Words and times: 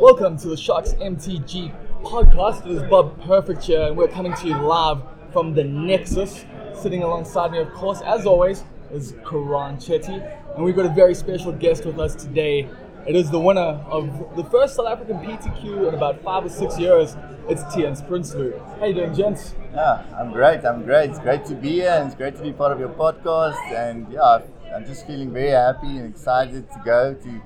Welcome 0.00 0.36
to 0.38 0.48
the 0.48 0.56
Sharks 0.56 0.94
MTG 0.94 1.72
podcast. 2.02 2.66
It 2.66 2.72
is 2.72 2.82
Bob 2.84 3.20
Perfect 3.22 3.62
here, 3.64 3.82
and 3.82 3.96
we're 3.96 4.08
coming 4.08 4.34
to 4.34 4.48
you 4.48 4.56
live 4.56 5.02
from 5.32 5.54
the 5.54 5.62
Nexus. 5.64 6.44
Sitting 6.74 7.02
alongside 7.02 7.52
me, 7.52 7.58
of 7.58 7.72
course, 7.72 8.00
as 8.02 8.26
always, 8.26 8.64
is 8.90 9.12
Keraan 9.24 9.76
Chetty, 9.76 10.56
and 10.56 10.64
we've 10.64 10.74
got 10.74 10.86
a 10.86 10.94
very 10.94 11.14
special 11.14 11.52
guest 11.52 11.84
with 11.84 12.00
us 12.00 12.14
today. 12.14 12.68
It 13.06 13.16
is 13.16 13.30
the 13.30 13.38
winner 13.38 13.60
of 13.60 14.36
the 14.36 14.44
first 14.44 14.76
South 14.76 14.86
African 14.86 15.18
PTQ 15.18 15.88
in 15.88 15.94
about 15.94 16.22
five 16.22 16.44
or 16.44 16.48
six 16.48 16.78
years. 16.78 17.16
It's 17.48 17.62
Theuns 17.64 18.06
Prinsloo. 18.08 18.58
How 18.78 18.86
you 18.86 18.94
doing, 18.94 19.14
gents? 19.14 19.54
Yeah, 19.74 20.04
I'm 20.18 20.32
great. 20.32 20.64
I'm 20.64 20.84
great. 20.84 21.10
It's 21.10 21.18
great 21.18 21.44
to 21.46 21.54
be 21.54 21.72
here 21.72 21.90
and 21.90 22.06
it's 22.06 22.14
great 22.16 22.36
to 22.36 22.42
be 22.42 22.52
part 22.52 22.72
of 22.72 22.78
your 22.78 22.90
podcast. 22.90 23.60
And 23.72 24.06
yeah, 24.12 24.40
I'm 24.74 24.86
just 24.86 25.06
feeling 25.06 25.32
very 25.32 25.50
happy 25.50 25.98
and 25.98 26.08
excited 26.08 26.70
to 26.70 26.82
go 26.84 27.14
to 27.14 27.42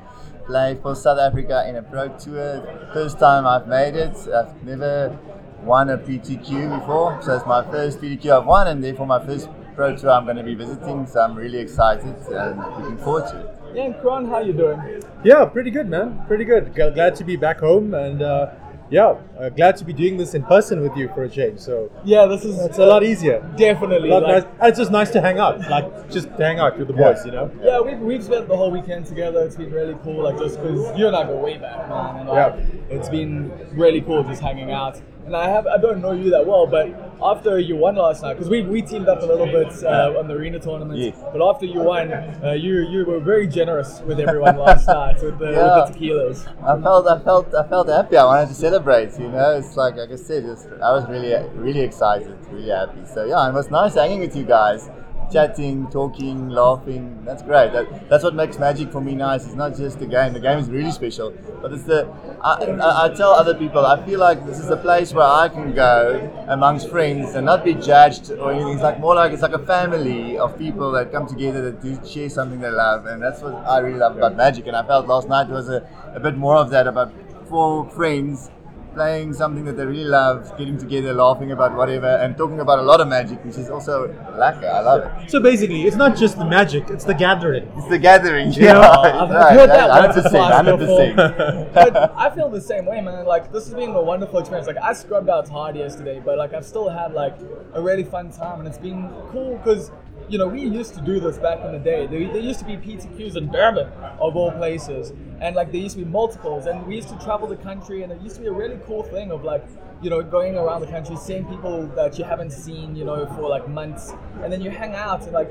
play 0.46 0.78
for 0.80 0.94
South 0.94 1.18
Africa 1.18 1.64
in 1.68 1.76
a 1.76 1.82
pro 1.82 2.08
tour. 2.16 2.62
First 2.92 3.18
time 3.18 3.46
I've 3.46 3.66
made 3.66 3.94
it. 3.94 4.16
I've 4.32 4.62
never 4.64 5.18
won 5.62 5.90
a 5.90 5.98
PTQ 5.98 6.78
before, 6.80 7.20
so 7.22 7.36
it's 7.36 7.46
my 7.46 7.62
first 7.70 8.00
PTQ 8.00 8.40
I've 8.40 8.46
won, 8.46 8.68
and 8.68 8.82
therefore 8.82 9.06
my 9.06 9.24
first 9.24 9.48
pro 9.74 9.96
tour 9.96 10.10
I'm 10.10 10.24
going 10.24 10.36
to 10.36 10.44
be 10.44 10.54
visiting. 10.54 11.06
So 11.06 11.20
I'm 11.20 11.34
really 11.34 11.58
excited 11.58 12.14
and 12.28 12.58
looking 12.58 12.98
forward 12.98 13.26
to 13.30 13.40
it. 13.40 13.52
Yeah, 13.74 13.84
and 13.86 13.94
Keraan, 13.96 14.28
how 14.28 14.40
you 14.40 14.52
doing? 14.52 15.02
Yeah, 15.24 15.44
pretty 15.44 15.70
good, 15.70 15.88
man. 15.88 16.24
Pretty 16.26 16.44
good. 16.44 16.74
Glad 16.74 17.14
to 17.16 17.24
be 17.24 17.36
back 17.36 17.60
home, 17.60 17.92
and 17.94 18.22
uh, 18.22 18.50
yeah, 18.90 19.16
uh, 19.38 19.48
glad 19.50 19.76
to 19.78 19.84
be 19.84 19.92
doing 19.92 20.16
this 20.16 20.34
in 20.34 20.42
person 20.44 20.80
with 20.80 20.96
you 20.96 21.08
for 21.14 21.24
a 21.24 21.28
change. 21.28 21.58
So 21.60 21.90
Yeah, 22.04 22.26
this 22.26 22.44
is 22.44 22.58
it's 22.60 22.78
a 22.78 22.86
lot 22.86 23.02
easier. 23.02 23.40
definitely 23.56 24.08
lot 24.10 24.22
like, 24.22 24.44
nice. 24.44 24.52
And 24.60 24.68
it's 24.68 24.78
just 24.78 24.90
nice 24.90 25.10
to 25.10 25.20
hang 25.20 25.38
out, 25.38 25.60
like 25.68 26.10
just 26.10 26.28
hang 26.30 26.58
out 26.60 26.78
with 26.78 26.88
the 26.88 26.94
boys, 26.94 27.24
you 27.26 27.32
know. 27.32 27.50
Yeah, 27.62 27.80
we've, 27.80 27.98
we've 27.98 28.22
spent 28.24 28.48
the 28.48 28.56
whole 28.56 28.70
weekend 28.70 29.06
together. 29.06 29.40
It's 29.42 29.56
been 29.56 29.72
really 29.72 29.96
cool, 30.04 30.22
like 30.22 30.38
just 30.38 30.60
because 30.60 30.96
you 30.98 31.06
and 31.08 31.16
I 31.16 31.24
go 31.24 31.36
way 31.38 31.58
back, 31.58 31.88
man. 31.88 32.16
And 32.20 32.28
like, 32.28 32.54
Yeah. 32.54 32.96
it's 32.96 33.08
been 33.08 33.50
really 33.72 34.00
cool 34.00 34.22
just 34.24 34.40
hanging 34.42 34.70
out. 34.70 35.00
And 35.26 35.34
I 35.36 35.48
have 35.48 35.66
I 35.66 35.76
don't 35.78 36.00
know 36.00 36.12
you 36.12 36.30
that 36.30 36.46
well, 36.46 36.66
but 36.68 36.86
after 37.20 37.58
you 37.58 37.74
won 37.76 37.96
last 37.96 38.22
night, 38.22 38.34
because 38.34 38.48
we, 38.48 38.62
we 38.62 38.80
teamed 38.80 39.08
up 39.08 39.22
a 39.22 39.26
little 39.26 39.46
bit 39.46 39.72
uh, 39.82 40.14
on 40.18 40.28
the 40.28 40.34
arena 40.34 40.60
tournament. 40.60 41.00
Yes. 41.00 41.16
But 41.32 41.42
after 41.42 41.66
you 41.66 41.80
won, 41.80 42.12
uh, 42.12 42.52
you 42.52 42.74
you 42.92 43.04
were 43.04 43.18
very 43.18 43.48
generous 43.48 44.00
with 44.06 44.20
everyone 44.20 44.56
last 44.56 44.86
night 45.00 45.20
with 45.22 45.38
the, 45.40 45.50
Yeah. 45.50 45.86
with 45.86 45.98
the 45.98 45.98
tequilas. 45.98 46.46
I 46.62 46.80
felt, 46.80 47.06
I 47.08 47.18
felt, 47.18 47.54
I 47.54 47.66
felt 47.68 47.88
happy. 47.88 48.16
I 48.16 48.24
wanted 48.24 48.48
to 48.50 48.54
celebrate. 48.54 49.18
You 49.18 49.28
know, 49.28 49.56
it's 49.58 49.76
like, 49.76 49.96
like 49.96 50.10
I 50.12 50.16
said, 50.16 50.44
I 50.80 50.92
was 50.92 51.08
really, 51.08 51.32
really 51.54 51.80
excited, 51.80 52.36
really 52.50 52.68
happy. 52.70 53.04
So 53.12 53.24
yeah, 53.24 53.48
it 53.48 53.54
was 53.54 53.68
nice 53.70 53.94
hanging 53.94 54.20
with 54.20 54.36
you 54.36 54.44
guys, 54.44 54.88
chatting, 55.32 55.88
talking, 55.90 56.48
laughing. 56.48 57.22
That's 57.24 57.42
great. 57.42 57.72
That, 57.72 58.08
that's 58.08 58.24
what 58.24 58.34
makes 58.34 58.58
Magic 58.58 58.90
for 58.90 59.00
me 59.00 59.14
nice. 59.14 59.44
It's 59.44 59.54
not 59.54 59.76
just 59.76 59.98
the 59.98 60.06
game. 60.06 60.32
The 60.32 60.40
game 60.40 60.58
is 60.58 60.68
really 60.68 60.90
special, 60.90 61.32
but 61.60 61.72
it's 61.72 61.84
the. 61.84 62.08
I, 62.42 62.64
I, 62.64 63.04
I 63.06 63.14
tell 63.14 63.30
other 63.30 63.54
people, 63.54 63.84
I 63.84 64.04
feel 64.06 64.20
like 64.20 64.46
this 64.46 64.58
is 64.58 64.70
a 64.70 64.76
place 64.76 65.12
where 65.12 65.26
I 65.26 65.48
can 65.48 65.74
go 65.74 66.30
amongst 66.48 66.88
friends 66.88 67.34
and 67.34 67.46
not 67.46 67.64
be 67.64 67.74
judged 67.74 68.30
or 68.30 68.52
anything. 68.52 68.74
It's 68.74 68.82
like 68.82 69.00
more 69.00 69.14
like 69.14 69.32
it's 69.32 69.42
like 69.42 69.52
a 69.54 69.66
family 69.66 70.38
of 70.38 70.56
people 70.58 70.92
that 70.92 71.12
come 71.12 71.26
together 71.26 71.62
that 71.70 71.82
do 71.82 71.98
share 72.06 72.28
something 72.28 72.60
they 72.60 72.70
love, 72.70 73.06
and 73.06 73.22
that's 73.22 73.42
what 73.42 73.54
I 73.54 73.78
really 73.78 73.98
love 73.98 74.16
about 74.16 74.36
Magic. 74.36 74.66
And 74.66 74.76
I 74.76 74.86
felt 74.86 75.06
last 75.06 75.28
night 75.28 75.48
was 75.48 75.68
a, 75.68 75.88
a 76.14 76.20
bit 76.20 76.36
more 76.36 76.56
of 76.56 76.70
that 76.70 76.86
about 76.86 77.12
four 77.48 77.88
friends 77.90 78.50
playing 78.96 79.32
something 79.34 79.64
that 79.66 79.76
they 79.76 79.84
really 79.84 80.10
love, 80.18 80.56
getting 80.58 80.78
together, 80.78 81.12
laughing 81.12 81.52
about 81.52 81.74
whatever, 81.80 82.12
and 82.22 82.36
talking 82.36 82.60
about 82.60 82.78
a 82.78 82.86
lot 82.90 83.00
of 83.00 83.08
magic, 83.08 83.44
which 83.44 83.58
is 83.62 83.68
also 83.68 84.08
lekker. 84.42 84.70
I 84.78 84.80
love 84.80 85.00
it. 85.04 85.30
So 85.30 85.40
basically, 85.40 85.82
it's 85.82 85.96
not 86.04 86.16
just 86.16 86.38
the 86.38 86.46
magic; 86.46 86.88
it's 86.88 87.04
the 87.04 87.18
gathering. 87.26 87.70
It's 87.76 87.88
the 87.88 87.98
gathering. 87.98 88.52
Yeah, 88.52 88.64
Yeah, 88.64 88.80
I've 88.80 89.30
right, 89.30 89.52
heard 89.58 89.70
that 89.70 89.88
right, 89.90 90.06
once 90.06 90.16
or 90.16 90.30
twice 90.30 90.54
100%, 90.54 90.78
before. 90.78 91.00
100%. 91.00 91.74
but 91.80 92.12
I 92.16 92.34
feel 92.34 92.48
the 92.48 92.60
same 92.60 92.86
way, 92.86 93.00
man. 93.02 93.26
Like 93.26 93.52
this 93.52 93.64
has 93.66 93.74
been 93.74 93.90
a 93.90 94.02
wonderful 94.02 94.38
experience. 94.38 94.66
Like 94.66 94.82
I 94.90 94.92
scrubbed 94.94 95.28
out 95.28 95.48
hard 95.48 95.76
yesterday, 95.76 96.20
but 96.24 96.38
like 96.38 96.54
I've 96.54 96.66
still 96.66 96.88
had 96.88 97.12
like 97.12 97.36
a 97.74 97.80
really 97.88 98.04
fun 98.04 98.30
time, 98.30 98.60
and 98.60 98.68
it's 98.68 98.78
been 98.88 99.10
cool 99.30 99.58
because 99.58 99.90
you 100.28 100.38
know 100.38 100.46
we 100.48 100.60
used 100.60 100.94
to 100.94 101.00
do 101.00 101.20
this 101.20 101.38
back 101.38 101.64
in 101.64 101.72
the 101.72 101.78
day. 101.78 102.06
There, 102.06 102.20
there 102.32 102.42
used 102.42 102.58
to 102.60 102.64
be 102.64 102.76
PTQs 102.76 103.36
in 103.36 103.50
Durban, 103.50 103.88
of 104.20 104.36
all 104.36 104.50
places, 104.52 105.12
and 105.40 105.54
like 105.54 105.72
there 105.72 105.80
used 105.80 105.96
to 105.96 106.04
be 106.04 106.10
multiples, 106.10 106.66
and 106.66 106.86
we 106.86 106.96
used 106.96 107.08
to 107.08 107.18
travel 107.18 107.46
the 107.46 107.56
country, 107.56 108.02
and 108.02 108.12
it 108.12 108.20
used 108.20 108.36
to 108.36 108.42
be 108.42 108.48
a 108.48 108.52
really 108.52 108.78
cool 108.86 109.02
thing 109.02 109.30
of 109.30 109.44
like 109.44 109.64
you 110.02 110.10
know 110.10 110.22
going 110.22 110.56
around 110.56 110.80
the 110.82 110.86
country, 110.86 111.16
seeing 111.16 111.44
people 111.46 111.86
that 111.96 112.18
you 112.18 112.24
haven't 112.24 112.50
seen, 112.50 112.94
you 112.96 113.04
know, 113.04 113.26
for 113.34 113.48
like 113.48 113.68
months, 113.68 114.12
and 114.42 114.52
then 114.52 114.60
you 114.60 114.70
hang 114.70 114.94
out 114.94 115.22
and 115.24 115.32
like. 115.32 115.50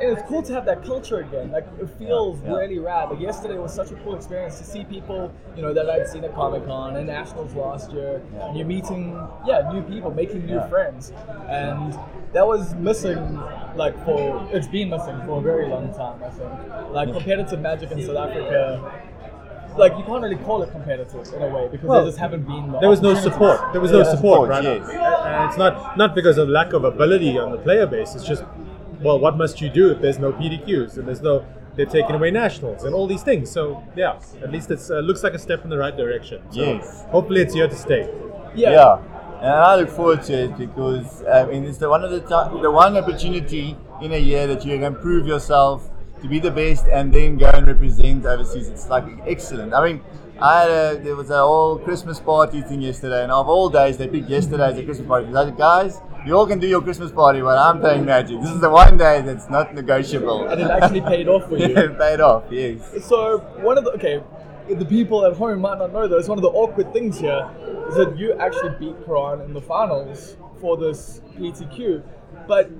And 0.00 0.10
it's 0.18 0.26
cool 0.26 0.42
to 0.42 0.52
have 0.54 0.64
that 0.64 0.82
culture 0.84 1.18
again. 1.18 1.52
Like 1.52 1.66
it 1.80 1.88
feels 1.98 2.40
Yeah. 2.42 2.54
really 2.56 2.78
rad. 2.80 3.10
Like 3.10 3.20
yesterday 3.20 3.56
was 3.58 3.72
such 3.72 3.92
a 3.92 3.94
cool 3.96 4.16
experience 4.16 4.58
to 4.58 4.64
see 4.64 4.82
people, 4.84 5.30
you 5.54 5.62
know, 5.62 5.72
that 5.74 5.88
I'd 5.88 6.08
seen 6.08 6.24
at 6.24 6.34
Comic 6.34 6.64
Con 6.66 6.96
and 6.96 7.06
Nationals 7.06 7.54
last 7.54 7.92
year. 7.92 8.20
Yeah. 8.34 8.46
And 8.48 8.56
you're 8.56 8.66
meeting, 8.66 9.16
yeah, 9.46 9.70
new 9.72 9.82
people, 9.82 10.10
making 10.10 10.46
new 10.46 10.54
Yeah. 10.56 10.66
friends, 10.68 11.12
and 11.48 11.96
that 12.32 12.44
was 12.46 12.74
missing. 12.74 13.38
Like 13.76 13.94
for 14.04 14.48
it's 14.50 14.66
been 14.66 14.88
missing 14.90 15.20
for 15.26 15.38
a 15.38 15.42
very 15.42 15.68
long 15.68 15.92
time. 15.94 16.18
I 16.24 16.30
think. 16.30 16.50
Like 16.90 17.12
competitive 17.12 17.60
Magic 17.60 17.92
in 17.92 18.02
South 18.04 18.16
Africa. 18.16 18.92
Like 19.76 19.96
you 19.96 20.04
can't 20.04 20.22
really 20.22 20.36
call 20.36 20.62
it 20.62 20.70
competitive 20.70 21.26
in 21.34 21.42
a 21.42 21.48
way 21.48 21.68
because 21.70 21.86
Well, 21.88 22.00
there 22.02 22.08
just 22.10 22.18
haven't 22.18 22.42
been. 22.46 22.72
The 22.72 22.80
There 22.80 22.88
was 22.90 23.00
no 23.00 23.14
support. 23.14 23.72
There 23.72 23.80
was 23.80 23.90
no 23.92 23.98
Yeah, 23.98 24.04
support, 24.14 24.48
support, 24.48 24.48
right? 24.50 24.64
yes. 24.64 24.88
And 24.88 25.48
it's 25.48 25.56
not 25.58 25.96
not 25.96 26.14
because 26.14 26.38
of 26.38 26.48
lack 26.48 26.72
of 26.72 26.84
ability 26.84 27.38
on 27.38 27.52
the 27.52 27.58
player 27.58 27.86
base. 27.86 28.14
It's 28.14 28.24
just, 28.24 28.44
well, 29.00 29.18
what 29.18 29.36
must 29.36 29.60
you 29.60 29.68
do 29.70 29.90
if 29.90 30.00
there's 30.00 30.18
no 30.18 30.32
PTQs 30.32 30.96
and 30.98 31.06
there's 31.08 31.22
no 31.22 31.44
they're 31.74 31.86
taking 31.86 32.14
away 32.14 32.30
nationals 32.30 32.84
and 32.84 32.94
all 32.94 33.06
these 33.06 33.22
things. 33.22 33.50
So 33.50 33.82
yeah, 33.96 34.18
at 34.42 34.52
least 34.52 34.70
it 34.70 34.80
uh, 34.90 35.00
looks 35.00 35.22
like 35.22 35.32
a 35.34 35.38
step 35.38 35.64
in 35.64 35.70
the 35.70 35.78
right 35.78 35.96
direction. 35.96 36.42
So 36.50 36.60
Yes. 36.60 37.04
Hopefully, 37.10 37.40
it's 37.40 37.54
here 37.54 37.66
to 37.68 37.76
stay. 37.76 38.08
Yeah. 38.54 38.70
Yeah. 38.72 38.98
And 39.40 39.50
I 39.50 39.74
look 39.76 39.88
forward 39.88 40.22
to 40.24 40.34
it 40.44 40.56
because 40.58 41.24
I 41.24 41.46
mean 41.46 41.64
it's 41.64 41.78
the 41.78 41.88
one 41.88 42.04
of 42.04 42.10
the 42.10 42.20
ti- 42.20 42.60
the 42.60 42.70
one 42.70 42.96
opportunity 42.96 43.76
in 44.00 44.12
a 44.12 44.18
year 44.18 44.46
that 44.46 44.64
you 44.64 44.78
can 44.78 44.94
prove 44.94 45.26
yourself 45.26 45.88
to 46.22 46.28
be 46.28 46.38
the 46.38 46.50
best 46.50 46.86
and 46.86 47.12
then 47.12 47.36
go 47.36 47.50
and 47.50 47.66
represent 47.66 48.24
overseas. 48.24 48.68
It's 48.68 48.88
like 48.88 49.04
excellent. 49.26 49.74
I 49.74 49.84
mean, 49.84 50.00
I 50.40 50.60
had 50.62 50.70
a, 50.70 50.98
there 51.02 51.16
was 51.16 51.30
a 51.30 51.38
whole 51.38 51.78
Christmas 51.78 52.18
party 52.18 52.62
thing 52.62 52.80
yesterday, 52.80 53.22
and 53.22 53.30
of 53.32 53.48
all 53.48 53.68
days 53.68 53.96
they 53.96 54.08
picked 54.08 54.28
yesterday 54.28 54.70
as 54.70 54.78
a 54.78 54.84
Christmas 54.84 55.06
party. 55.06 55.26
They 55.26 55.32
said, 55.32 55.56
guys, 55.56 56.00
you 56.24 56.36
all 56.36 56.46
can 56.46 56.58
do 56.58 56.66
your 56.66 56.80
Christmas 56.80 57.12
party, 57.12 57.40
but 57.40 57.58
I'm 57.58 57.80
playing 57.80 58.04
Magic. 58.04 58.40
This 58.40 58.50
is 58.50 58.60
the 58.60 58.70
one 58.70 58.96
day 58.96 59.20
that's 59.22 59.50
not 59.50 59.74
negotiable. 59.74 60.48
And 60.48 60.60
it 60.60 60.70
actually 60.70 61.00
paid 61.00 61.28
off 61.28 61.48
for 61.48 61.56
you. 61.58 61.76
it 61.76 61.98
paid 61.98 62.20
off. 62.20 62.44
Yes. 62.50 63.04
So 63.04 63.38
one 63.60 63.76
of 63.78 63.84
the 63.84 63.90
okay, 63.92 64.22
the 64.68 64.84
people 64.84 65.24
at 65.26 65.34
home 65.34 65.60
might 65.60 65.78
not 65.78 65.92
know 65.92 66.06
this. 66.08 66.28
One 66.28 66.38
of 66.38 66.42
the 66.42 66.50
awkward 66.50 66.92
things 66.92 67.18
here 67.18 67.50
is 67.88 67.96
that 67.96 68.16
you 68.16 68.32
actually 68.34 68.70
beat 68.78 68.96
Keraan 69.06 69.44
in 69.44 69.52
the 69.52 69.60
finals 69.60 70.36
for 70.60 70.76
this 70.76 71.20
PTQ, 71.36 72.02
but 72.46 72.70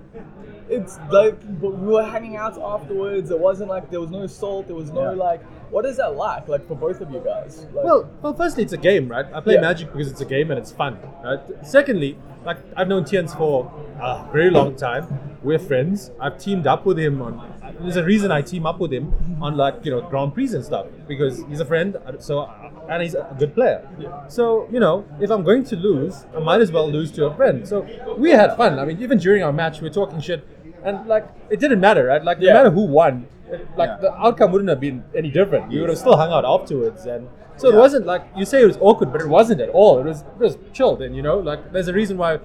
it's 0.72 0.98
like 1.10 1.36
but 1.60 1.70
we 1.78 1.88
were 1.92 2.04
hanging 2.04 2.36
out 2.36 2.60
afterwards. 2.60 3.30
It 3.30 3.38
wasn't 3.38 3.68
like 3.70 3.90
there 3.90 4.00
was 4.00 4.10
no 4.10 4.26
salt. 4.26 4.66
There 4.68 4.76
was 4.76 4.90
no 4.90 5.10
Yeah. 5.12 5.22
like. 5.28 5.42
What 5.70 5.86
is 5.86 5.96
that 5.96 6.16
like? 6.16 6.48
Like 6.48 6.66
for 6.68 6.74
both 6.76 7.00
of 7.00 7.10
you 7.10 7.20
guys? 7.24 7.66
Like, 7.72 7.84
Well, 7.86 8.10
well, 8.20 8.34
firstly, 8.34 8.62
it's 8.62 8.74
a 8.74 8.76
game, 8.90 9.08
right? 9.08 9.24
I 9.32 9.40
play 9.40 9.54
Yeah. 9.54 9.62
Magic 9.62 9.90
because 9.90 10.10
it's 10.10 10.20
a 10.20 10.26
game 10.26 10.50
and 10.50 10.58
it's 10.58 10.70
fun, 10.70 10.98
right? 11.24 11.40
Secondly, 11.62 12.18
like 12.44 12.58
I've 12.76 12.88
known 12.88 13.04
Theuns 13.04 13.34
for 13.36 13.72
a 13.98 14.22
very 14.32 14.50
long 14.50 14.74
time. 14.76 15.04
We're 15.42 15.58
friends. 15.58 16.10
I've 16.20 16.36
teamed 16.38 16.66
up 16.66 16.84
with 16.84 16.98
him 16.98 17.22
on. 17.22 17.40
There's 17.80 17.96
a 17.96 18.04
reason 18.04 18.30
I 18.30 18.42
team 18.42 18.66
up 18.66 18.78
with 18.80 18.92
him 18.92 19.12
on 19.40 19.56
like 19.56 19.76
you 19.84 19.90
know 19.90 20.02
Grand 20.02 20.34
Prix 20.34 20.52
and 20.54 20.62
stuff 20.64 20.86
because 21.08 21.42
he's 21.48 21.60
a 21.60 21.64
friend. 21.64 21.96
Uh, 21.96 22.18
so 22.18 22.40
uh, 22.40 22.70
and 22.90 23.02
he's 23.02 23.14
a 23.14 23.34
good 23.38 23.54
player. 23.54 23.88
Yeah. 23.98 24.26
So 24.28 24.68
you 24.70 24.78
know, 24.78 25.04
if 25.20 25.30
I'm 25.30 25.42
going 25.42 25.64
to 25.72 25.76
lose, 25.76 26.26
I 26.36 26.40
might 26.40 26.60
as 26.60 26.70
well 26.70 26.88
lose 26.90 27.10
to 27.12 27.24
a 27.26 27.34
friend. 27.34 27.66
So 27.66 27.86
we 28.18 28.30
had 28.30 28.54
fun. 28.58 28.78
I 28.78 28.84
mean, 28.84 29.00
even 29.00 29.16
during 29.18 29.42
our 29.42 29.52
match, 29.54 29.80
we're 29.80 29.88
talking 30.02 30.20
shit, 30.20 30.44
and 30.84 31.06
like 31.06 31.26
it 31.50 31.60
didn't 31.60 31.80
matter, 31.80 32.04
right? 32.06 32.22
Like 32.24 32.38
Yeah. 32.40 32.52
no 32.52 32.58
matter 32.58 32.70
who 32.70 32.86
won, 32.86 33.26
it- 33.50 33.66
like 33.76 33.88
Yeah. 33.90 33.96
the 34.00 34.12
outcome 34.14 34.52
wouldn't 34.52 34.70
have 34.70 34.80
been 34.80 35.04
any 35.14 35.30
different. 35.30 35.68
We 35.68 35.80
would 35.80 35.88
have 35.88 35.98
still 35.98 36.16
hung 36.16 36.30
out 36.32 36.44
afterwards, 36.44 37.06
and 37.06 37.28
so 37.56 37.68
it 37.68 37.76
wasn't 37.76 38.06
like 38.06 38.22
you 38.36 38.44
say 38.44 38.62
it 38.62 38.66
was 38.66 38.78
awkward, 38.80 39.12
but 39.12 39.20
it 39.20 39.28
wasn't 39.28 39.60
at 39.60 39.68
all. 39.70 39.98
It 39.98 40.04
was 40.06 40.22
it 40.22 40.38
was 40.38 40.56
chilled, 40.72 41.02
and 41.02 41.14
you 41.16 41.22
know, 41.22 41.38
like 41.38 41.72
there's 41.72 41.88
a 41.88 41.92
reason 41.92 42.16
why 42.18 42.38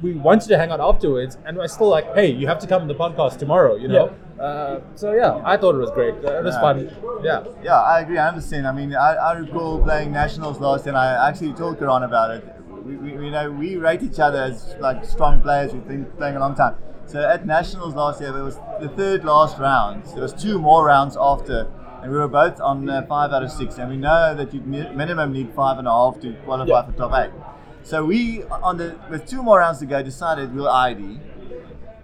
we 0.00 0.14
wanted 0.14 0.46
to 0.48 0.56
hang 0.56 0.70
out 0.70 0.80
afterwards, 0.80 1.36
and 1.44 1.60
I 1.60 1.66
still 1.66 1.88
like, 1.88 2.14
hey, 2.14 2.30
you 2.30 2.46
have 2.46 2.60
to 2.60 2.66
come 2.68 2.86
to 2.86 2.92
the 2.94 2.98
podcast 2.98 3.38
tomorrow, 3.38 3.74
you 3.74 3.88
know. 3.88 4.10
Uh, 4.38 4.78
so 4.94 5.12
yeah, 5.12 5.40
I 5.44 5.56
thought 5.56 5.74
it 5.74 5.78
was 5.78 5.90
great. 5.90 6.14
Uh, 6.24 6.38
it 6.38 6.44
was 6.44 6.54
Yeah. 6.54 6.60
fun. 6.60 6.90
Yeah. 7.24 7.40
Yeah, 7.64 7.80
I 7.80 8.00
agree. 8.02 8.16
I 8.18 8.28
understand. 8.28 8.68
I 8.68 8.72
mean, 8.72 8.94
I, 8.94 9.14
I 9.14 9.32
recall 9.38 9.80
playing 9.82 10.12
nationals 10.12 10.60
last, 10.60 10.86
and 10.86 10.96
I 10.96 11.28
actually 11.28 11.52
told 11.54 11.78
Keraan 11.80 12.04
about 12.04 12.30
it. 12.30 12.44
We, 12.86 12.94
we, 12.96 13.10
you 13.26 13.30
know, 13.32 13.50
we 13.50 13.74
rate 13.76 14.04
each 14.04 14.20
other 14.20 14.40
as 14.40 14.76
like 14.78 15.04
strong 15.04 15.40
players. 15.40 15.72
We've 15.72 15.88
been 15.88 16.04
playing 16.16 16.36
a 16.36 16.38
long 16.38 16.54
time. 16.54 16.76
So 17.08 17.26
at 17.26 17.46
nationals 17.46 17.94
last 17.94 18.20
year, 18.20 18.36
it 18.36 18.42
was 18.42 18.56
the 18.80 18.88
third 18.90 19.24
last 19.24 19.58
round. 19.58 20.04
There 20.12 20.20
was 20.22 20.34
two 20.34 20.58
more 20.58 20.84
rounds 20.84 21.16
after, 21.18 21.66
and 22.02 22.12
we 22.12 22.18
were 22.18 22.28
both 22.28 22.60
on 22.60 22.88
uh, 22.88 23.06
five 23.06 23.32
out 23.32 23.42
of 23.42 23.50
six. 23.50 23.78
And 23.78 23.88
we 23.90 23.96
know 23.96 24.34
that 24.34 24.52
you 24.52 24.60
minimum 24.60 25.32
need 25.32 25.54
five 25.54 25.78
and 25.78 25.88
a 25.88 25.90
half 25.90 26.20
to 26.20 26.34
qualify 26.44 26.68
Yeah. 26.70 26.82
for 26.84 26.92
top 26.92 27.12
eight. 27.14 27.32
So 27.82 28.04
we, 28.04 28.44
on 28.44 28.76
the 28.76 28.98
with 29.08 29.26
two 29.26 29.42
more 29.42 29.58
rounds 29.60 29.78
to 29.78 29.86
go, 29.86 30.02
decided 30.02 30.54
we'll 30.54 30.68
ID 30.68 31.18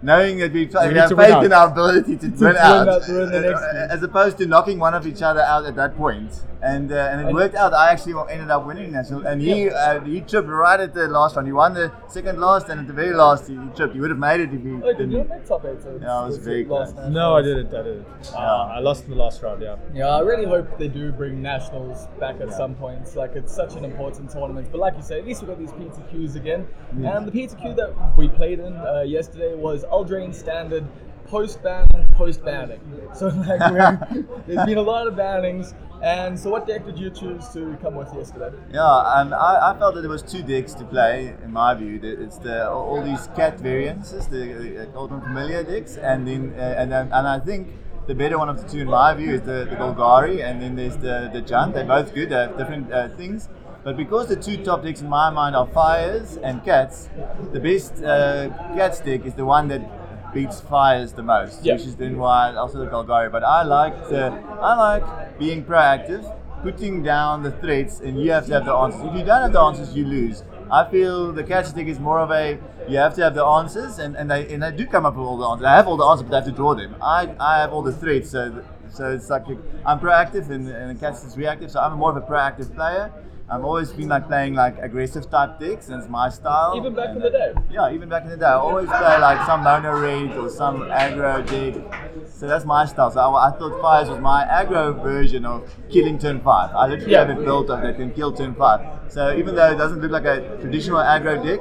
knowing 0.05 0.37
that 0.39 0.51
we, 0.53 0.65
we, 0.65 0.87
need 0.87 0.97
have 0.97 1.09
faith 1.09 1.43
in 1.47 1.51
our 1.59 1.67
ability 1.73 2.15
to, 2.23 2.27
win 2.27 2.39
win 2.39 2.57
out, 2.57 2.87
out, 2.87 3.01
win 3.07 3.31
the 3.31 3.53
uh, 3.55 3.87
as 3.95 4.01
opposed 4.03 4.37
to 4.37 4.45
knocking 4.45 4.77
one 4.79 4.93
of 4.93 5.05
each 5.07 5.21
other 5.21 5.41
out 5.41 5.65
at 5.65 5.75
that 5.75 5.97
point. 5.97 6.31
And 6.61 6.91
uh, 6.91 7.09
and 7.11 7.21
it 7.21 7.27
And- 7.27 7.35
worked 7.35 7.53
out. 7.55 7.73
I 7.73 7.91
actually 7.91 8.15
ended 8.33 8.49
up 8.49 8.65
winning 8.65 8.91
national, 8.91 9.27
and 9.27 9.39
he 9.41 9.69
uh, 9.69 9.99
he 10.01 10.21
tripped 10.21 10.47
right 10.47 10.79
at 10.79 10.93
the 10.95 11.07
last 11.07 11.35
one. 11.35 11.45
He 11.45 11.51
won 11.51 11.73
the 11.75 11.91
second 12.07 12.39
last, 12.39 12.69
and 12.69 12.79
at 12.81 12.87
the 12.87 12.93
very 13.01 13.13
last 13.13 13.47
he, 13.47 13.53
he 13.55 13.67
tripped. 13.77 13.93
He 13.93 13.99
would 13.99 14.09
have 14.09 14.17
made 14.29 14.39
it 14.45 14.51
if 14.51 14.61
he 14.63 14.71
Oh, 14.71 14.93
did 14.93 15.11
you 15.11 15.17
didn't. 15.17 15.29
make 15.29 15.45
top 15.45 15.63
eight? 15.65 15.81
So 15.83 15.99
Yeah, 16.01 16.21
I 16.21 16.25
was 16.25 16.37
it's 16.37 16.45
very 16.45 16.65
close. 16.65 16.89
nationals. 16.89 17.13
No, 17.13 17.35
I 17.35 17.41
didn't. 17.43 17.67
I 17.81 17.83
didn't. 17.83 18.07
Uh, 18.33 18.77
I 18.77 18.79
lost 18.79 19.03
in 19.05 19.11
the 19.11 19.15
last 19.25 19.43
round. 19.43 19.61
Yeah. 19.61 19.75
Yeah, 19.93 20.07
I 20.07 20.21
really 20.21 20.45
hope 20.45 20.67
they 20.79 20.87
do 20.87 21.11
bring 21.11 21.39
nationals 21.41 22.07
back 22.19 22.41
at 22.41 22.47
Yeah. 22.49 22.57
some 22.61 22.73
point. 22.73 22.99
It's 23.03 23.15
like 23.15 23.33
it's 23.35 23.53
such 23.53 23.75
an 23.75 23.85
important 23.85 24.31
tournament. 24.31 24.67
But 24.71 24.79
like 24.81 24.95
you 24.97 25.03
say, 25.03 25.19
at 25.19 25.25
least 25.27 25.41
we 25.41 25.47
got 25.47 25.59
these 25.59 25.73
PTQs 25.73 26.35
again. 26.35 26.67
Yeah. 26.99 27.15
And 27.17 27.27
the 27.27 27.31
PTQ 27.31 27.75
that 27.75 28.17
we 28.17 28.27
played 28.27 28.59
in 28.59 28.73
uh, 28.75 29.01
yesterday 29.05 29.53
was 29.53 29.83
Eldraine 29.95 30.33
Standard 30.33 30.85
post 31.27 31.61
banning, 31.63 32.07
post 32.13 32.43
banning. 32.43 32.81
So 33.13 33.27
like 33.49 33.59
there's 34.47 34.65
been 34.65 34.77
a 34.77 34.87
lot 34.93 35.07
of 35.07 35.15
bannings. 35.15 35.73
And 36.03 36.37
so, 36.37 36.49
what 36.49 36.67
deck 36.67 36.85
did 36.85 36.99
you 36.99 37.09
choose 37.09 37.47
to 37.49 37.77
come 37.81 37.95
with 37.95 38.13
yesterday? 38.13 38.51
Yeah, 38.71 39.21
and 39.21 39.33
I, 39.33 39.71
I 39.71 39.79
felt 39.79 39.95
that 39.95 40.01
there 40.01 40.09
was 40.09 40.21
two 40.21 40.43
decks 40.43 40.73
to 40.75 40.83
play 40.83 41.33
in 41.43 41.51
my 41.51 41.73
view. 41.73 41.99
It's 42.03 42.37
the 42.37 42.69
all 42.69 43.01
these 43.01 43.27
cat 43.35 43.59
variances, 43.59 44.27
the 44.27 44.91
old 44.93 45.11
and 45.11 45.23
familiar 45.23 45.63
decks, 45.63 45.95
and 45.97 46.27
then 46.27 46.53
uh, 46.57 46.81
and 46.81 46.91
then, 46.91 47.05
and 47.13 47.27
I 47.27 47.39
think 47.39 47.69
the 48.07 48.13
better 48.13 48.37
one 48.37 48.49
of 48.49 48.61
the 48.61 48.67
two 48.67 48.81
in 48.81 48.87
my 48.87 49.13
view 49.13 49.35
is 49.35 49.41
the, 49.41 49.65
the 49.69 49.77
Golgari, 49.77 50.43
and 50.43 50.61
then 50.61 50.75
there's 50.75 50.97
the 50.97 51.29
the 51.33 51.41
Jund. 51.41 51.73
They're 51.73 51.85
both 51.85 52.13
good. 52.13 52.29
They 52.29 52.35
have 52.35 52.57
different 52.57 52.91
uh, 52.91 53.07
things. 53.15 53.49
But 53.85 53.97
because 53.97 54.27
the 54.29 54.35
two 54.35 54.57
top 54.63 54.81
decks 54.81 55.01
in 55.01 55.09
my 55.09 55.29
mind 55.29 55.55
are 55.55 55.67
fires 55.67 56.37
and 56.37 56.65
cats, 56.65 57.07
the 57.53 57.59
best 57.59 58.03
uh, 58.03 58.49
cats 58.75 58.99
deck 58.99 59.27
is 59.27 59.35
the 59.35 59.45
one 59.45 59.67
that 59.67 60.33
beats 60.33 60.59
fires 60.59 61.13
the 61.13 61.21
most, 61.21 61.63
Yeah. 61.63 61.73
which 61.73 61.83
is 61.83 61.95
then 61.95 62.17
why 62.17 62.55
also 62.55 62.79
the 62.79 62.87
Golgari. 62.87 63.31
But 63.31 63.43
I 63.43 63.61
like 63.61 64.09
the 64.09 64.23
I 64.69 64.75
like 64.87 65.37
being 65.37 65.63
proactive, 65.63 66.23
putting 66.63 67.03
down 67.03 67.43
the 67.43 67.51
threats, 67.51 67.99
and 67.99 68.19
you 68.19 68.31
have 68.31 68.47
to 68.47 68.53
have 68.53 68.65
the 68.65 68.73
answers. 68.73 69.01
If 69.03 69.13
you 69.19 69.23
don't 69.23 69.43
have 69.43 69.53
the 69.53 69.61
answers, 69.61 69.95
you 69.95 70.03
lose. 70.05 70.43
I 70.71 70.83
feel 70.89 71.31
the 71.31 71.43
catch 71.43 71.67
stick 71.67 71.85
is 71.85 71.99
more 71.99 72.19
of 72.19 72.31
a 72.31 72.57
you 72.89 72.97
have 72.97 73.13
to 73.17 73.21
have 73.21 73.35
the 73.35 73.45
answers, 73.45 73.99
and, 73.99 74.15
and 74.17 74.31
they 74.31 74.51
and 74.51 74.63
they 74.63 74.71
do 74.71 74.87
come 74.87 75.05
up 75.05 75.15
with 75.15 75.27
all 75.27 75.37
the 75.37 75.45
answers. 75.47 75.67
I 75.67 75.75
have 75.75 75.87
all 75.87 75.97
the 75.97 76.05
answers, 76.05 76.23
but 76.27 76.33
I 76.33 76.37
have 76.39 76.45
to 76.45 76.57
draw 76.61 76.73
them. 76.73 76.95
I, 77.03 77.35
I 77.39 77.59
have 77.59 77.71
all 77.71 77.83
the 77.83 77.93
threats, 77.93 78.31
so 78.31 78.63
so 78.89 79.11
it's 79.11 79.29
like 79.29 79.45
I'm 79.85 79.99
proactive, 79.99 80.49
and, 80.49 80.67
and 80.69 80.89
the 80.89 80.99
catch 80.99 81.23
is 81.23 81.37
reactive. 81.37 81.69
So 81.69 81.79
I'm 81.81 81.93
more 81.99 82.09
of 82.09 82.17
a 82.17 82.21
proactive 82.21 82.73
player. 82.73 83.13
I've 83.47 83.63
always 83.63 83.91
been 83.91 84.07
like 84.09 84.25
playing 84.27 84.55
like 84.55 84.79
aggressive 84.79 85.29
type 85.29 85.59
decks, 85.59 85.89
and 85.89 86.01
it's 86.01 86.09
my 86.09 86.29
style. 86.29 86.73
Even 86.77 86.95
back 86.95 87.09
in 87.09 87.19
the 87.19 87.29
day. 87.29 87.53
yeah, 87.69 87.91
even 87.91 88.09
back 88.09 88.23
in 88.23 88.31
the 88.31 88.37
day, 88.37 88.45
I 88.45 88.55
always 88.55 88.87
play 88.87 89.19
like 89.19 89.45
some 89.45 89.61
mono 89.63 89.99
red 89.99 90.35
or 90.35 90.49
some 90.49 90.81
aggro 90.89 91.45
deck. 91.45 91.75
So 92.27 92.47
that's 92.47 92.65
my 92.65 92.85
style. 92.87 93.11
So 93.11 93.19
I, 93.21 93.49
I 93.49 93.51
thought 93.51 93.79
Fires 93.81 94.09
was 94.09 94.19
my 94.19 94.43
aggro 94.45 94.99
version 95.03 95.45
of 95.45 95.71
killing 95.91 96.17
turn 96.17 96.41
5. 96.41 96.71
I 96.75 96.87
literally 96.87 97.11
Yeah. 97.11 97.19
have 97.25 97.29
it 97.37 97.45
built 97.45 97.69
up 97.69 97.83
that 97.83 97.97
can 97.97 98.11
kill 98.11 98.31
turn 98.33 98.55
5. 98.55 99.11
So 99.11 99.35
even 99.37 99.55
though 99.55 99.71
it 99.71 99.75
doesn't 99.75 100.01
look 100.01 100.11
like 100.11 100.25
a 100.25 100.57
traditional 100.59 100.97
aggro 100.97 101.37
deck 101.45 101.59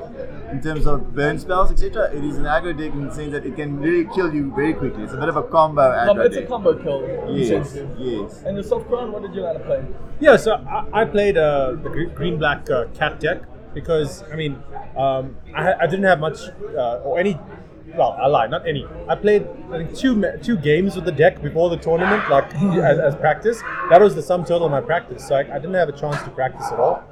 in 0.54 0.62
terms 0.62 0.86
of 0.86 1.14
burn 1.14 1.38
spells, 1.38 1.72
etc., 1.72 2.14
it 2.14 2.24
is 2.24 2.36
an 2.38 2.44
aggro 2.44 2.76
deck 2.78 2.92
in 2.92 3.06
the 3.06 3.14
sense 3.14 3.32
that 3.32 3.44
it 3.44 3.56
can 3.56 3.80
really 3.80 4.04
kill 4.14 4.32
you 4.32 4.52
very 4.54 4.72
quickly. 4.72 5.02
It's 5.02 5.12
a 5.12 5.16
bit 5.16 5.28
of 5.28 5.36
a 5.36 5.42
combo 5.42 5.82
aggro 5.82 6.10
Um, 6.10 6.20
it's 6.20 6.36
a 6.36 6.46
combo 6.46 6.74
kill. 6.80 7.00
Yes, 7.36 7.76
yes. 7.98 8.42
And 8.46 8.56
yourself, 8.56 8.84
Keraan, 8.84 9.10
what 9.10 9.22
did 9.22 9.34
you 9.34 9.44
end 9.44 9.58
up 9.58 9.66
playing? 9.66 9.94
Yeah, 10.20 10.36
so 10.36 10.54
I, 10.54 11.02
I 11.02 11.04
played 11.04 11.36
uh, 11.36 11.72
the 11.82 11.90
green 12.14 12.38
black 12.38 12.70
uh, 12.70 12.86
cat 12.94 13.18
deck 13.18 13.42
because 13.74 14.22
I 14.32 14.36
mean 14.36 14.62
um, 14.96 15.36
I, 15.56 15.74
I 15.74 15.86
didn't 15.86 16.04
have 16.04 16.20
much 16.20 16.38
uh, 16.76 17.08
or 17.08 17.18
any. 17.18 17.38
Well, 17.96 18.16
I 18.20 18.26
lied, 18.26 18.50
not 18.50 18.66
any. 18.66 18.86
I 19.08 19.14
played 19.14 19.46
I 19.72 19.78
think 19.78 19.96
two 19.96 20.14
two 20.42 20.56
games 20.56 20.94
with 20.96 21.04
the 21.04 21.16
deck 21.24 21.42
before 21.42 21.68
the 21.70 21.76
tournament, 21.76 22.28
like 22.30 22.54
as, 22.90 22.98
as 22.98 23.14
practice. 23.16 23.60
That 23.90 24.00
was 24.00 24.14
the 24.14 24.22
sum 24.22 24.44
total 24.44 24.66
of 24.66 24.72
my 24.72 24.80
practice, 24.80 25.26
so 25.26 25.34
I, 25.36 25.40
I 25.40 25.58
didn't 25.58 25.74
have 25.74 25.88
a 25.88 25.98
chance 26.02 26.22
to 26.22 26.30
practice 26.30 26.70
at 26.72 26.78
all. 26.78 27.02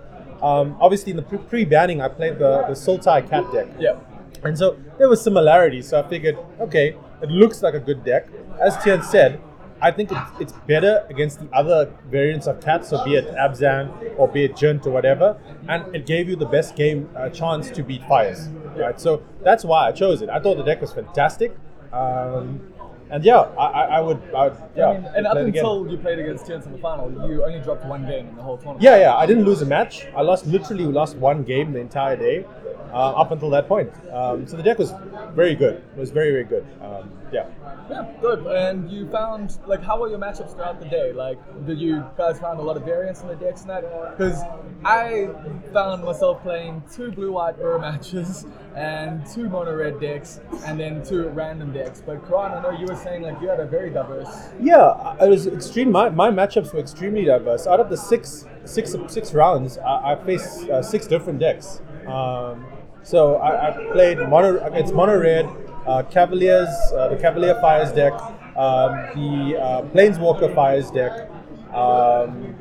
Um, 0.43 0.77
obviously, 0.81 1.11
in 1.11 1.17
the 1.17 1.23
pre- 1.23 1.39
pre-banning, 1.39 2.01
I 2.01 2.09
played 2.09 2.39
the 2.39 2.65
the 2.69 2.75
Sultai 2.75 3.29
cat 3.31 3.45
deck. 3.53 3.69
Yeah. 3.79 4.01
And 4.45 4.59
so 4.59 4.77
there 4.99 5.09
were 5.09 5.17
similarities. 5.17 5.89
So 5.89 6.01
I 6.01 6.09
figured, 6.09 6.37
okay, 6.59 6.97
it 7.23 7.31
looks 7.31 7.63
like 7.63 7.75
a 7.75 7.81
good 7.81 8.05
deck. 8.05 8.27
As 8.61 8.77
Theuns 8.79 9.05
said, 9.05 9.41
I 9.81 9.91
think 9.91 10.11
it's, 10.13 10.31
it's 10.41 10.53
better 10.67 11.07
against 11.09 11.41
the 11.41 11.49
other 11.53 11.93
variants 12.11 12.47
of 12.47 12.61
cats, 12.61 12.89
so 12.89 13.05
be 13.05 13.15
it 13.15 13.27
Abzan 13.35 14.15
or 14.17 14.29
be 14.29 14.45
it 14.45 14.55
Jund 14.55 14.85
or 14.87 14.91
whatever. 14.91 15.37
And 15.69 15.95
it 15.95 16.07
gave 16.07 16.29
you 16.29 16.37
the 16.37 16.47
best 16.47 16.77
game 16.77 17.09
uh, 17.17 17.29
chance 17.31 17.71
to 17.71 17.83
beat 17.83 18.03
fires. 18.05 18.49
Right. 18.77 19.01
So 19.01 19.23
that's 19.43 19.65
why 19.65 19.89
I 19.89 19.93
chose 19.93 20.23
it. 20.23 20.29
I 20.29 20.41
thought 20.41 20.57
the 20.57 20.65
deck 20.65 20.81
was 20.81 20.93
fantastic. 20.93 21.57
Um, 21.93 22.72
and 23.13 23.23
yeah, 23.23 23.41
I, 23.59 23.99
I, 23.99 24.01
would, 24.01 24.23
I 24.35 24.49
would, 24.49 24.57
yeah. 24.75 24.87
I 24.87 24.95
mean, 24.95 25.05
and 25.15 25.27
up 25.27 25.35
play 25.35 25.43
it 25.43 25.49
again. 25.49 25.65
until 25.65 25.87
you 25.87 25.99
played 25.99 26.19
against 26.19 26.47
Chance 26.47 26.65
in 26.65 26.73
the 26.73 26.79
final, 26.79 27.13
you 27.29 27.45
only 27.45 27.61
dropped 27.61 27.85
one 27.85 28.07
game 28.07 28.27
in 28.27 28.37
the 28.37 28.43
whole 28.43 28.57
tournament. 28.57 28.83
Yeah, 28.83 28.97
yeah. 28.97 29.15
I 29.15 29.27
didn't 29.27 29.45
lose 29.45 29.61
a 29.61 29.67
match. 29.67 30.07
I 30.17 30.23
lost 30.23 30.47
literally 30.47 30.85
lost 30.85 31.17
one 31.17 31.43
game 31.43 31.75
the 31.75 31.79
entire 31.79 32.17
day, 32.17 32.47
uh, 32.93 33.13
up 33.13 33.31
until 33.31 33.51
that 33.51 33.69
point. 33.69 33.91
Um, 34.13 34.47
so 34.47 34.57
the 34.57 34.63
deck 34.63 34.79
was 34.79 34.93
very 35.35 35.55
good. 35.55 35.77
It 35.77 35.99
was 35.99 36.11
very 36.11 36.31
very 36.31 36.45
good. 36.45 36.67
Um, 36.81 37.11
yeah. 37.33 37.47
Yeah, 37.91 38.07
good. 38.21 38.47
And 38.47 38.91
you 38.91 39.09
found 39.09 39.59
like 39.67 39.83
how 39.83 40.01
were 40.01 40.09
your 40.09 40.19
matchups 40.19 40.55
throughout 40.55 40.81
the 40.81 40.87
day? 40.87 41.13
Like, 41.13 41.39
did 41.67 41.79
you 41.79 42.05
guys 42.17 42.39
find 42.39 42.59
a 42.59 42.63
lot 42.63 42.77
of 42.77 42.85
variance 42.85 43.23
in 43.23 43.29
the 43.29 43.35
decks 43.35 43.63
and 43.63 43.71
that? 43.71 44.17
Because 44.17 44.43
I 44.85 45.29
found 45.73 46.05
myself 46.05 46.43
playing 46.43 46.83
two 46.93 47.11
blue-white 47.11 47.59
mirror 47.59 47.79
matches 47.79 48.47
and 48.75 49.25
two 49.27 49.49
mono 49.49 49.75
red 49.75 50.01
decks, 50.01 50.41
and 50.65 50.79
then 50.79 51.05
two 51.05 51.29
random 51.29 51.73
decks. 51.73 52.03
But 52.05 52.25
Keraan, 52.27 52.59
I 52.59 52.63
know 52.63 52.71
you 52.71 52.87
were 52.87 52.97
saying 52.97 53.23
like 53.23 53.41
you 53.41 53.49
had 53.49 53.61
a 53.61 53.67
very 53.67 53.91
diverse. 53.91 54.49
Yeah, 54.61 55.17
it 55.21 55.29
was 55.29 55.47
extreme. 55.47 55.91
My, 55.93 56.09
my 56.09 56.31
matchups 56.31 56.73
were 56.73 56.81
extremely 56.81 57.25
diverse. 57.25 57.67
Out 57.67 57.81
of 57.81 57.91
the 57.91 57.97
six 57.97 58.47
six 58.65 58.95
six 59.09 59.35
rounds, 59.35 59.79
I, 59.79 60.13
I 60.13 60.25
faced 60.25 60.69
uh, 60.69 60.83
six 60.83 61.07
different 61.07 61.39
decks. 61.39 61.81
Um, 62.07 62.67
so 63.03 63.37
I, 63.37 63.69
I 63.69 63.93
played 63.93 64.19
mono 64.19 64.65
against 64.65 64.95
mono 64.95 65.19
red, 65.19 65.49
uh, 65.87 66.03
Cavaliers, 66.05 66.69
uh, 66.95 67.09
the 67.09 67.17
Cavalier 67.17 67.59
Fires 67.61 67.93
deck, 67.93 68.13
um, 68.57 68.93
the 69.15 69.57
uh, 69.61 69.83
Planeswalker 69.93 70.55
Fires 70.55 70.91
deck. 70.91 71.29
Um, 71.75 72.55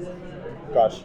gosh, 0.74 1.02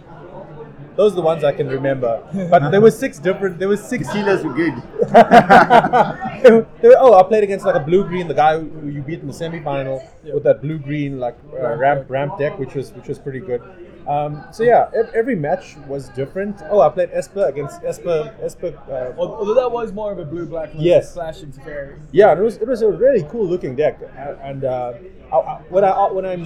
those 0.97 1.13
are 1.13 1.17
the 1.17 1.23
ones 1.23 1.45
I 1.45 1.53
can 1.53 1.69
remember. 1.69 2.23
But 2.51 2.71
there 2.71 2.81
were 2.81 2.91
six 2.91 3.19
different. 3.19 3.59
There 3.59 3.69
were 3.69 3.77
six 3.77 4.11
Healers 4.13 4.43
were 4.45 4.55
good. 4.55 4.75
They 6.43 6.51
were- 6.53 6.67
they 6.81 6.89
were- 6.89 6.97
oh, 6.99 7.15
I 7.15 7.23
played 7.25 7.43
against 7.45 7.67
like 7.67 7.75
a 7.75 7.81
blue 7.81 8.05
green, 8.05 8.29
the 8.29 8.35
guy 8.35 8.59
who 8.61 8.89
you 8.89 9.03
beat 9.03 9.21
in 9.21 9.27
the 9.27 9.33
semi-final 9.33 10.03
with 10.33 10.45
that 10.45 10.63
blue 10.63 10.79
green 10.79 11.19
like 11.19 11.37
uh, 11.53 11.75
ramp 11.77 12.09
ramp 12.09 12.39
deck, 12.39 12.59
which 12.59 12.75
was 12.75 12.93
which 12.93 13.09
was 13.09 13.19
pretty 13.19 13.41
good. 13.41 13.61
Um, 14.09 14.45
so 14.53 14.63
yeah, 14.63 14.89
every 15.15 15.35
match 15.35 15.77
was 15.89 16.09
different. 16.11 16.61
Oh, 16.71 16.81
I 16.81 16.89
played 16.91 17.11
Esper 17.13 17.47
against 17.47 17.83
Esper 17.83 18.33
Esper. 18.41 18.73
Uh, 18.89 19.19
Although 19.21 19.55
that 19.55 19.71
was 19.71 19.93
more 19.93 20.13
of 20.13 20.19
a 20.19 20.25
blue-black 20.25 20.71
Yes. 20.75 21.13
slash 21.15 21.39
fairy. 21.65 21.97
yeah, 22.13 22.33
it 22.33 22.39
was 22.41 22.57
it 22.59 22.69
was 22.69 22.83
a 22.83 22.89
really 22.91 23.25
cool 23.31 23.45
looking 23.47 23.75
deck. 23.75 23.99
And 24.43 24.65
uh, 24.65 24.93
I, 25.33 25.37
I, 25.37 25.61
when 25.71 25.85
I 25.85 26.11
when 26.13 26.25
I 26.25 26.37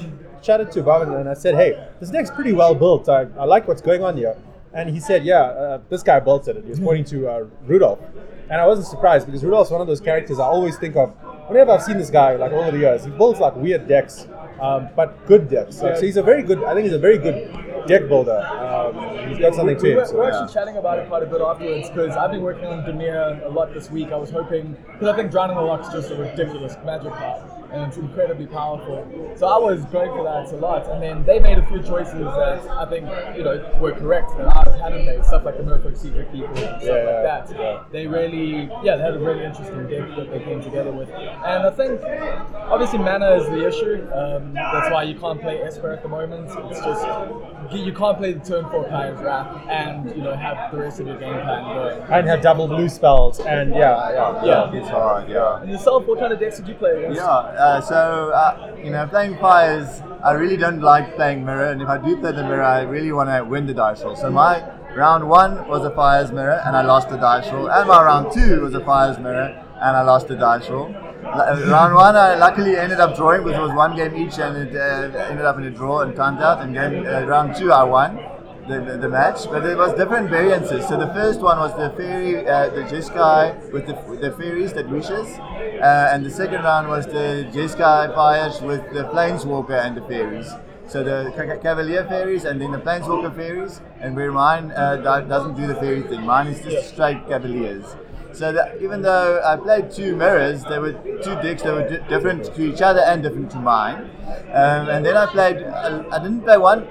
chatted 0.40 0.73
to 0.73 0.83
Bhavin 0.83 1.21
and 1.21 1.29
I 1.29 1.35
said, 1.35 1.55
"Hey, 1.55 1.87
this 2.00 2.11
deck's 2.11 2.31
pretty 2.31 2.52
well 2.55 2.75
built. 2.75 3.09
I, 3.09 3.26
I 3.38 3.45
like 3.45 3.69
what's 3.69 3.83
going 3.83 4.02
on 4.02 4.17
here," 4.17 4.37
and 4.73 4.88
he 4.88 4.99
said, 4.99 5.25
"Yeah, 5.25 5.40
uh, 5.43 5.81
this 5.90 6.02
guy 6.02 6.19
built 6.21 6.49
it." 6.49 6.57
He 6.64 6.71
was 6.71 6.81
pointing 6.81 7.05
to 7.07 7.29
uh, 7.29 7.45
Rudolph, 7.67 8.00
and 8.49 8.59
I 8.59 8.67
wasn't 8.67 8.88
surprised 8.88 9.26
because 9.26 9.45
Rudolph's 9.45 9.71
one 9.71 9.83
of 9.83 9.87
those 9.87 10.00
characters 10.00 10.38
I 10.38 10.45
always 10.45 10.79
think 10.79 10.97
of 10.97 11.11
whenever 11.49 11.73
I've 11.73 11.83
seen 11.83 11.99
this 11.99 12.09
guy 12.11 12.37
like 12.37 12.52
over 12.52 12.71
the 12.71 12.79
years. 12.79 13.05
He 13.05 13.11
builds 13.11 13.38
like 13.38 13.55
weird 13.57 13.87
decks, 13.87 14.26
um, 14.61 14.88
but 14.97 15.26
good 15.26 15.49
decks. 15.49 15.81
Like, 15.83 15.97
so 15.97 16.02
he's 16.02 16.17
a 16.17 16.23
very 16.23 16.43
good. 16.43 16.62
I 16.64 16.75
think 16.75 16.85
he's 16.85 16.93
a 16.95 16.99
very 16.99 17.19
good 17.19 17.52
deck 17.87 18.09
builder. 18.09 18.38
Um, 18.40 19.29
he's 19.29 19.38
got 19.38 19.55
something 19.55 19.76
We 19.76 19.83
to 19.83 19.87
him. 19.87 19.95
we 19.95 19.97
were 19.97 20.05
So. 20.07 20.23
actually 20.26 20.52
chatting 20.52 20.76
about 20.76 20.99
it 20.99 21.09
quite 21.09 21.23
a 21.23 21.26
bit 21.26 21.40
afterwards 21.40 21.88
because 21.88 22.17
I've 22.17 22.31
been 22.31 22.43
working 22.43 22.67
on 22.67 22.83
Dimir 22.85 23.45
a 23.45 23.49
lot 23.49 23.73
this 23.73 23.90
week. 23.90 24.12
I 24.12 24.17
was 24.17 24.31
hoping 24.31 24.76
because 24.93 25.09
I 25.09 25.17
think 25.17 25.31
Drown 25.31 25.50
in 25.50 25.57
the 25.57 25.62
Loch's 25.62 25.88
just 25.93 26.11
a 26.11 26.17
ridiculous 26.17 26.76
magic 26.85 27.12
card 27.12 27.43
and 27.73 27.83
it's 27.83 27.97
incredibly 27.97 28.47
powerful. 28.47 29.07
So 29.37 29.47
I 29.47 29.59
was 29.59 29.85
going 29.87 30.11
for 30.11 30.25
that 30.25 30.53
a 30.53 30.57
lot, 30.57 30.89
and 30.89 31.03
then 31.03 31.25
they 31.25 31.39
made 31.39 31.59
a 31.59 31.67
few 31.67 31.83
choices 31.83 32.15
that 32.21 32.67
I 32.69 32.85
think 32.87 33.07
you 33.37 33.43
know 33.45 33.79
were 33.81 33.93
correct 33.93 34.37
that 34.39 34.49
I 34.57 34.79
hadn't 34.83 35.07
made. 35.07 35.25
Stuff 35.25 35.45
like 35.45 35.57
the 35.57 35.62
Merfolk 35.62 35.97
Secretkeeper 35.99 36.49
and 36.49 36.59
stuff 36.59 36.83
Yeah, 36.83 36.93
like 36.93 37.49
that. 37.49 37.57
yeah. 37.59 37.85
They 37.93 38.07
really, 38.07 38.71
yeah, 38.83 38.97
they 38.97 39.03
had 39.03 39.15
a 39.15 39.19
really 39.19 39.45
interesting 39.45 39.87
deck 39.89 40.09
that 40.17 40.31
they 40.31 40.41
came 40.41 40.62
together 40.62 40.93
with, 40.93 41.09
and 41.11 41.67
I 41.67 41.71
think 41.71 42.00
obviously 42.71 42.99
mana 42.99 43.31
is 43.37 43.47
the 43.47 43.67
issue. 43.67 44.07
Um, 44.12 44.55
that's 44.55 44.91
why 44.91 45.03
you 45.05 45.19
can't 45.19 45.41
play 45.41 45.61
Esper 45.62 45.91
at 45.93 46.03
the 46.03 46.09
moment. 46.09 46.49
It's 46.71 46.81
just 46.81 47.07
you 47.73 47.85
you 47.85 47.93
can't 47.93 48.19
play 48.19 48.33
the 48.33 48.41
turn 48.45 48.69
four 48.71 48.85
Kaya's 48.89 49.21
Wrath 49.21 49.67
and 49.69 50.15
you 50.17 50.23
know 50.23 50.35
have 50.35 50.71
the 50.73 50.79
rest 50.79 51.00
of 51.00 51.07
your 51.07 51.19
game 51.19 51.33
plan 51.33 51.65
going. 51.75 52.03
And 52.11 52.27
have 52.29 52.41
double 52.43 52.67
blue 52.69 52.89
spells, 52.89 53.41
and 53.41 53.75
yeah, 53.75 54.11
yeah, 54.12 54.45
Yeah. 54.45 54.73
It's 54.73 54.89
hard, 54.89 55.29
yeah. 55.29 55.61
And 55.61 55.71
yourself, 55.71 56.07
what 56.07 56.19
kind 56.19 56.33
of 56.33 56.39
decks 56.41 56.59
did 56.59 56.69
you 56.69 56.75
play 56.75 56.97
against? 57.05 57.17
Yeah, 57.21 57.55
uh, 57.61 57.81
so 57.81 58.31
uh, 58.31 58.75
you 58.83 58.90
know, 58.90 59.07
playing 59.07 59.38
fires, 59.38 60.02
I 60.25 60.33
really 60.33 60.57
don't 60.57 60.81
like 60.81 61.14
playing 61.17 61.45
mirror, 61.45 61.71
and 61.71 61.83
if 61.83 61.88
I 61.88 61.99
do 61.99 62.17
play 62.17 62.33
the 62.33 62.43
mirror, 62.43 62.62
I 62.62 62.83
really 62.83 63.12
want 63.12 63.29
to 63.29 63.45
win 63.45 63.67
the 63.67 63.75
dice 63.75 64.02
roll. 64.02 64.17
So 64.17 64.31
my 64.31 64.64
round 64.95 65.29
one 65.29 65.69
was 65.69 65.85
a 65.85 65.90
fires 65.90 66.33
mirror, 66.33 66.61
and 66.64 66.76
I 66.76 66.83
lost 66.83 67.09
the 67.11 67.17
dice 67.17 67.50
roll, 67.52 67.71
and 67.71 67.88
my 67.88 68.02
round 68.02 68.33
two 68.33 68.62
was 68.62 68.75
a 68.75 68.85
fires 68.85 69.19
mirror, 69.19 69.49
and 69.76 69.97
I 69.97 70.02
lost 70.02 70.29
the 70.29 70.37
dice 70.37 70.69
roll. 70.69 70.88
Round 71.23 71.95
one, 71.95 72.17
I 72.17 72.35
luckily 72.37 72.76
ended 72.76 72.99
up 72.99 73.14
drawing 73.14 73.43
it 73.43 73.61
was 73.61 73.73
one 73.73 73.95
game 73.95 74.17
each, 74.17 74.38
and 74.38 74.57
it 74.57 74.75
uh, 74.75 75.19
ended 75.31 75.45
up 75.45 75.59
in 75.59 75.64
a 75.64 75.71
draw 75.71 76.00
and 76.00 76.17
timed 76.17 76.40
out. 76.40 76.61
And 76.62 76.75
game 76.75 77.07
uh, 77.07 77.25
round 77.26 77.55
two, 77.55 77.73
I 77.73 77.85
won 77.85 78.19
the, 78.69 78.99
the, 78.99 79.09
match, 79.09 79.45
but 79.50 79.62
there 79.62 79.76
was 79.76 79.93
different 79.95 80.31
variances. 80.31 80.87
So 80.87 80.99
the 80.99 81.09
first 81.09 81.40
one 81.40 81.59
was 81.59 81.75
the 81.76 81.90
fairy, 81.97 82.47
uh, 82.47 82.69
the 82.71 82.83
Jeskai 82.83 83.73
with 83.73 83.87
the, 83.87 83.95
the 84.21 84.31
fairies 84.37 84.73
that 84.75 84.88
wishes, 84.88 85.26
uh, 85.38 86.11
and 86.12 86.25
the 86.25 86.31
second 86.31 86.62
round 86.62 86.88
was 86.88 87.07
the 87.07 87.49
Jeskai 87.52 88.14
fires 88.14 88.61
with 88.61 88.83
the 88.93 89.05
planeswalker 89.05 89.79
and 89.85 89.97
the 89.97 90.02
fairies. 90.02 90.50
So 90.87 91.05
the 91.05 91.33
Ca- 91.37 91.47
Ca- 91.47 91.62
Cavalier 91.62 92.05
fairies 92.07 92.45
and 92.45 92.61
then 92.61 92.73
the 92.73 92.79
Planeswalker 92.79 93.35
fairies, 93.35 93.81
and 94.00 94.17
where 94.17 94.33
mine 94.33 94.73
uh, 94.73 94.97
doesn't 94.97 95.55
do 95.55 95.67
the 95.67 95.75
fairy 95.76 96.02
thing. 96.02 96.23
Mine 96.23 96.49
is 96.49 96.61
just 96.62 96.88
straight 96.88 97.26
Cavaliers. 97.29 97.95
So 98.33 98.52
that 98.52 98.81
even 98.81 99.02
though 99.02 99.40
I 99.45 99.57
played 99.57 99.90
two 99.90 100.17
mirrors, 100.17 100.64
there 100.64 100.81
were 100.81 100.93
two 100.93 101.35
decks 101.43 101.62
that 101.62 101.75
were 101.75 101.88
di- 101.88 102.09
different 102.09 102.45
to 102.55 102.62
each 102.62 102.81
other 102.81 103.00
and 103.00 103.23
different 103.23 103.50
to 103.52 103.59
mine. 103.59 104.11
Um, 104.52 104.88
and 104.88 105.05
then 105.05 105.17
I 105.17 105.26
played. 105.26 105.62
I, 105.62 106.05
I 106.11 106.19
didn't 106.23 106.43
play 106.43 106.57
one. 106.57 106.87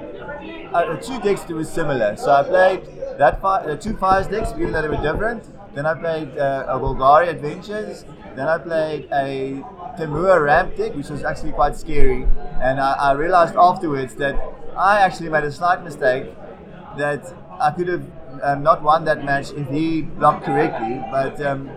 Uh, 0.73 0.95
two 0.97 1.19
decks 1.21 1.41
that 1.43 1.55
were 1.55 1.63
similar. 1.63 2.15
So 2.15 2.31
I 2.31 2.43
played 2.43 2.85
that 3.17 3.41
fi- 3.41 3.63
uh, 3.63 3.75
two 3.75 3.95
fires 3.97 4.27
decks, 4.27 4.51
even 4.55 4.71
though 4.71 4.81
they 4.83 4.87
were 4.87 5.01
different. 5.01 5.43
Then 5.73 5.85
I 5.85 5.93
played 5.95 6.37
uh, 6.37 6.65
a 6.67 6.77
Golgari 6.79 7.27
Adventures. 7.27 8.05
Then 8.35 8.47
I 8.47 8.57
played 8.59 9.09
a 9.11 9.63
Temur 9.97 10.43
Ramp 10.45 10.75
deck, 10.75 10.95
which 10.95 11.09
was 11.09 11.23
actually 11.23 11.53
quite 11.53 11.75
scary. 11.75 12.27
And 12.61 12.79
I, 12.79 12.93
I 12.93 13.11
realized 13.13 13.55
afterwards 13.55 14.15
that 14.15 14.35
I 14.77 14.99
actually 14.99 15.29
made 15.29 15.43
a 15.43 15.51
slight 15.51 15.83
mistake 15.83 16.33
that 16.97 17.25
I 17.59 17.71
could 17.71 17.87
have 17.87 18.05
um, 18.43 18.61
not 18.61 18.83
won 18.83 19.05
that 19.05 19.25
match 19.25 19.51
if 19.51 19.67
he 19.69 20.03
blocked 20.03 20.45
correctly. 20.45 21.03
But 21.11 21.41
um, 21.41 21.69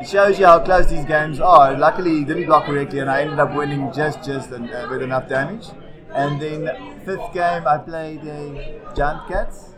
it 0.00 0.08
shows 0.08 0.40
you 0.40 0.46
how 0.46 0.58
close 0.58 0.88
these 0.90 1.04
games 1.04 1.38
are. 1.38 1.78
Luckily, 1.78 2.16
he 2.18 2.24
didn't 2.24 2.46
block 2.46 2.64
correctly, 2.66 2.98
and 2.98 3.08
I 3.08 3.22
ended 3.22 3.38
up 3.38 3.54
winning 3.54 3.92
just 3.92 4.24
just 4.24 4.50
uh, 4.52 4.88
with 4.90 5.02
enough 5.02 5.28
damage. 5.28 5.66
And 6.14 6.40
then 6.40 6.66
fifth 7.04 7.32
game, 7.32 7.66
I 7.66 7.78
played 7.78 8.20
a 8.24 8.80
Giant 8.94 9.28
Cats. 9.28 9.74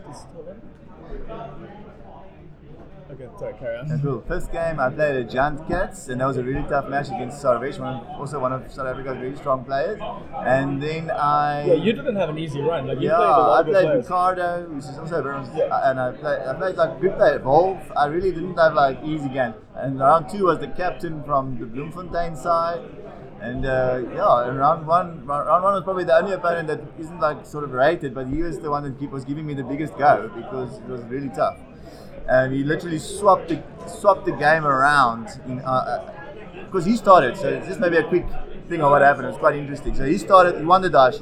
Okay, 3.11 3.27
sorry, 3.39 3.53
carry 3.59 3.77
on. 3.77 3.87
Yeah, 3.87 3.97
cool. 4.01 4.21
Fifth 4.27 4.51
game, 4.51 4.79
I 4.79 4.89
played 4.89 5.15
a 5.15 5.23
Giant 5.23 5.67
Cats, 5.67 6.07
and 6.09 6.19
that 6.19 6.25
was 6.25 6.37
a 6.37 6.43
really 6.43 6.63
tough 6.67 6.89
match 6.89 7.07
against 7.07 7.41
Sarvesh, 7.41 7.79
also 8.19 8.39
one 8.39 8.51
of 8.51 8.69
South 8.73 8.87
Africa's 8.87 9.17
really 9.19 9.35
strong 9.35 9.63
players. 9.63 10.01
And 10.35 10.81
then 10.81 11.11
I 11.11 11.65
Yeah, 11.65 11.73
you 11.75 11.93
didn't 11.93 12.15
have 12.15 12.29
an 12.29 12.39
easy 12.39 12.61
run. 12.61 12.87
Like 12.87 12.99
you 12.99 13.09
yeah, 13.09 13.15
played 13.15 13.27
a 13.27 13.29
lot 13.29 13.59
I 13.59 13.63
played 13.71 13.85
players. 13.85 14.05
Ricardo, 14.05 14.67
which 14.69 14.85
is 14.85 14.97
also 14.97 15.21
very, 15.21 15.45
Yeah. 15.55 15.89
and 15.91 15.99
I 15.99 16.11
played, 16.13 16.39
I 16.47 16.53
played 16.55 16.75
like 16.77 16.99
good 16.99 17.15
player 17.15 17.39
Wolf. 17.39 17.91
I 17.95 18.07
really 18.07 18.31
didn't 18.31 18.57
have 18.57 18.73
like 18.73 18.97
easy 19.03 19.29
game. 19.29 19.53
And 19.75 19.99
round 19.99 20.27
two 20.29 20.45
was 20.45 20.57
the 20.59 20.67
captain 20.69 21.23
from 21.23 21.59
the 21.59 21.67
Bloemfontein 21.67 22.35
side, 22.35 22.81
and 23.41 23.65
uh, 23.65 24.01
yeah, 24.13 24.47
and 24.47 24.57
round 24.57 24.87
one, 24.87 25.25
round 25.25 25.63
one 25.63 25.73
was 25.73 25.83
probably 25.83 26.03
the 26.03 26.15
only 26.15 26.33
opponent 26.33 26.67
that 26.67 26.81
isn't 26.99 27.19
like 27.19 27.45
sort 27.45 27.63
of 27.63 27.71
rated, 27.71 28.13
but 28.13 28.27
he 28.27 28.41
was 28.41 28.59
the 28.59 28.69
one 28.69 28.83
that 28.83 29.11
was 29.11 29.25
giving 29.25 29.45
me 29.45 29.53
the 29.53 29.63
biggest 29.63 29.97
go 29.97 30.31
because 30.35 30.77
it 30.79 30.87
was 30.87 31.01
really 31.03 31.29
tough. 31.29 31.57
And 32.27 32.53
he 32.53 32.63
literally 32.63 32.97
swapped 32.99 33.49
the 33.49 33.61
swapped 33.87 34.25
the 34.25 34.31
game 34.31 34.65
around 34.65 35.29
in. 35.47 35.59
Uh, 35.59 36.11
because 36.65 36.85
he 36.85 36.97
started, 36.97 37.37
so 37.37 37.47
it's 37.47 37.67
just 37.67 37.79
maybe 37.79 37.95
a 37.95 38.03
quick 38.03 38.25
thing 38.67 38.81
of 38.81 38.91
what 38.91 39.01
happened. 39.01 39.25
It 39.25 39.29
was 39.29 39.37
quite 39.37 39.55
interesting. 39.55 39.95
So 39.95 40.03
he 40.05 40.17
started, 40.17 40.59
he 40.59 40.65
won 40.65 40.81
the 40.81 40.89
dice. 40.89 41.19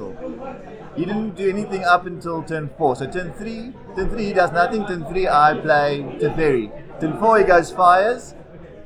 He 0.96 1.04
didn't 1.04 1.36
do 1.36 1.48
anything 1.48 1.84
up 1.84 2.06
until 2.06 2.42
turn 2.42 2.70
four. 2.76 2.96
So 2.96 3.08
turn 3.08 3.32
three, 3.34 3.72
turn 3.94 4.08
three 4.10 4.26
he 4.26 4.32
does 4.32 4.50
nothing. 4.52 4.84
Turn 4.86 5.04
three 5.04 5.28
I 5.28 5.54
play 5.60 6.02
Teferi. 6.20 7.00
Turn 7.00 7.18
four 7.18 7.38
he 7.38 7.44
goes 7.44 7.70
fires. 7.70 8.34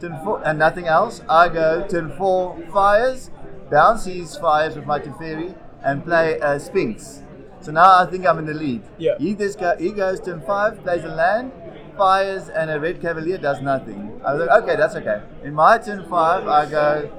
Turn 0.01 0.19
four 0.25 0.41
and 0.47 0.59
nothing 0.59 0.87
else. 0.87 1.23
I 1.29 1.49
go 1.49 1.87
turn 1.89 2.17
four 2.17 2.57
fires, 2.73 3.31
bounce 3.71 4.05
his 4.05 4.37
fires 4.37 4.77
with 4.77 4.87
my 4.87 5.01
Teferi, 5.01 5.57
and 5.83 6.05
play 6.05 6.41
uh, 6.41 6.59
Sphinx. 6.59 7.23
So 7.61 7.73
now 7.73 7.99
I 7.99 8.07
think 8.07 8.25
I'm 8.25 8.39
in 8.39 8.47
the 8.47 8.55
lead. 8.55 8.83
Yeah. 8.99 9.19
He 9.19 9.35
just 9.35 9.59
go, 9.59 9.77
he 9.77 9.91
goes 9.91 10.21
turn 10.21 10.41
five, 10.43 10.81
plays 10.85 11.03
a 11.03 11.09
land, 11.09 11.51
fires, 11.97 12.49
and 12.49 12.71
a 12.71 12.79
red 12.79 13.01
cavalier 13.01 13.39
does 13.39 13.61
nothing. 13.61 14.21
I 14.25 14.35
was 14.35 14.47
like, 14.47 14.63
okay, 14.63 14.77
that's 14.77 14.95
okay. 14.95 15.21
In 15.43 15.55
my 15.55 15.79
turn 15.79 16.09
five, 16.09 16.47
I 16.47 16.71
go 16.71 17.11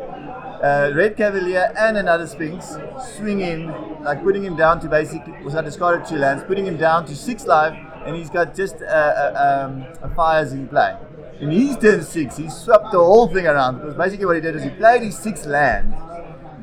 uh, 0.64 0.92
red 0.96 1.18
cavalier 1.18 1.74
and 1.78 1.98
another 1.98 2.28
sphinx, 2.28 2.78
swing 3.18 3.42
in, 3.42 3.68
like 4.04 4.24
putting 4.24 4.44
him 4.44 4.56
down 4.56 4.80
to 4.80 4.88
basically, 4.88 5.34
was 5.44 5.56
I 5.56 5.62
discarded 5.62 6.08
two 6.08 6.16
lands, 6.18 6.44
putting 6.44 6.66
him 6.66 6.78
down 6.78 7.06
to 7.08 7.16
six 7.16 7.46
life, 7.46 7.78
and 8.06 8.16
he's 8.16 8.30
got 8.30 8.56
just 8.56 8.82
uh, 8.82 8.86
uh, 8.86 9.68
um, 9.68 9.86
a 10.02 10.16
fires 10.16 10.54
in 10.54 10.70
play. 10.70 10.96
In 11.40 11.52
his 11.52 11.78
turn 11.78 12.04
six, 12.04 12.38
he 12.38 12.50
swapped 12.50 12.92
the 12.92 12.98
whole 12.98 13.28
thing 13.28 13.48
around 13.48 13.80
because 13.80 13.96
basically 13.96 14.26
what 14.26 14.36
he 14.36 14.42
did 14.42 14.56
is 14.58 14.64
he 14.64 14.70
played 14.72 15.04
his 15.04 15.18
six 15.18 15.46
land. 15.46 15.94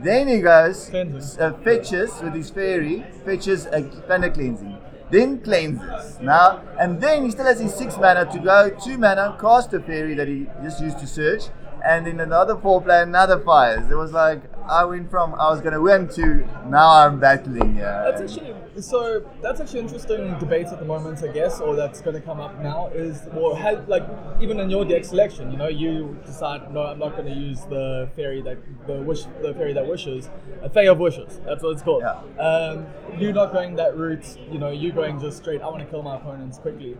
Then 0.03 0.29
he 0.29 0.41
goes, 0.41 0.93
uh, 0.93 1.55
fetches 1.65 2.21
with 2.23 2.35
his 2.35 2.51
fairy, 2.51 3.05
fetches 3.25 3.67
a 3.67 3.83
planet 4.07 4.35
cleansing. 4.35 4.77
Then 5.11 5.41
cleanses. 5.41 6.21
Now, 6.21 6.63
and 6.79 7.01
then 7.01 7.25
he 7.25 7.31
still 7.31 7.47
has 7.47 7.61
his 7.61 7.75
six 7.75 7.97
mana 7.97 8.31
to 8.31 8.39
go, 8.39 8.71
two 8.85 8.99
mana, 8.99 9.39
cast 9.41 9.73
a 9.73 9.81
fairy 9.81 10.15
that 10.15 10.29
he 10.29 10.47
just 10.63 10.83
used 10.83 10.99
to 10.99 11.07
search, 11.07 11.45
and 11.85 12.07
in 12.07 12.21
another 12.21 12.57
four 12.57 12.83
play 12.83 13.03
another 13.03 13.39
fires. 13.41 13.91
It 13.91 13.95
was 13.95 14.13
like, 14.13 14.43
I 14.69 14.85
went 14.85 15.11
from 15.11 15.35
I 15.35 15.51
was 15.51 15.61
gonna 15.61 15.81
win 15.81 16.09
to 16.11 16.47
now 16.69 16.91
I'm 16.91 17.21
battling. 17.21 17.77
Yeah. 17.77 18.11
That's 18.11 18.21
actually 18.21 18.55
so. 18.83 19.25
That's 19.43 19.61
actually 19.61 19.81
interesting 19.81 20.39
debate 20.39 20.67
at 20.67 20.79
the 20.79 20.85
moment, 20.85 21.23
I 21.23 21.29
guess, 21.29 21.61
or 21.61 21.77
that's 21.77 22.01
going 22.01 22.15
to 22.15 22.21
come 22.21 22.41
up 22.41 22.61
now. 22.63 22.89
Is 22.89 23.23
well, 23.33 23.55
like 23.87 24.05
even 24.41 24.61
in 24.61 24.71
your 24.71 24.85
deck 24.85 25.05
selection, 25.05 25.51
you 25.51 25.57
know, 25.57 25.69
you 25.69 26.19
decide 26.27 26.73
no, 26.73 26.83
I'm 26.83 26.99
not 26.99 27.17
going 27.17 27.27
to 27.27 27.35
use 27.35 27.61
the 27.63 28.09
fairy 28.17 28.43
that 28.43 28.59
the 28.87 29.01
wish, 29.03 29.25
the 29.43 29.55
fairy 29.55 29.73
that 29.73 29.87
wishes, 29.87 30.29
a 30.63 30.69
fairy 30.69 30.89
of 30.89 30.99
wishes. 30.99 31.41
That's 31.45 31.63
what 31.63 31.71
it's 31.71 31.83
called. 31.83 32.03
Yeah. 32.03 32.43
Um, 32.43 32.87
you're 33.19 33.33
not 33.33 33.53
going 33.53 33.77
that 33.77 33.97
route. 33.97 34.39
You 34.51 34.59
know, 34.59 34.71
you're 34.71 34.93
going 34.93 35.21
just 35.21 35.39
straight. 35.39 35.63
I 35.63 35.69
want 35.69 35.81
to 35.83 35.87
kill 35.87 36.03
my 36.03 36.17
opponents 36.17 36.59
quickly. 36.59 36.97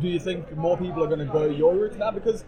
Do 0.00 0.06
you 0.06 0.20
think 0.20 0.56
more 0.56 0.76
people 0.78 1.02
are 1.02 1.08
going 1.08 1.18
to 1.18 1.32
go 1.32 1.46
your 1.46 1.74
route 1.74 1.98
now? 1.98 2.12
Because 2.12 2.44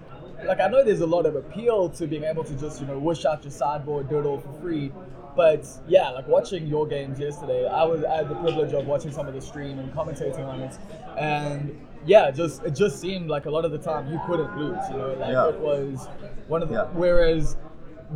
like 0.46 0.60
I 0.60 0.68
know 0.68 0.84
there's 0.84 1.00
a 1.00 1.06
lot 1.06 1.26
of 1.26 1.36
appeal 1.36 1.88
to 1.90 2.06
being 2.06 2.24
able 2.24 2.44
to 2.44 2.54
just 2.54 2.80
you 2.80 2.86
know 2.86 2.98
wish 2.98 3.24
out 3.24 3.42
your 3.44 3.50
sideboard, 3.50 4.08
do 4.08 4.18
it 4.18 4.24
all 4.26 4.38
for 4.40 4.52
free. 4.60 4.92
But 5.36 5.66
yeah, 5.88 6.10
like 6.10 6.28
watching 6.28 6.66
your 6.66 6.86
games 6.86 7.18
yesterday, 7.18 7.66
I 7.66 7.82
was 7.84 8.04
I 8.04 8.16
had 8.16 8.28
the 8.28 8.36
privilege 8.36 8.72
of 8.72 8.86
watching 8.86 9.10
some 9.12 9.26
of 9.26 9.34
the 9.34 9.40
stream 9.40 9.78
and 9.78 9.92
commentating 9.92 10.46
on 10.46 10.60
it, 10.60 10.78
and 11.18 11.80
yeah, 12.06 12.30
just 12.30 12.62
it 12.64 12.70
just 12.76 13.00
seemed 13.00 13.28
like 13.28 13.46
a 13.46 13.50
lot 13.50 13.64
of 13.64 13.72
the 13.72 13.78
time 13.78 14.10
you 14.12 14.20
couldn't 14.26 14.56
lose. 14.56 14.78
You 14.90 14.96
know, 14.96 15.14
like 15.18 15.32
Yeah. 15.32 15.48
it 15.48 15.58
was 15.58 16.08
one 16.48 16.62
of 16.62 16.68
the 16.68 16.74
Yeah. 16.76 16.84
whereas 16.94 17.56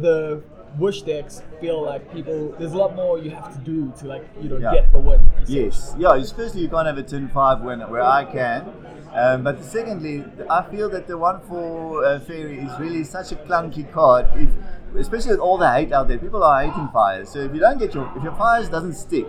the 0.00 0.42
wish 0.78 1.00
decks 1.02 1.42
feel 1.60 1.82
like 1.82 2.12
people 2.12 2.54
there's 2.58 2.74
a 2.74 2.76
lot 2.76 2.94
more 2.94 3.18
you 3.18 3.30
have 3.30 3.52
to 3.54 3.58
do 3.64 3.90
to 3.98 4.06
like 4.06 4.24
you 4.40 4.48
know 4.50 4.58
Yeah. 4.58 4.74
get 4.74 4.92
the 4.92 4.98
win. 5.00 5.26
Yes, 5.46 5.96
yeah. 5.98 6.14
Especially 6.14 6.60
you 6.60 6.68
can't 6.68 6.86
have 6.86 6.98
a 6.98 7.02
turn 7.02 7.28
five 7.28 7.62
win 7.62 7.80
where 7.90 8.02
I 8.02 8.24
can, 8.24 8.70
um, 9.14 9.42
but 9.42 9.62
secondly 9.62 10.24
I 10.50 10.62
feel 10.70 10.88
that 10.90 11.06
the 11.06 11.16
one 11.18 11.40
for 11.48 12.04
uh, 12.04 12.20
fairy 12.20 12.58
is 12.58 12.78
really 12.78 13.04
such 13.04 13.32
a 13.32 13.36
clunky 13.36 13.90
card. 13.92 14.26
If 14.34 14.50
especially 14.96 15.32
with 15.32 15.40
all 15.40 15.58
the 15.58 15.70
hate 15.70 15.92
out 15.92 16.08
there, 16.08 16.18
people 16.18 16.42
are 16.42 16.64
hating 16.64 16.88
fires. 16.92 17.30
So 17.30 17.40
if 17.40 17.54
you 17.54 17.60
don't 17.60 17.78
get 17.78 17.94
your 17.94 18.10
if 18.16 18.22
your 18.22 18.34
fires 18.34 18.68
doesn't 18.68 18.94
stick, 18.94 19.26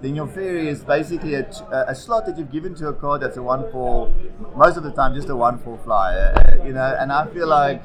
then 0.00 0.16
your 0.16 0.26
fairy 0.26 0.68
is 0.68 0.82
basically 0.84 1.34
a, 1.34 1.94
slot 1.94 2.26
that 2.26 2.36
you've 2.36 2.50
given 2.50 2.74
to 2.74 2.88
a 2.88 2.92
card 2.92 3.20
that's 3.20 3.36
a 3.36 3.42
one 3.42 3.70
for 3.70 4.12
most 4.56 4.76
of 4.76 4.82
the 4.82 4.90
time 4.90 5.14
just 5.14 5.28
a 5.28 5.36
one 5.36 5.58
for 5.58 5.78
flyer. 5.78 6.34
Uh, 6.36 6.64
you 6.64 6.72
know, 6.72 6.96
and 6.98 7.12
I 7.12 7.26
feel 7.28 7.46
like 7.46 7.82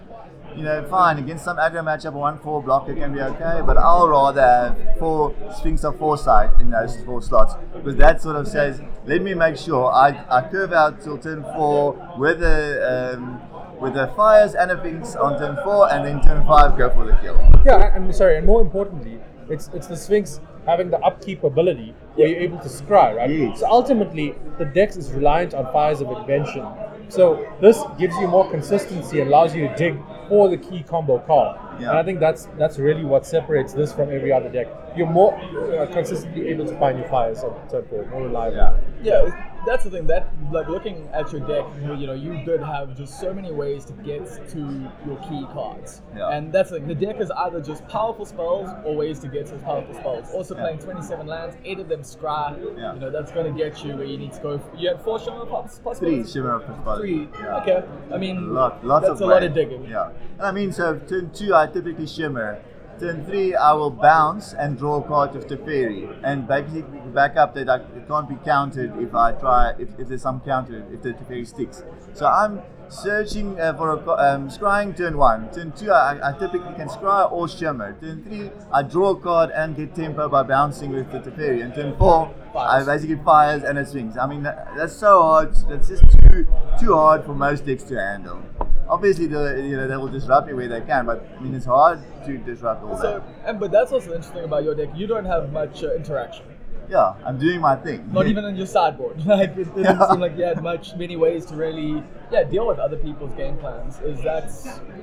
you 0.57 0.63
know, 0.63 0.83
fine, 0.89 1.19
against 1.19 1.45
some 1.45 1.57
aggro 1.57 1.83
matchup, 1.83 2.15
a 2.15 2.17
1 2.17 2.39
4 2.39 2.63
blocker 2.63 2.95
can 2.95 3.13
be 3.13 3.21
okay, 3.21 3.61
but 3.63 3.77
I'll 3.77 4.09
rather 4.09 4.41
have 4.41 4.97
four 4.97 5.35
Sphinx 5.55 5.83
of 5.83 5.99
Foresight 5.99 6.59
in 6.59 6.71
those 6.71 6.99
four 7.03 7.21
slots 7.21 7.53
because 7.75 7.95
that 7.97 8.21
sort 8.21 8.35
of 8.35 8.47
says, 8.47 8.81
let 9.05 9.21
me 9.21 9.35
make 9.35 9.55
sure 9.55 9.91
I, 9.91 10.25
I 10.29 10.49
curve 10.49 10.73
out 10.73 11.01
till 11.01 11.19
turn 11.19 11.43
4 11.43 12.15
with 12.17 12.39
the, 12.39 13.13
um, 13.15 13.39
with 13.79 13.93
the 13.93 14.07
fires 14.17 14.55
and 14.55 14.71
a 14.71 14.77
Sphinx 14.79 15.15
on 15.15 15.37
turn 15.37 15.57
4, 15.63 15.93
and 15.93 16.03
then 16.03 16.21
turn 16.21 16.45
5 16.47 16.77
go 16.77 16.89
for 16.89 17.05
the 17.05 17.15
kill. 17.17 17.37
Yeah, 17.63 17.95
and 17.95 18.13
sorry, 18.15 18.37
and 18.37 18.47
more 18.47 18.61
importantly, 18.61 19.19
it's 19.49 19.69
it's 19.73 19.87
the 19.87 19.95
Sphinx 19.95 20.41
having 20.65 20.89
the 20.89 20.99
upkeep 20.99 21.43
ability 21.43 21.93
where 22.15 22.27
you're 22.27 22.39
able 22.39 22.59
to 22.59 22.67
scry, 22.67 23.15
right? 23.15 23.29
Yes. 23.29 23.61
So 23.61 23.67
ultimately, 23.69 24.35
the 24.57 24.65
dex 24.65 24.97
is 24.97 25.11
reliant 25.11 25.53
on 25.53 25.71
fires 25.71 26.01
of 26.01 26.11
invention. 26.11 26.65
So 27.07 27.47
this 27.61 27.81
gives 27.97 28.15
you 28.17 28.27
more 28.27 28.49
consistency, 28.51 29.21
allows 29.21 29.55
you 29.55 29.69
to 29.69 29.75
dig 29.75 29.97
for 30.27 30.49
the 30.49 30.57
key 30.57 30.83
combo 30.83 31.19
card. 31.19 31.59
Yeah. 31.79 31.89
And 31.89 31.99
I 31.99 32.03
think 32.03 32.19
that's 32.19 32.47
that's 32.57 32.77
really 32.79 33.03
what 33.03 33.25
separates 33.25 33.73
this 33.73 33.93
from 33.93 34.11
every 34.11 34.31
other 34.31 34.49
deck. 34.49 34.67
You're 34.95 35.07
more 35.07 35.33
uh, 35.35 35.85
consistently 35.91 36.47
able 36.49 36.65
to 36.65 36.77
find 36.79 36.97
your 36.97 37.07
fires 37.07 37.43
on 37.43 37.53
turn 37.69 37.85
four, 37.87 38.05
more 38.07 38.23
reliable. 38.23 38.57
Yeah. 38.57 38.77
Yeah, 39.03 39.56
that's 39.67 39.83
the 39.83 39.91
thing. 39.91 40.07
That 40.07 40.29
like 40.51 40.67
looking 40.69 41.07
at 41.13 41.31
your 41.31 41.41
deck, 41.41 41.65
you, 41.99 42.07
know, 42.07 42.13
you 42.13 42.43
did 42.45 42.61
have 42.61 42.95
just 42.97 43.19
so 43.19 43.33
many 43.33 43.51
ways 43.51 43.85
to 43.85 43.93
get 43.93 44.25
to 44.53 44.59
your 45.05 45.17
key 45.27 45.45
cards, 45.53 46.01
Yeah. 46.15 46.29
and 46.29 46.51
that's 46.51 46.71
like 46.71 46.87
the 46.87 46.95
deck 46.95 47.19
is 47.19 47.29
either 47.31 47.61
just 47.61 47.87
powerful 47.87 48.25
spells 48.25 48.69
or 48.85 48.95
ways 48.95 49.19
to 49.19 49.27
get 49.27 49.45
to 49.47 49.55
powerful 49.57 49.93
spells. 49.93 50.31
Also 50.33 50.55
Yeah. 50.55 50.61
playing 50.61 50.79
27 50.79 51.27
lands, 51.27 51.57
eight 51.65 51.79
of 51.79 51.89
them 51.89 52.01
scry. 52.01 52.57
Yeah. 52.77 52.93
You 52.95 52.99
know, 53.01 53.11
that's 53.11 53.31
going 53.31 53.53
to 53.53 53.57
get 53.63 53.83
you 53.83 53.95
where 53.95 54.05
you 54.05 54.17
need 54.17 54.33
to 54.33 54.41
go. 54.41 54.61
You 54.75 54.89
had 54.89 55.01
four 55.01 55.19
shimmer 55.19 55.45
poss- 55.45 55.79
Three 55.99 56.25
shimmer 56.25 56.55
of 56.55 56.65
possibility. 56.65 57.25
Three. 57.27 57.29
Yeah. 57.43 57.57
Okay. 57.61 57.83
I 58.13 58.17
mean, 58.17 58.37
A 58.37 58.41
lot, 58.41 58.85
lots 58.85 59.07
that's 59.07 59.21
of 59.21 59.27
a 59.27 59.31
lot 59.31 59.43
of 59.43 59.53
digging. 59.53 59.85
Yeah, 59.85 60.09
and 60.37 60.47
I 60.47 60.51
mean, 60.51 60.71
so 60.71 60.97
turn 60.97 61.29
two, 61.31 61.53
I 61.53 61.67
typically 61.67 62.07
shimmer. 62.07 62.59
Turn 62.99 63.23
three, 63.25 63.53
I 63.53 63.73
will 63.73 63.91
bounce 63.91 64.53
and 64.53 64.75
draw 64.75 64.97
a 64.97 65.07
card 65.07 65.35
of 65.35 65.45
Teferi, 65.45 66.19
and 66.23 66.47
basically 66.47 66.81
back 67.13 67.37
up 67.37 67.53
that 67.53 67.69
I, 67.69 67.75
it 67.95 68.07
can't 68.07 68.27
be 68.27 68.35
countered 68.43 68.97
if 68.99 69.13
I 69.13 69.33
try 69.33 69.73
if, 69.77 69.89
if 69.99 70.07
there's 70.07 70.23
some 70.23 70.39
counter 70.39 70.83
if 70.91 71.03
the 71.03 71.13
Teferi 71.13 71.45
sticks. 71.45 71.83
So 72.13 72.25
I'm 72.25 72.61
searching 72.89 73.59
uh, 73.59 73.73
for 73.75 73.91
a 73.91 74.11
um, 74.13 74.49
scrying 74.49 74.97
turn 74.97 75.15
one. 75.17 75.51
Turn 75.53 75.73
two, 75.73 75.91
I, 75.91 76.29
I 76.29 76.31
typically 76.39 76.73
can 76.73 76.87
scry 76.87 77.31
or 77.31 77.47
shimmer. 77.47 77.95
Turn 78.01 78.23
three, 78.23 78.49
I 78.73 78.81
draw 78.81 79.11
a 79.11 79.19
card 79.19 79.51
and 79.51 79.75
get 79.75 79.93
tempo 79.93 80.27
by 80.27 80.41
bouncing 80.41 80.91
with 80.91 81.11
the 81.11 81.19
Teferi. 81.19 81.63
And 81.63 81.75
turn 81.75 81.95
four, 81.97 82.33
Fires. 82.57 82.85
basically 82.85 83.23
fires 83.23 83.63
and 83.63 83.77
it 83.77 83.87
swings. 83.87 84.17
I 84.17 84.25
mean, 84.27 84.43
that, 84.43 84.69
that's 84.75 84.93
so 84.95 85.21
hard. 85.21 85.53
That's 85.69 85.87
just 85.89 86.03
too 86.19 86.47
too 86.79 86.93
hard 86.93 87.23
for 87.25 87.33
most 87.33 87.65
decks 87.65 87.83
to 87.83 87.95
handle. 87.99 88.41
Obviously, 88.89 89.27
the, 89.27 89.61
you 89.69 89.75
know 89.77 89.87
they 89.87 89.97
will 89.97 90.07
disrupt 90.07 90.47
me 90.47 90.53
where 90.53 90.67
they 90.67 90.81
can, 90.81 91.05
but 91.05 91.27
I 91.37 91.41
mean 91.41 91.53
it's 91.53 91.65
hard 91.65 91.99
to 92.25 92.37
disrupt 92.37 92.83
all 92.83 92.97
So, 92.97 93.19
that. 93.19 93.23
and 93.49 93.59
but 93.59 93.69
that's 93.71 93.91
also 93.91 94.13
interesting 94.15 94.43
about 94.45 94.63
your 94.63 94.75
deck. 94.75 94.89
You 94.95 95.07
don't 95.07 95.25
have 95.25 95.51
much 95.51 95.83
uh, 95.83 95.93
interaction. 95.93 96.45
Yeah, 96.89 97.15
I'm 97.25 97.37
doing 97.37 97.59
my 97.59 97.75
thing. 97.75 98.09
Not 98.13 98.27
even 98.27 98.45
on 98.45 98.55
your 98.55 98.65
sideboard. 98.65 99.17
Like 99.25 99.49
it, 99.49 99.67
it 99.67 99.75
didn't 99.75 99.83
Yeah. 99.99 100.09
seem 100.09 100.21
like 100.21 100.37
you 100.37 100.45
had 100.45 100.63
much 100.63 100.95
many 100.95 101.17
ways 101.17 101.45
to 101.47 101.55
really 101.55 102.01
yeah 102.31 102.43
deal 102.45 102.65
with 102.65 102.79
other 102.79 102.95
people's 102.95 103.33
game 103.33 103.57
plans. 103.57 103.99
Is 103.99 104.21
that 104.23 104.45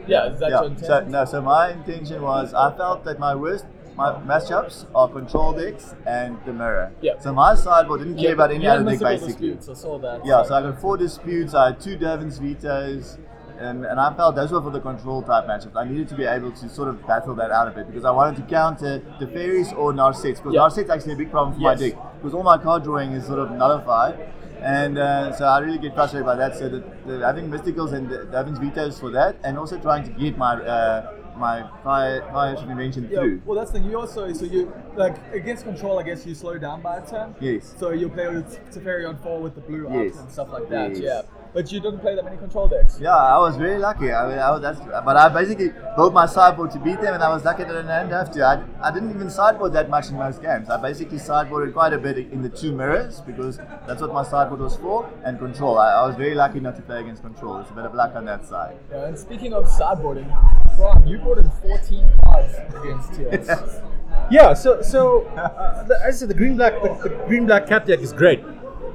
yeah? 0.09 0.33
Is 0.33 0.41
that 0.41 0.49
your 0.51 0.71
yeah. 0.71 0.87
So 0.87 1.01
no, 1.07 1.25
so 1.27 1.43
my 1.43 1.73
intention 1.73 2.23
was 2.23 2.55
I 2.55 2.75
felt 2.75 3.05
that 3.05 3.19
my 3.19 3.35
worst 3.35 3.67
matchups 3.97 4.87
are 4.95 5.09
control 5.09 5.53
decks 5.53 5.95
and 6.07 6.37
the 6.45 6.53
mirror. 6.53 6.93
Yeah. 7.01 7.19
So 7.21 7.33
my 7.33 7.55
sideboard 7.55 8.01
didn't 8.01 8.17
care 8.17 8.27
Yeah, 8.29 8.33
about 8.33 8.51
any 8.51 8.67
other 8.67 8.85
deck 8.85 9.01
basically. 9.01 9.51
disputes, 9.53 9.69
I 9.69 9.75
saw 9.75 9.99
that. 9.99 10.25
Yeah, 10.25 10.43
so 10.43 10.55
I 10.55 10.63
got 10.63 10.81
four 10.81 10.97
disputes. 10.97 11.55
I 11.55 11.67
had 11.67 11.81
two 11.81 11.97
Dovin's 11.97 12.39
vetoes, 12.39 13.19
and, 13.59 13.85
and 13.85 14.01
I 14.01 14.13
felt 14.15 14.35
those 14.35 14.51
were 14.53 14.61
for 14.63 14.71
the 14.71 14.81
control 14.81 15.23
type 15.23 15.47
matchups. 15.47 15.77
I 15.77 15.85
needed 15.85 16.09
to 16.09 16.17
be 16.17 16.25
able 16.25 16.51
to 16.53 16.69
sort 16.69 16.89
of 16.89 17.07
battle 17.07 17.35
that 17.37 17.51
out 17.51 17.69
a 17.69 17.71
bit 17.71 17.87
because 17.87 18.05
I 18.05 18.11
wanted 18.11 18.37
to 18.37 18.43
counter 18.43 19.01
the 19.21 19.27
fairies 19.29 19.73
or 19.73 19.93
Narsets 19.93 20.37
because 20.43 20.55
Yeah. 20.55 20.61
Narset's 20.63 20.91
actually 20.91 21.13
a 21.15 21.17
big 21.17 21.31
problem 21.31 21.55
for 21.55 21.61
Yes. 21.61 21.81
my 21.81 21.89
deck 21.89 21.99
because 22.17 22.35
all 22.35 22.43
my 22.43 22.59
card 22.59 22.83
drawing 22.85 23.13
is 23.13 23.25
sort 23.27 23.39
of 23.39 23.51
nullified. 23.53 24.19
And 24.61 24.97
uh, 24.97 25.31
so 25.33 25.45
I 25.45 25.59
really 25.59 25.77
get 25.79 25.95
frustrated 25.95 26.25
by 26.25 26.37
that. 26.37 26.57
So 26.57 26.71
the, 26.71 26.83
the, 27.07 27.19
having 27.25 27.51
mysticals 27.51 27.93
and 27.93 28.09
the 28.09 28.25
Dovin's 28.25 28.59
vetoes 28.59 28.99
for 28.99 29.11
that, 29.11 29.37
and 29.45 29.59
also 29.59 29.79
trying 29.79 30.05
to 30.05 30.11
get 30.19 30.39
my 30.39 30.55
uh, 30.55 31.13
my 31.37 31.69
fire 31.83 32.23
fire 32.33 32.57
invention 32.71 33.09
Yeah, 33.11 33.21
through. 33.21 33.43
well, 33.45 33.57
that's 33.59 33.71
the 33.73 33.79
thing. 33.81 33.91
You 33.91 33.99
also, 34.01 34.33
so 34.33 34.45
you 34.45 34.73
like 34.97 35.17
against 35.33 35.65
control. 35.65 35.99
I 35.99 36.03
guess 36.03 36.25
you 36.27 36.35
slow 36.35 36.59
down 36.59 36.81
by 36.83 36.99
a 36.99 37.07
turn. 37.07 37.35
Yes. 37.41 37.75
So 37.79 37.91
you 37.91 38.09
play 38.09 38.29
with 38.29 38.59
Teferi 38.73 39.09
on 39.09 39.17
four 39.19 39.41
with 39.41 39.55
the 39.55 39.61
blue 39.61 39.89
Yes. 39.91 40.19
and 40.19 40.31
stuff 40.31 40.51
like 40.53 40.69
that. 40.71 40.91
Yes. 40.97 41.01
Yeah. 41.01 41.23
But 41.55 41.71
you 41.71 41.79
didn't 41.79 42.01
play 42.01 42.17
that 42.17 42.25
many 42.25 42.37
control 42.37 42.67
decks. 42.67 42.99
Yeah, 43.01 43.15
I 43.15 43.39
was 43.39 43.57
very 43.57 43.79
lucky. 43.79 44.13
I 44.13 44.29
mean, 44.29 44.39
I 44.39 44.51
was, 44.51 44.61
that's, 44.61 44.81
but 44.81 45.17
I 45.17 45.29
basically 45.29 45.73
built 45.95 46.13
my 46.13 46.27
sideboard 46.27 46.73
to 46.73 46.81
beat 46.81 47.01
them, 47.01 47.15
and 47.15 47.23
I 47.23 47.33
was 47.33 47.45
lucky 47.45 47.63
that 47.63 47.77
I 47.77 48.03
didn't 48.03 48.11
have 48.11 48.33
to. 48.33 48.43
I, 48.43 48.89
I 48.89 48.93
didn't 48.93 49.11
even 49.11 49.31
sideboard 49.31 49.73
that 49.75 49.89
much 49.89 50.09
in 50.09 50.17
most 50.17 50.43
games. 50.43 50.69
I 50.69 50.83
basically 50.83 51.19
sideboarded 51.19 51.73
quite 51.73 51.93
a 51.93 51.99
bit 51.99 52.19
in 52.19 52.43
the 52.43 52.49
two 52.49 52.73
mirrors 52.73 53.21
because 53.21 53.59
that's 53.87 54.03
what 54.03 54.13
my 54.13 54.25
sideboard 54.25 54.63
was 54.63 54.77
for, 54.77 55.09
and 55.25 55.39
control. 55.39 55.79
I, 55.79 55.93
I 55.93 56.07
was 56.09 56.17
very 56.17 56.35
lucky 56.35 56.59
not 56.59 56.75
to 56.75 56.83
play 56.83 57.01
against 57.01 57.23
control. 57.23 57.59
It's 57.61 57.71
a 57.71 57.75
bit 57.75 57.85
of 57.85 57.95
luck 57.95 58.17
on 58.17 58.25
that 58.25 58.45
side. 58.45 58.77
Yeah, 58.91 59.07
and 59.07 59.17
speaking 59.17 59.53
of 59.53 59.67
sideboarding, 59.67 60.29
Ron, 60.77 61.07
you 61.07 61.19
brought 61.19 61.39
in 61.39 61.51
14 61.51 62.13
cards 62.25 62.55
against 62.83 63.15
TS. 63.15 63.81
Yeah, 64.31 64.55
so 64.55 64.81
so 64.81 65.25
uh, 65.37 65.83
the, 65.85 66.01
as 66.03 66.17
I 66.17 66.19
said, 66.21 66.29
the 66.29 66.35
green 66.35 66.57
black 66.57 66.81
the, 66.83 66.89
the 67.09 67.25
green 67.27 67.47
black 67.47 67.67
cat 67.67 67.85
deck 67.85 67.99
is 67.99 68.13
great, 68.13 68.43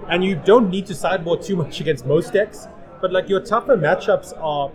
and 0.09 0.23
you 0.23 0.35
don't 0.35 0.69
need 0.69 0.85
to 0.87 0.95
sideboard 0.95 1.41
too 1.41 1.55
much 1.55 1.79
against 1.79 2.05
most 2.05 2.33
decks. 2.33 2.67
But 3.01 3.13
like 3.13 3.29
your 3.29 3.39
tougher 3.39 3.77
matchups 3.77 4.33
are 4.41 4.71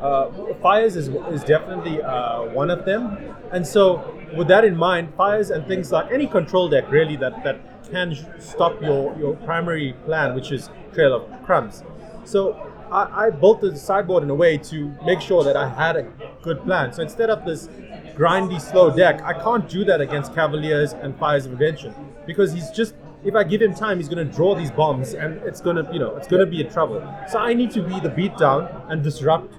uh, 0.00 0.30
fires 0.62 0.96
is 0.96 1.08
is 1.08 1.42
definitely 1.44 2.02
uh, 2.02 2.44
one 2.44 2.70
of 2.70 2.84
them, 2.84 3.18
and 3.52 3.66
so 3.66 4.14
with 4.36 4.48
that 4.48 4.64
in 4.64 4.76
mind, 4.76 5.12
fires 5.16 5.50
and 5.50 5.66
things 5.66 5.90
like 5.92 6.10
any 6.12 6.26
control 6.26 6.68
deck 6.68 6.90
really 6.90 7.16
that 7.16 7.42
that 7.44 7.60
can 7.90 8.16
stop 8.40 8.80
your 8.82 9.16
your 9.18 9.36
primary 9.36 9.94
plan, 10.04 10.34
which 10.34 10.52
is 10.52 10.70
Trail 10.92 11.14
of 11.14 11.44
Crumbs. 11.44 11.82
So 12.24 12.54
I, 12.90 13.26
I 13.26 13.30
built 13.30 13.60
the 13.60 13.76
sideboard 13.76 14.22
in 14.22 14.30
a 14.30 14.34
way 14.34 14.58
to 14.58 14.92
make 15.04 15.20
sure 15.20 15.42
that 15.44 15.56
I 15.56 15.68
had 15.68 15.96
a 15.96 16.02
good 16.42 16.62
plan. 16.64 16.92
So 16.92 17.02
instead 17.02 17.30
of 17.30 17.44
this 17.44 17.68
grindy, 18.16 18.60
slow 18.60 18.94
deck, 18.94 19.22
I 19.22 19.32
can't 19.32 19.68
do 19.68 19.84
that 19.84 20.00
against 20.00 20.34
Cavaliers 20.34 20.92
and 20.92 21.16
Fires 21.18 21.46
of 21.46 21.52
Invention 21.52 21.94
because 22.26 22.52
he's 22.52 22.70
just. 22.70 22.94
If 23.24 23.34
I 23.34 23.44
give 23.44 23.60
him 23.60 23.74
time, 23.74 23.98
he's 23.98 24.08
going 24.08 24.24
to 24.26 24.32
draw 24.32 24.54
these 24.54 24.70
bombs, 24.70 25.14
and 25.14 25.38
it's 25.42 25.60
going 25.60 25.76
to, 25.76 25.92
you 25.92 25.98
know, 25.98 26.16
it's 26.16 26.28
going 26.28 26.40
to 26.40 26.46
be 26.46 26.60
in 26.60 26.70
trouble. 26.70 27.02
So 27.28 27.38
I 27.38 27.52
need 27.52 27.70
to 27.72 27.82
be 27.82 27.98
the 28.00 28.10
beatdown 28.10 28.90
and 28.90 29.02
disrupt 29.02 29.54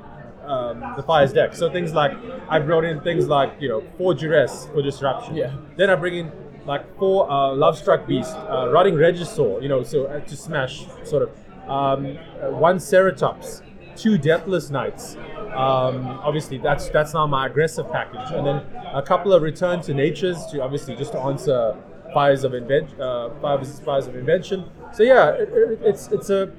um, 0.49 0.93
the 0.95 1.03
Fires 1.03 1.31
deck. 1.31 1.53
So 1.53 1.71
things 1.71 1.93
like 1.93 2.11
I 2.49 2.59
brought 2.59 2.83
in 2.83 3.01
things 3.01 3.27
like 3.27 3.53
you 3.59 3.69
know 3.69 3.83
four 3.97 4.13
duress 4.13 4.67
for 4.67 4.81
disruption. 4.81 5.35
Yeah. 5.35 5.55
Then 5.77 5.89
I 5.89 5.95
bring 5.95 6.15
in 6.15 6.31
like 6.65 6.97
four 6.97 7.29
uh, 7.29 7.51
Lovestruck 7.51 8.07
Beast, 8.07 8.35
uh, 8.35 8.69
rotting 8.71 8.95
regisaur. 8.95 9.61
You 9.61 9.69
know, 9.69 9.83
so 9.83 10.05
uh, 10.05 10.19
to 10.21 10.35
smash 10.35 10.85
sort 11.03 11.23
of 11.23 11.29
um, 11.69 12.17
uh, 12.41 12.49
one 12.49 12.77
ceratops, 12.77 13.61
two 13.95 14.17
deathless 14.17 14.69
knights. 14.69 15.15
Um, 15.53 16.05
obviously, 16.23 16.57
that's 16.57 16.89
that's 16.89 17.13
now 17.13 17.27
my 17.27 17.47
aggressive 17.47 17.91
package, 17.91 18.31
and 18.31 18.45
then 18.45 18.57
a 18.93 19.01
couple 19.01 19.33
of 19.33 19.43
return 19.43 19.81
to 19.81 19.93
natures 19.93 20.45
to 20.47 20.61
obviously 20.61 20.95
just 20.95 21.11
to 21.11 21.19
answer 21.19 21.75
fires 22.13 22.43
of 22.43 22.53
invention, 22.53 22.99
uh, 23.01 23.29
fires, 23.41 23.79
fires 23.79 24.07
of 24.07 24.15
invention. 24.15 24.65
So 24.93 25.03
yeah, 25.03 25.29
it, 25.31 25.49
it, 25.49 25.79
it's 25.83 26.07
it's 26.11 26.29
a 26.29 26.51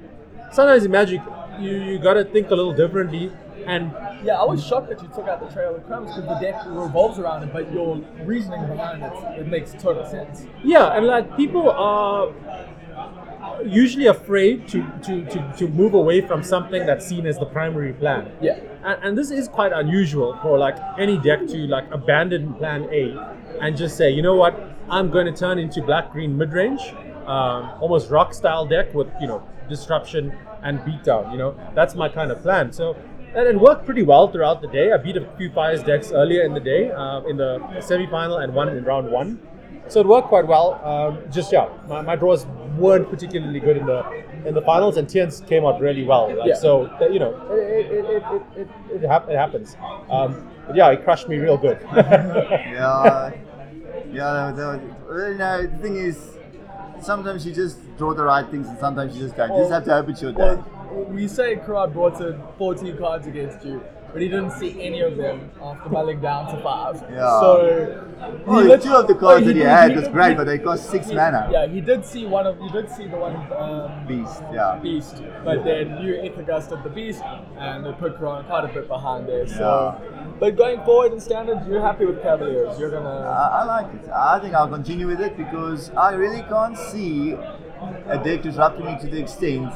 sometimes 0.51 0.85
in 0.85 0.91
magic 0.91 1.21
you 1.59 1.71
you 1.71 1.99
got 1.99 2.13
to 2.15 2.23
think 2.25 2.49
a 2.51 2.55
little 2.55 2.73
differently 2.73 3.31
and 3.65 3.91
Yeah, 4.23 4.41
I 4.41 4.45
was 4.45 4.65
shocked 4.65 4.89
that 4.89 5.01
you 5.01 5.07
took 5.09 5.27
out 5.27 5.39
the 5.39 5.53
Trail 5.53 5.75
of 5.75 5.85
Crumbs 5.85 6.15
because 6.15 6.27
the 6.27 6.39
deck 6.39 6.63
revolves 6.65 7.19
around 7.19 7.43
it, 7.43 7.53
but 7.53 7.71
your 7.71 7.97
reasoning 8.23 8.65
behind 8.67 9.03
it, 9.03 9.13
it 9.39 9.47
makes 9.47 9.71
total 9.73 10.05
sense. 10.05 10.45
Yeah, 10.63 10.95
and 10.95 11.05
like 11.05 11.35
people 11.37 11.69
are 11.69 12.31
usually 13.65 14.07
afraid 14.07 14.67
to, 14.69 14.83
to, 15.03 15.25
to, 15.25 15.53
to 15.57 15.67
move 15.67 15.93
away 15.93 16.21
from 16.21 16.43
something 16.43 16.85
that's 16.85 17.05
seen 17.05 17.25
as 17.25 17.37
the 17.37 17.45
primary 17.45 17.93
plan. 17.93 18.31
Yeah. 18.41 18.59
And, 18.83 19.03
and 19.03 19.17
this 19.17 19.31
is 19.31 19.47
quite 19.47 19.71
unusual 19.71 20.37
for 20.41 20.57
like 20.57 20.77
any 20.97 21.17
deck 21.17 21.47
to 21.47 21.57
like 21.67 21.85
abandon 21.91 22.53
plan 22.55 22.87
A 22.91 23.35
and 23.61 23.77
just 23.77 23.97
say, 23.97 24.09
you 24.09 24.21
know 24.21 24.35
what, 24.35 24.55
I'm 24.91 25.09
going 25.09 25.25
to 25.25 25.31
turn 25.31 25.57
into 25.57 25.81
black 25.81 26.11
green 26.11 26.37
mid 26.37 26.51
range, 26.51 26.81
um, 27.25 27.71
almost 27.81 28.09
rock 28.11 28.33
style 28.33 28.65
deck 28.65 28.93
with 28.93 29.07
you 29.21 29.27
know 29.27 29.41
disruption 29.69 30.37
and 30.63 30.79
beatdown. 30.81 31.31
You 31.31 31.37
know 31.37 31.55
that's 31.73 31.95
my 31.95 32.09
kind 32.09 32.29
of 32.29 32.41
plan. 32.41 32.73
So 32.73 32.95
and 33.33 33.47
it 33.47 33.57
worked 33.57 33.85
pretty 33.85 34.03
well 34.03 34.27
throughout 34.27 34.61
the 34.61 34.67
day. 34.67 34.91
I 34.91 34.97
beat 34.97 35.15
a 35.15 35.25
few 35.37 35.49
fires 35.51 35.81
decks 35.81 36.11
earlier 36.11 36.43
in 36.43 36.53
the 36.53 36.59
day 36.59 36.91
uh, 36.91 37.21
in 37.23 37.37
the 37.37 37.79
semi 37.79 38.05
final 38.07 38.37
and 38.39 38.53
one 38.53 38.67
in 38.67 38.83
round 38.83 39.09
one. 39.09 39.39
So 39.87 40.01
it 40.01 40.07
worked 40.07 40.27
quite 40.27 40.45
well. 40.45 40.79
Um, 40.85 41.19
just 41.31 41.51
yeah, 41.53 41.69
my, 41.87 42.01
my 42.01 42.15
draws 42.17 42.45
weren't 42.77 43.09
particularly 43.09 43.61
good 43.61 43.77
in 43.77 43.85
the 43.85 44.03
in 44.45 44.53
the 44.53 44.61
finals, 44.61 44.97
and 44.97 45.07
Theuns 45.07 45.45
came 45.47 45.65
out 45.65 45.79
really 45.79 46.03
well. 46.03 46.35
Like, 46.35 46.49
Yeah. 46.49 46.55
So 46.55 46.89
you 47.09 47.19
know, 47.19 47.31
it 47.51 47.91
it, 47.91 48.05
it, 48.05 48.23
it, 48.31 48.41
it, 48.57 49.03
it, 49.03 49.07
hap- 49.07 49.29
it 49.29 49.37
happens. 49.37 49.77
Um, 50.09 50.49
but 50.67 50.75
yeah, 50.75 50.89
it 50.91 51.03
crushed 51.05 51.29
me 51.29 51.37
real 51.37 51.57
good. 51.57 51.79
yeah, 51.95 53.31
yeah. 54.11 54.49
You 54.49 55.37
know, 55.37 55.67
the 55.67 55.77
thing 55.81 55.95
is, 55.97 56.37
sometimes 57.01 57.45
you 57.45 57.53
just 57.53 57.77
draw 57.97 58.13
the 58.13 58.23
right 58.23 58.49
things, 58.49 58.67
and 58.67 58.77
sometimes 58.77 59.15
you 59.15 59.23
just 59.23 59.35
don't. 59.35 59.51
You 59.51 59.61
just 59.61 59.71
have 59.71 59.85
to 59.85 59.91
hope 59.91 60.09
it's 60.09 60.21
your 60.21 60.31
day. 60.31 60.37
Well, 60.37 61.05
we 61.09 61.27
say 61.27 61.55
Keraan 61.55 61.93
brought 61.93 62.17
14 62.57 62.97
cards 62.97 63.27
against 63.27 63.65
you, 63.65 63.83
but 64.11 64.21
he 64.21 64.27
didn't 64.27 64.51
see 64.51 64.81
any 64.81 65.01
of 65.01 65.17
them 65.17 65.49
after 65.61 65.89
mulling 65.89 66.19
down 66.21 66.53
to 66.55 66.61
five. 66.61 67.01
Yeah. 67.11 67.39
So. 67.39 68.07
Oh, 68.45 68.61
he 68.61 68.67
the 68.67 68.77
two 68.77 68.93
of 68.93 69.07
the 69.07 69.15
cards 69.15 69.45
that 69.45 69.53
he 69.55 69.59
did- 69.61 69.67
had 69.67 69.95
was 69.95 70.03
did- 70.03 70.13
great, 70.13 70.37
but 70.37 70.45
they 70.45 70.59
cost 70.59 70.89
six 70.89 71.09
he- 71.09 71.15
mana. 71.15 71.49
Yeah, 71.51 71.65
he 71.67 71.81
did 71.81 72.05
see 72.05 72.25
one 72.25 72.45
of. 72.45 72.59
You 72.61 72.69
did 72.69 72.89
see 72.89 73.07
the 73.07 73.17
one. 73.17 73.35
Um, 73.57 74.05
Beast, 74.07 74.43
yeah. 74.53 74.79
Beast, 74.81 75.23
but 75.43 75.63
then 75.63 75.97
you 76.01 76.15
Aether 76.21 76.43
Gusted 76.43 76.83
the 76.83 76.89
Beast, 76.89 77.23
and 77.57 77.85
it 77.87 77.97
put 77.97 78.19
Keraan 78.19 78.45
quite 78.47 78.65
a 78.65 78.67
bit 78.67 78.87
behind 78.87 79.27
there. 79.27 79.47
So, 79.47 79.95
but 80.39 80.55
going 80.55 80.83
forward 80.83 81.13
in 81.13 81.19
standard, 81.19 81.65
you're 81.67 81.81
happy 81.81 82.05
with 82.05 82.21
Cavaliers. 82.21 82.77
You're 82.79 82.91
gonna. 82.91 83.09
I, 83.09 83.61
I 83.61 83.63
like 83.63 83.87
it. 83.95 84.09
I 84.09 84.39
think 84.39 84.53
I'll 84.53 84.67
continue 84.67 85.07
with 85.07 85.21
it 85.21 85.35
because 85.37 85.91
I 85.97 86.13
really 86.13 86.43
can't 86.43 86.77
see 86.77 87.33
a 88.07 88.17
deck 88.23 88.43
disrupting 88.43 88.85
me 88.85 88.97
to 89.01 89.07
the 89.07 89.19
extent 89.19 89.73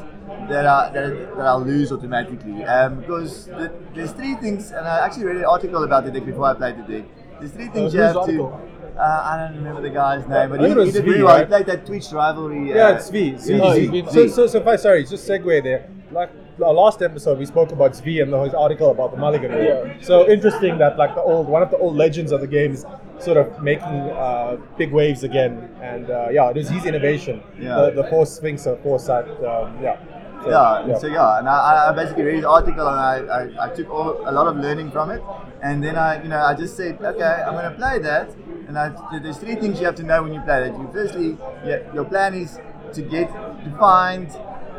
that 0.49 0.65
I, 0.65 0.89
that, 0.91 1.35
that 1.35 1.45
I'll 1.45 1.63
lose 1.63 1.91
automatically. 1.91 2.63
Um, 2.63 2.99
because 2.99 3.45
the, 3.47 3.71
there's 3.93 4.11
three 4.11 4.35
things, 4.35 4.71
and 4.71 4.87
I 4.87 5.05
actually 5.05 5.25
read 5.25 5.37
an 5.37 5.45
article 5.45 5.83
about 5.83 6.05
the 6.05 6.11
deck 6.11 6.25
before 6.25 6.45
I 6.45 6.53
played 6.53 6.77
the 6.77 6.99
deck. 6.99 7.05
There's 7.39 7.51
three 7.51 7.67
things 7.67 7.93
Uh, 7.93 7.97
you 7.97 8.03
whose 8.03 8.15
have 8.15 8.25
to. 8.27 8.75
Uh, 8.97 9.01
I 9.01 9.37
don't 9.37 9.57
remember 9.57 9.81
the 9.81 9.89
guy's 9.89 10.25
name, 10.25 10.49
but 10.51 10.61
I 10.63 10.69
he, 10.69 10.85
he 10.85 10.91
did 10.91 11.03
V, 11.03 11.09
really 11.09 11.23
well. 11.23 11.39
He 11.39 11.45
played 11.45 11.65
that 11.65 11.85
Twitch 11.85 12.11
rivalry. 12.13 12.69
Yeah, 12.69 12.87
uh, 12.87 12.93
it's 12.93 13.09
V. 13.09 13.31
yeah, 13.31 13.35
Zvi. 13.35 13.61
Oh, 13.61 13.73
Z. 13.73 13.97
it's 13.97 14.13
V. 14.13 14.27
So, 14.29 14.47
so, 14.47 14.47
so 14.47 14.69
I 14.69 14.75
sorry, 14.77 15.03
just 15.03 15.27
segue 15.27 15.63
there. 15.63 15.89
Like 16.11 16.29
our 16.63 16.73
last 16.73 17.01
episode, 17.01 17.37
we 17.37 17.45
spoke 17.45 17.73
about 17.73 17.91
Zvi 17.91 18.23
and 18.23 18.33
his 18.45 18.53
article 18.53 18.91
about 18.91 19.11
the 19.11 19.17
Mulligan. 19.17 19.51
Yeah. 19.51 19.99
So 19.99 20.29
interesting 20.29 20.77
that 20.77 20.97
like 20.97 21.13
the 21.13 21.21
old 21.21 21.47
one 21.49 21.61
of 21.61 21.71
the 21.71 21.77
old 21.77 21.97
legends 21.97 22.31
of 22.31 22.39
the 22.39 22.47
game 22.47 22.71
is 22.71 22.85
sort 23.19 23.35
of 23.35 23.61
making 23.61 23.83
uh, 23.83 24.57
big 24.77 24.93
waves 24.93 25.23
again. 25.23 25.69
And 25.81 26.09
uh, 26.09 26.29
yeah, 26.31 26.49
it 26.49 26.55
was 26.55 26.69
his 26.69 26.85
innovation. 26.85 27.43
Yeah. 27.59 27.75
The, 27.75 28.01
the 28.01 28.09
force 28.09 28.31
sphinx 28.31 28.65
of 28.65 28.79
foresight. 28.81 29.27
Um, 29.43 29.81
yeah. 29.83 29.97
So, 30.45 30.51
yeah, 30.51 30.83
and 30.83 30.97
so 30.97 31.07
yeah, 31.07 31.39
and 31.39 31.49
I, 31.49 31.89
I 31.89 31.91
basically 31.93 32.23
read 32.23 32.43
the 32.43 32.49
article 32.49 32.87
and 32.87 32.99
I, 32.99 33.15
I, 33.39 33.65
I 33.65 33.69
took 33.75 33.89
all, 33.89 34.21
a 34.29 34.31
lot 34.31 34.47
of 34.47 34.57
learning 34.57 34.91
from 34.91 35.09
it, 35.09 35.21
and 35.61 35.83
then 35.83 35.95
I, 35.95 36.21
you 36.21 36.29
know, 36.29 36.39
I 36.39 36.53
just 36.53 36.77
said, 36.77 37.01
okay, 37.01 37.43
I'm 37.45 37.53
going 37.53 37.65
to 37.65 37.75
play 37.75 37.97
that, 37.99 38.29
and 38.67 38.77
I, 38.77 38.93
there's 39.19 39.37
three 39.37 39.55
things 39.55 39.79
you 39.79 39.87
have 39.87 39.95
to 39.95 40.03
know 40.03 40.21
when 40.21 40.33
you 40.33 40.41
play 40.41 40.69
that. 40.69 40.77
You 40.79 40.87
firstly, 40.93 41.37
yeah, 41.65 41.79
your 41.93 42.05
plan 42.05 42.35
is 42.35 42.59
to 42.93 43.01
get 43.01 43.27
to 43.31 43.75
find 43.79 44.29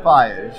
fires. 0.03 0.55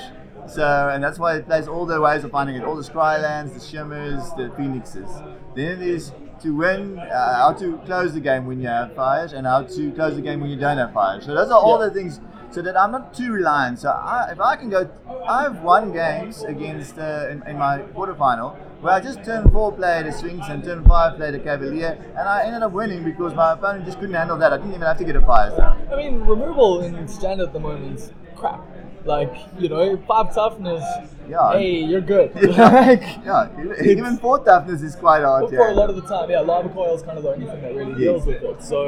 So, 0.47 0.91
and 0.93 1.03
that's 1.03 1.19
why 1.19 1.37
it 1.37 1.47
plays 1.47 1.69
all 1.69 1.87
the 1.87 2.01
ways 2.01 2.25
of 2.25 2.31
finding 2.31 2.57
it, 2.57 2.65
all 2.65 2.77
the 2.77 2.83
Skrylands, 2.83 3.55
the 3.55 3.61
Shimmers, 3.61 4.31
the 4.33 4.53
Phoenixes. 4.57 5.11
Then 5.55 5.81
it 5.81 5.89
is 5.89 6.13
to 6.43 6.55
win, 6.57 6.99
uh, 6.99 7.37
how 7.37 7.53
to 7.55 7.79
close 7.87 8.15
the 8.15 8.21
game 8.21 8.47
when 8.47 8.61
you 8.61 8.69
have 8.69 8.95
fires, 8.95 9.33
and 9.33 9.47
how 9.47 9.63
to 9.63 9.93
close 9.93 10.17
the 10.17 10.23
game 10.23 10.41
when 10.41 10.51
you 10.51 10.57
don't 10.57 10.79
have 10.79 10.93
fires. 10.93 11.25
So 11.25 11.35
those 11.35 11.51
are 11.51 11.59
all 11.59 11.79
Yeah. 11.81 11.89
the 11.89 11.95
things 11.95 12.21
so 12.51 12.63
that 12.63 12.77
I'm 12.77 12.93
not 12.93 13.15
too 13.15 13.33
reliant. 13.33 13.79
So 13.81 13.91
I, 13.91 14.31
if 14.33 14.41
I 14.41 14.57
can 14.57 14.71
go, 14.71 14.89
I've 15.29 15.63
won 15.63 15.93
games 15.93 16.43
against 16.43 16.99
uh, 16.99 17.29
in, 17.31 17.43
in 17.47 17.59
my 17.59 17.79
quarterfinal 17.95 18.57
where 18.81 18.95
I 18.95 19.01
just 19.01 19.25
turn 19.25 19.51
four 19.51 19.73
played 19.73 20.07
a 20.07 20.13
Sphinx 20.13 20.47
and 20.49 20.63
turn 20.63 20.85
five 20.85 21.17
played 21.17 21.35
a 21.35 21.41
Cavalier, 21.41 21.99
and 22.17 22.29
I 22.29 22.45
ended 22.45 22.63
up 22.63 22.73
winning 22.73 23.03
because 23.03 23.35
my 23.35 23.53
opponent 23.53 23.85
just 23.85 23.99
couldn't 23.99 24.15
handle 24.15 24.39
that. 24.39 24.53
I 24.53 24.57
didn't 24.57 24.71
even 24.71 24.83
have 24.83 24.99
to 24.99 25.05
get 25.05 25.17
a 25.17 25.21
fire. 25.21 25.51
I 25.91 25.97
mean, 25.97 26.21
removal 26.21 26.83
in 26.83 27.09
standard 27.09 27.49
at 27.49 27.53
the 27.53 27.61
moment 27.61 27.99
is 27.99 28.13
crap. 28.37 28.61
Like, 29.09 29.35
you 29.59 29.71
know, 29.71 29.97
five 30.07 30.35
toughness. 30.35 30.85
Yeah. 31.27 31.53
Hey, 31.53 31.83
you're 31.83 32.03
good. 32.03 32.35
like, 32.59 33.03
Yeah, 33.25 33.49
even- 33.59 33.89
even 33.89 34.17
four 34.19 34.45
toughness 34.45 34.83
is 34.83 34.95
quite 34.97 35.23
hard. 35.23 35.45
But 35.45 35.51
to 35.53 35.57
for 35.57 35.69
a 35.69 35.73
lot 35.75 35.89
of 35.89 35.97
the 35.97 36.03
time, 36.03 36.31
yeah, 36.31 36.41
lava 36.41 36.69
coil 36.69 36.95
is 36.95 37.03
kind 37.03 37.17
of 37.17 37.25
the 37.25 37.31
only 37.31 37.47
thing 37.47 37.61
that 37.63 37.75
really 37.75 37.93
Yes. 37.93 37.99
deals 37.99 38.27
with 38.27 38.43
it. 38.43 38.63
So, 38.63 38.79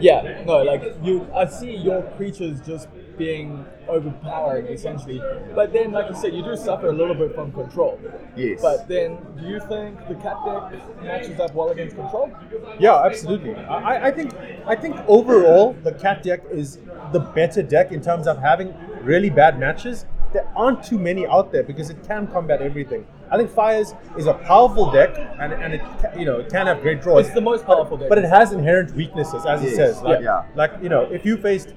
yeah, 0.00 0.44
no, 0.46 0.62
like 0.62 0.84
you, 1.02 1.26
I 1.34 1.46
see 1.46 1.74
your 1.74 2.02
creatures 2.16 2.60
just 2.60 2.86
being 3.16 3.64
overpowering 3.88 4.66
essentially. 4.66 5.20
But 5.56 5.72
then, 5.72 5.90
like 5.90 6.08
you 6.08 6.14
said, 6.14 6.34
you 6.34 6.44
do 6.44 6.54
suffer 6.56 6.88
a 6.88 6.92
little 6.92 7.16
bit 7.16 7.34
from 7.34 7.50
control. 7.52 7.98
Yes. 8.36 8.60
But 8.62 8.86
then, 8.86 9.18
do 9.40 9.44
you 9.48 9.58
think 9.58 9.98
the 10.06 10.14
cat 10.14 10.36
deck 10.46 11.02
matches 11.02 11.40
up 11.40 11.52
well 11.52 11.70
against 11.70 11.96
control? 11.96 12.30
Yeah, 12.78 13.02
absolutely. 13.04 13.56
I, 13.56 13.96
I- 13.96 14.06
I 14.06 14.10
think 14.12 14.30
I 14.66 14.76
think 14.76 14.94
overall 15.08 15.72
the 15.82 15.92
cat 15.92 16.22
deck 16.22 16.42
is 16.52 16.78
the 17.12 17.20
better 17.20 17.62
deck 17.62 17.90
in 17.90 18.00
terms 18.02 18.26
of 18.28 18.38
having 18.38 18.72
really 19.08 19.30
bad 19.30 19.58
matches. 19.58 20.04
There 20.34 20.46
aren't 20.54 20.84
too 20.84 20.98
many 20.98 21.26
out 21.26 21.50
there 21.52 21.62
because 21.62 21.88
it 21.88 21.96
can 22.06 22.26
combat 22.26 22.60
everything. 22.60 23.06
I 23.30 23.38
think 23.38 23.50
Fires 23.50 23.94
is 24.18 24.26
a 24.26 24.34
powerful 24.34 24.90
deck 24.92 25.16
and, 25.40 25.52
and 25.54 25.72
it 25.72 25.80
ca- 26.02 26.12
you 26.18 26.26
know 26.26 26.36
it 26.40 26.50
can 26.50 26.66
have 26.66 26.82
great 26.82 27.00
draws. 27.00 27.24
It's 27.26 27.34
the 27.34 27.40
most 27.40 27.64
powerful 27.64 27.96
but, 27.96 28.00
deck. 28.04 28.08
but 28.10 28.18
it 28.18 28.28
has 28.28 28.52
inherent 28.52 28.94
weaknesses, 28.94 29.46
as 29.46 29.62
it 29.62 29.68
Yes, 29.68 29.76
says. 29.76 30.02
Like, 30.02 30.20
yeah. 30.22 30.44
like 30.54 30.72
you 30.82 30.90
know, 30.90 31.02
if 31.18 31.24
you 31.24 31.38
faced 31.38 31.72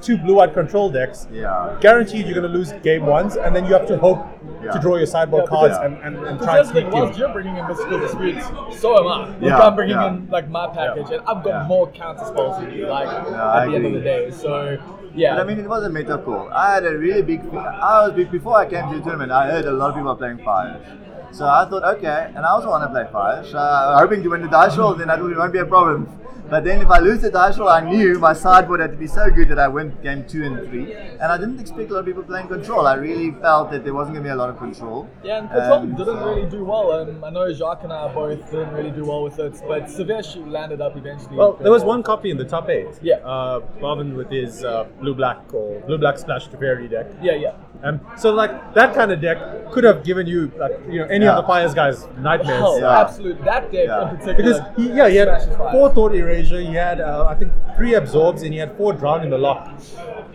two 0.00 0.16
blue-eyed 0.16 0.52
control 0.54 0.90
decks, 0.90 1.28
Yeah. 1.30 1.76
guaranteed 1.80 2.24
you're 2.26 2.34
going 2.40 2.50
to 2.50 2.58
lose 2.58 2.72
game 2.82 3.04
ones, 3.06 3.36
and 3.36 3.54
then 3.54 3.66
you 3.66 3.72
have 3.74 3.86
to 3.88 3.98
hope 3.98 4.18
Yeah. 4.64 4.70
to 4.72 4.78
draw 4.80 4.96
your 4.96 5.06
sideboard 5.06 5.44
Yeah, 5.44 5.50
cards 5.56 5.78
because- 5.78 6.00
and, 6.06 6.16
and, 6.16 6.26
and 6.26 6.38
try 6.40 6.56
and 6.56 6.58
that's 6.58 6.68
the 6.68 6.72
sneak 6.80 6.84
thing, 6.86 6.92
whilst 7.00 7.18
you. 7.18 7.24
you're 7.24 7.34
bringing 7.34 7.56
in 7.56 7.66
mystical 7.68 7.98
disputes, 8.00 8.46
so 8.80 8.88
am 8.98 9.06
I. 9.06 9.28
Like, 9.28 9.42
Yeah, 9.42 9.58
I'm 9.58 9.74
bringing 9.76 9.96
yeah. 9.96 10.08
in 10.08 10.28
like 10.30 10.48
my 10.48 10.66
package, 10.68 11.10
and 11.10 11.20
I've 11.28 11.44
got 11.44 11.54
Yeah. 11.62 11.66
more 11.68 11.86
counter 11.92 12.24
spells 12.24 12.58
than 12.60 12.72
you. 12.72 12.86
Like 12.86 13.08
I 13.08 13.64
at 13.64 13.68
the 13.68 13.74
end 13.76 13.86
of 13.86 13.92
the 13.92 14.00
day, 14.00 14.30
so 14.30 14.78
yeah. 15.14 15.34
But 15.34 15.40
I 15.40 15.44
mean, 15.44 15.58
it 15.58 15.68
was 15.68 15.84
a 15.84 15.90
meta 15.90 16.18
call. 16.18 16.48
I 16.52 16.74
had 16.74 16.84
a 16.84 16.96
really 16.96 17.22
big. 17.22 17.40
I 17.54 18.08
was 18.08 18.28
before 18.28 18.56
I 18.56 18.68
came 18.68 18.90
to 18.90 18.98
the 18.98 19.02
tournament. 19.02 19.32
I 19.32 19.50
heard 19.50 19.64
a 19.64 19.72
lot 19.72 19.90
of 19.90 19.96
people 19.96 20.10
are 20.10 20.16
playing 20.16 20.38
fires, 20.44 20.86
so 21.32 21.46
I 21.46 21.64
thought, 21.68 21.84
okay, 21.96 22.32
and 22.34 22.44
I 22.44 22.50
also 22.50 22.68
want 22.68 22.84
to 22.84 22.90
play 22.90 23.06
fires. 23.12 23.54
Uh, 23.54 23.98
hoping 23.98 24.22
to 24.22 24.28
win 24.28 24.42
the 24.42 24.48
dice 24.48 24.76
roll, 24.76 24.94
then 24.94 25.08
that 25.08 25.20
won't 25.20 25.52
be 25.52 25.58
a 25.58 25.66
problem. 25.66 26.08
But 26.50 26.64
then 26.64 26.80
if 26.82 26.88
I 26.90 26.98
lose 26.98 27.20
the 27.20 27.30
dice 27.30 27.56
roll, 27.58 27.68
I 27.68 27.80
knew 27.80 28.18
my 28.18 28.32
sideboard 28.32 28.80
had 28.80 28.90
to 28.90 28.96
be 28.96 29.06
so 29.06 29.30
good 29.30 29.48
that 29.50 29.58
I 29.60 29.68
went 29.68 30.02
game 30.02 30.24
two 30.26 30.44
and 30.44 30.68
three. 30.68 30.92
And 30.94 31.22
I 31.22 31.38
didn't 31.38 31.60
expect 31.60 31.90
a 31.90 31.94
lot 31.94 32.00
of 32.00 32.06
people 32.06 32.22
playing 32.24 32.48
control. 32.48 32.86
I 32.86 32.94
really 32.94 33.30
felt 33.40 33.70
that 33.70 33.84
there 33.84 33.94
wasn't 33.94 34.14
going 34.16 34.24
to 34.24 34.30
be 34.30 34.32
a 34.32 34.36
lot 34.36 34.50
of 34.50 34.58
control. 34.58 35.08
Yeah, 35.22 35.38
and 35.38 35.48
Control 35.48 35.72
Um, 35.74 35.90
didn't 35.94 36.06
so- 36.06 36.28
really 36.28 36.46
do 36.50 36.64
well. 36.64 36.92
Um, 36.92 37.22
I 37.24 37.30
know 37.30 37.52
Jacques 37.52 37.84
and 37.84 37.92
I 37.92 38.12
both 38.12 38.50
didn't 38.50 38.72
really 38.72 38.90
do 38.90 39.04
well 39.04 39.22
with 39.22 39.38
it, 39.38 39.62
but 39.68 39.84
Sarvesh 39.84 40.30
landed 40.50 40.80
up 40.80 40.96
eventually. 40.96 41.36
Well, 41.36 41.52
there 41.60 41.70
was 41.70 41.84
one 41.84 42.02
copy 42.02 42.30
in 42.30 42.36
the 42.36 42.44
top 42.44 42.68
eight. 42.68 42.88
Yeah. 43.00 43.16
Uh, 43.16 43.60
Bhavin 43.80 44.16
with 44.16 44.30
his 44.30 44.64
uh, 44.64 44.84
blue 45.00 45.14
black 45.14 45.52
or 45.54 45.80
blue 45.86 45.98
black 45.98 46.18
splash 46.18 46.48
Teferi 46.48 46.90
deck. 46.90 47.06
Yeah, 47.22 47.34
yeah. 47.34 47.52
Um, 47.82 48.00
so 48.16 48.30
like 48.32 48.74
that 48.74 48.94
kind 48.94 49.10
of 49.10 49.20
deck 49.22 49.38
could 49.72 49.84
have 49.84 50.04
given 50.04 50.26
you 50.26 50.52
like 50.58 50.72
you 50.88 50.98
know 51.00 51.06
any 51.06 51.24
Yeah. 51.24 51.36
of 51.36 51.44
the 51.44 51.46
fires 51.48 51.72
guys 51.74 52.06
nightmares. 52.18 52.62
Oh, 52.64 52.78
Yeah. 52.78 53.00
absolute. 53.00 53.42
That 53.44 53.72
deck 53.72 53.86
Yeah. 53.86 54.10
in 54.10 54.16
particular. 54.18 54.36
Because 54.36 54.60
he, 54.76 54.92
yeah, 54.92 55.08
he 55.08 55.16
had 55.16 55.42
four 55.72 55.88
thought 55.90 56.14
erasure. 56.14 56.60
He 56.60 56.74
had 56.74 57.00
uh, 57.00 57.26
I 57.28 57.34
think 57.36 57.52
three 57.76 57.94
absorbs, 57.94 58.42
and 58.42 58.52
he 58.52 58.58
had 58.58 58.76
four 58.76 58.92
Drown 58.92 59.22
in 59.22 59.30
the 59.30 59.38
Loch. 59.38 59.68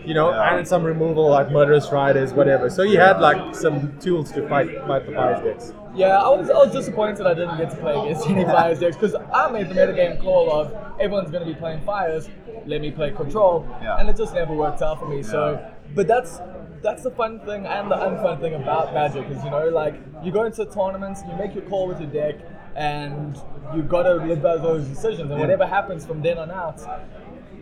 You 0.04 0.14
know, 0.14 0.30
Yeah. 0.30 0.56
and 0.56 0.66
some 0.66 0.82
removal 0.84 1.28
like 1.30 1.50
murderous 1.50 1.90
riders, 1.92 2.32
whatever. 2.32 2.68
So 2.70 2.82
he 2.82 2.94
had 2.96 3.20
like 3.20 3.54
some 3.54 3.96
tools 4.00 4.32
to 4.32 4.48
fight 4.48 4.68
fight 4.86 5.06
the 5.06 5.12
fires 5.12 5.42
decks. 5.44 5.72
Yeah, 5.94 6.18
I 6.18 6.28
was, 6.28 6.50
I 6.50 6.54
was 6.58 6.72
disappointed 6.72 7.16
that 7.18 7.26
I 7.26 7.32
didn't 7.34 7.56
get 7.56 7.70
to 7.70 7.76
play 7.76 7.98
against 7.98 8.28
any 8.28 8.44
Fires 8.44 8.78
decks 8.80 8.96
because 8.96 9.14
I 9.32 9.50
made 9.50 9.70
the 9.70 9.74
metagame 9.74 10.20
call 10.20 10.52
of 10.52 10.70
everyone's 11.00 11.30
going 11.30 11.46
to 11.46 11.50
be 11.50 11.58
playing 11.58 11.80
Fires, 11.86 12.28
let 12.66 12.82
me 12.82 12.90
play 12.90 13.12
Control, 13.12 13.64
Yeah. 13.82 13.96
and 13.98 14.06
it 14.10 14.14
just 14.14 14.34
never 14.34 14.52
worked 14.52 14.82
out 14.82 15.00
for 15.00 15.06
me. 15.06 15.22
So, 15.22 15.58
but 15.94 16.06
that's 16.06 16.42
that's 16.82 17.02
the 17.02 17.10
fun 17.10 17.40
thing 17.40 17.66
and 17.66 17.90
the 17.90 17.96
unfun 17.96 18.40
thing 18.40 18.54
about 18.54 18.94
Magic 18.94 19.28
is 19.28 19.42
you 19.44 19.50
know 19.50 19.68
like 19.68 19.94
you 20.22 20.32
go 20.32 20.44
into 20.44 20.64
tournaments, 20.66 21.22
you 21.28 21.36
make 21.36 21.54
your 21.54 21.64
call 21.64 21.88
with 21.88 22.00
your 22.00 22.10
deck, 22.10 22.36
and 22.74 23.36
you've 23.74 23.88
got 23.88 24.04
to 24.04 24.14
live 24.14 24.42
by 24.42 24.56
those 24.56 24.86
decisions, 24.86 25.30
and 25.30 25.40
whatever 25.40 25.66
happens 25.66 26.06
from 26.06 26.22
then 26.22 26.38
on 26.38 26.50
out. 26.50 26.80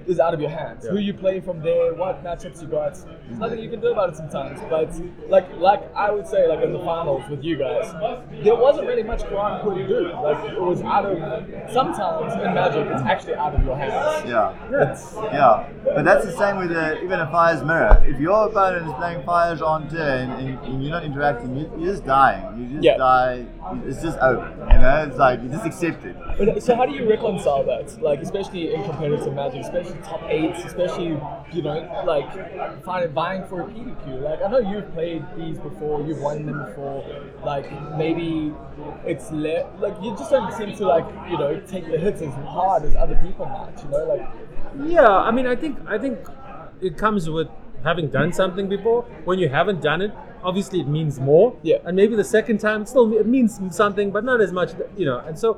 Is 0.06 0.20
out 0.20 0.34
of 0.34 0.40
your 0.40 0.50
hands. 0.50 0.84
Yeah. 0.84 0.90
Who 0.92 0.98
you 0.98 1.14
play 1.14 1.40
from 1.40 1.60
there, 1.62 1.94
what 1.94 2.22
matchups 2.22 2.60
you 2.60 2.68
got. 2.68 2.94
There's 2.94 3.38
nothing 3.38 3.58
you 3.60 3.70
can 3.70 3.80
do 3.80 3.88
about 3.92 4.10
it 4.10 4.16
sometimes. 4.16 4.60
But 4.68 4.90
like 5.30 5.48
like 5.56 5.82
I 5.94 6.10
would 6.10 6.26
say, 6.26 6.46
like 6.46 6.62
in 6.62 6.72
the 6.72 6.78
finals 6.80 7.22
with 7.30 7.42
you 7.42 7.56
guys, 7.56 7.90
there 8.44 8.54
wasn't 8.54 8.86
really 8.86 9.02
much 9.02 9.22
Keraan 9.22 9.62
could 9.64 9.86
do. 9.88 10.12
Like 10.12 10.50
it 10.52 10.60
was 10.60 10.82
out 10.82 11.06
of 11.06 11.18
sometimes 11.72 12.34
in 12.34 12.54
Magic, 12.54 12.86
it's 12.86 13.02
actually 13.02 13.34
out 13.34 13.54
of 13.54 13.64
your 13.64 13.76
hands. 13.76 14.28
Yeah. 14.28 14.90
It's, 14.92 15.14
Yeah, 15.14 15.68
but 15.84 16.04
that's 16.04 16.24
the 16.24 16.32
same 16.32 16.58
with 16.58 16.70
uh, 16.72 16.96
even 17.02 17.20
a 17.20 17.30
fire's 17.30 17.62
mirror. 17.64 18.02
If 18.06 18.20
your 18.20 18.48
opponent 18.48 18.86
is 18.86 18.92
playing 18.94 19.24
fires 19.24 19.62
on 19.62 19.88
turn 19.90 20.30
and, 20.32 20.58
and 20.60 20.82
you're 20.82 20.92
not 20.92 21.04
interacting, 21.04 21.56
you, 21.56 21.70
you're 21.78 21.92
just 21.92 22.04
dying. 22.04 22.58
You 22.58 22.66
just 22.74 22.84
Yeah. 22.84 22.96
die. 22.98 23.46
It's 23.86 24.02
just 24.02 24.18
over. 24.18 24.48
You 24.72 24.78
know, 24.78 25.04
it's 25.08 25.16
like 25.16 25.42
you 25.42 25.48
just 25.48 25.64
accept 25.64 26.04
it. 26.04 26.16
but 26.38 26.62
so 26.62 26.74
how 26.76 26.84
do 26.86 26.92
you 26.92 27.08
reconcile 27.08 27.64
that? 27.64 28.00
Like 28.02 28.20
especially 28.20 28.74
in 28.74 28.84
competitive 28.84 29.32
Magic, 29.34 29.62
especially 29.62 29.98
top 30.02 30.22
eights, 30.28 30.64
especially 30.64 31.18
you 31.52 31.62
know 31.62 32.02
like 32.06 32.28
finding 32.84 33.12
vying 33.12 33.46
for 33.46 33.62
a 33.62 33.64
PTQ. 33.64 34.20
Like 34.22 34.42
I 34.42 34.48
know 34.50 34.58
you've 34.58 34.92
played 34.92 35.24
these 35.36 35.58
before, 35.58 36.02
you've 36.06 36.20
won 36.20 36.44
them 36.46 36.64
before. 36.66 37.04
Like 37.44 37.66
maybe 37.96 38.52
it's 39.06 39.30
le- 39.30 39.70
like 39.78 39.96
you 40.02 40.10
just 40.16 40.30
don't 40.30 40.52
seem 40.52 40.76
to 40.76 40.86
like 40.86 41.06
you 41.30 41.38
know 41.38 41.60
take 41.66 41.86
the 41.86 41.98
hits 41.98 42.20
as 42.22 42.34
hard 42.34 42.84
as 42.84 42.94
other 42.96 43.16
people 43.16 43.46
might. 43.46 43.82
You 43.82 43.90
know 43.90 44.04
like. 44.04 44.28
Yeah, 44.84 45.08
I 45.08 45.30
mean, 45.30 45.46
I 45.46 45.56
think 45.56 45.78
I 45.86 45.98
think 45.98 46.18
it 46.80 46.98
comes 46.98 47.30
with 47.30 47.48
having 47.82 48.10
done 48.10 48.32
something 48.32 48.68
before. 48.68 49.02
When 49.24 49.38
you 49.38 49.48
haven't 49.48 49.80
done 49.82 50.02
it, 50.02 50.12
obviously 50.44 50.80
it 50.80 50.88
means 50.88 51.18
more. 51.18 51.56
Yeah. 51.62 51.78
And 51.84 51.96
maybe 51.96 52.14
the 52.14 52.24
second 52.24 52.58
time 52.58 52.82
it 52.82 52.88
still 52.88 53.12
it 53.14 53.26
means 53.26 53.60
something, 53.70 54.10
but 54.10 54.24
not 54.24 54.40
as 54.40 54.52
much. 54.52 54.70
You 54.96 55.06
know. 55.06 55.18
And 55.18 55.38
so 55.38 55.54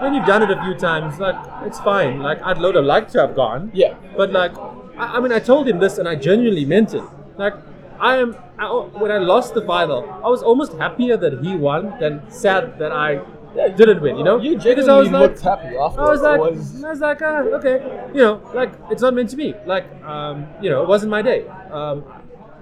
when 0.00 0.14
you've 0.14 0.26
done 0.26 0.42
it 0.42 0.50
a 0.50 0.60
few 0.64 0.74
times, 0.74 1.18
like 1.20 1.36
it's 1.66 1.80
fine. 1.80 2.20
Like 2.20 2.42
I'd 2.42 2.58
load 2.58 2.74
have 2.74 2.84
liked 2.84 3.12
to 3.12 3.20
have 3.20 3.36
gone. 3.36 3.70
Yeah. 3.74 3.94
But 4.16 4.32
like, 4.32 4.56
I, 4.96 5.16
I 5.16 5.20
mean, 5.20 5.32
I 5.32 5.38
told 5.38 5.68
him 5.68 5.78
this, 5.78 5.98
and 5.98 6.08
I 6.08 6.14
genuinely 6.16 6.64
meant 6.64 6.94
it. 6.94 7.04
Like. 7.36 7.54
I 8.00 8.18
am 8.18 8.36
I, 8.60 8.66
when 9.02 9.10
I 9.10 9.18
lost 9.18 9.54
the 9.54 9.62
final. 9.62 10.08
I 10.24 10.28
was 10.28 10.40
almost 10.40 10.74
happier 10.74 11.16
that 11.16 11.40
he 11.44 11.56
won 11.56 11.98
than 11.98 12.22
sad 12.30 12.78
that 12.78 12.92
I 12.92 13.20
Yeah, 13.56 13.68
didn't 13.68 14.02
win. 14.02 14.16
You 14.18 14.24
know, 14.24 14.38
You 14.40 14.56
because 14.56 14.88
I 14.88 14.96
was 14.96 15.10
like, 15.10 15.40
happy 15.40 15.76
after. 15.76 16.00
I 16.00 16.08
was 16.08 16.20
like, 16.20 16.40
was, 16.40 16.84
I 16.84 16.90
was 16.90 17.00
like, 17.00 17.22
uh, 17.22 17.58
okay, 17.58 18.08
you 18.14 18.20
know, 18.20 18.40
like 18.54 18.72
it's 18.90 19.02
not 19.02 19.14
meant 19.14 19.30
to 19.30 19.36
be. 19.36 19.54
Like, 19.66 19.86
um, 20.04 20.46
you 20.60 20.70
know, 20.70 20.82
it 20.82 20.88
wasn't 20.88 21.10
my 21.10 21.22
day. 21.22 21.48
Um, 21.72 22.04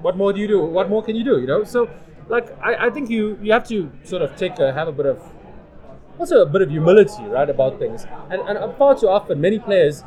what 0.02 0.16
more 0.16 0.32
do 0.32 0.40
you 0.40 0.48
do? 0.48 0.60
What 0.64 0.88
more 0.88 1.02
can 1.02 1.16
you 1.16 1.24
do? 1.24 1.40
You 1.40 1.46
know, 1.46 1.64
so 1.64 1.88
like, 2.28 2.56
I, 2.62 2.86
I 2.86 2.90
think 2.90 3.10
you 3.10 3.38
you 3.42 3.52
have 3.52 3.66
to 3.68 3.90
sort 4.04 4.22
of 4.22 4.36
take 4.36 4.58
a, 4.58 4.72
have 4.72 4.88
a 4.88 4.92
bit 4.92 5.06
of 5.06 5.22
also 6.18 6.42
a 6.42 6.46
bit 6.46 6.62
of 6.62 6.70
humility, 6.70 7.22
right, 7.24 7.48
about 7.48 7.78
things. 7.78 8.06
And 8.30 8.40
and 8.42 8.76
far 8.76 8.94
too 8.98 9.08
often, 9.08 9.40
many 9.40 9.58
players 9.58 10.04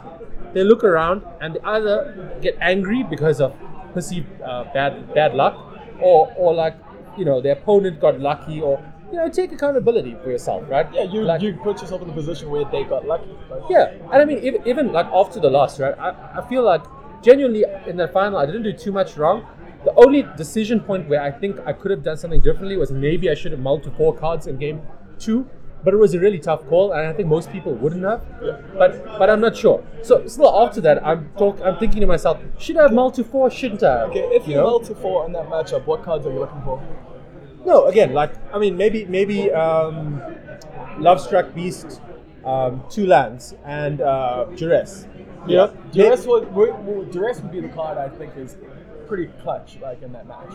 they 0.53 0.63
look 0.63 0.83
around 0.83 1.23
and 1.41 1.55
they 1.55 1.59
either 1.63 2.37
get 2.41 2.57
angry 2.59 3.03
because 3.03 3.39
of 3.41 3.53
perceived 3.93 4.27
uh, 4.41 4.65
bad 4.73 5.13
bad 5.13 5.35
luck, 5.35 5.55
or 6.01 6.33
or 6.37 6.53
like 6.53 6.75
you 7.17 7.25
know 7.25 7.41
their 7.41 7.53
opponent 7.53 7.99
got 7.99 8.19
lucky, 8.19 8.61
or 8.61 8.81
you 9.11 9.17
know, 9.17 9.27
take 9.29 9.51
accountability 9.51 10.15
for 10.23 10.29
yourself, 10.29 10.63
right? 10.69 10.87
Yeah, 10.93 11.03
you 11.03 11.21
Like- 11.23 11.41
you 11.41 11.53
put 11.63 11.81
yourself 11.81 12.01
in 12.03 12.09
a 12.09 12.13
position 12.13 12.49
where 12.51 12.65
they 12.65 12.83
got 12.83 13.07
lucky. 13.07 13.35
Like, 13.49 13.63
Yeah, 13.69 13.91
and 14.11 14.21
I 14.21 14.25
mean, 14.25 14.37
even, 14.39 14.67
even 14.67 14.91
like 14.93 15.07
after 15.11 15.39
the 15.39 15.49
loss, 15.49 15.79
right? 15.79 15.97
I, 15.97 16.09
I 16.39 16.47
feel 16.47 16.61
like 16.61 16.83
genuinely 17.23 17.65
in 17.87 17.97
the 17.97 18.07
final, 18.07 18.37
I 18.37 18.45
didn't 18.45 18.61
do 18.63 18.71
too 18.71 18.91
much 18.91 19.17
wrong. 19.17 19.45
The 19.85 19.93
only 19.95 20.25
decision 20.35 20.81
point 20.81 21.07
where 21.07 21.21
I 21.21 21.31
think 21.31 21.59
I 21.65 21.71
could 21.71 21.91
have 21.91 22.03
done 22.03 22.17
something 22.17 22.41
differently 22.41 22.75
was 22.75 22.91
maybe 22.91 23.29
I 23.29 23.33
should 23.33 23.53
have 23.53 23.61
mulled 23.61 23.83
to 23.83 23.91
four 23.91 24.13
cards 24.13 24.45
in 24.47 24.57
game 24.57 24.81
two, 25.17 25.47
but 25.83 25.93
it 25.93 25.97
was 25.97 26.13
a 26.13 26.19
really 26.19 26.39
tough 26.39 26.67
call, 26.67 26.91
and 26.91 27.07
I 27.07 27.13
think 27.13 27.29
most 27.29 27.49
people 27.49 27.73
wouldn't 27.73 28.03
have. 28.03 28.25
But 28.77 29.05
but 29.17 29.29
I'm 29.29 29.39
not 29.39 29.55
sure. 29.55 29.83
So 30.01 30.27
still 30.27 30.53
after 30.61 30.81
that, 30.81 31.05
I'm 31.05 31.29
talk, 31.37 31.59
I'm 31.63 31.77
thinking 31.77 32.01
to 32.01 32.07
myself, 32.07 32.39
should 32.57 32.75
I 32.77 32.83
have 32.83 32.93
mulled 32.93 33.13
to 33.15 33.23
four? 33.23 33.49
Shouldn't 33.49 33.83
I? 33.83 33.99
have? 33.99 34.09
Okay, 34.09 34.27
if 34.35 34.47
you 34.47 34.55
know? 34.55 34.63
roll 34.63 34.79
to 34.81 34.95
four 34.95 35.25
in 35.25 35.31
that 35.33 35.47
matchup, 35.47 35.85
what 35.85 36.03
cards 36.03 36.25
are 36.25 36.33
you 36.33 36.39
looking 36.39 36.61
for? 36.63 36.83
No, 37.65 37.85
again, 37.85 38.13
like 38.13 38.33
I 38.53 38.59
mean, 38.59 38.75
maybe 38.75 39.05
maybe 39.05 39.51
um, 39.51 40.21
Love 40.97 41.21
Struck 41.21 41.53
Beast, 41.53 42.01
um, 42.43 42.83
two 42.89 43.05
lands, 43.05 43.55
and 43.63 44.01
uh, 44.01 44.45
Duress. 44.55 45.07
You 45.47 45.55
know, 45.55 45.77
Duress 45.91 46.25
would, 46.25 46.53
would, 46.53 46.73
would 46.85 47.11
Duress 47.11 47.39
would 47.39 47.51
be 47.51 47.61
the 47.61 47.69
card 47.69 47.97
I 47.97 48.09
think 48.09 48.35
is 48.35 48.57
pretty 49.09 49.27
clutch, 49.41 49.77
like 49.81 50.01
in 50.03 50.13
that 50.13 50.27
match. 50.27 50.53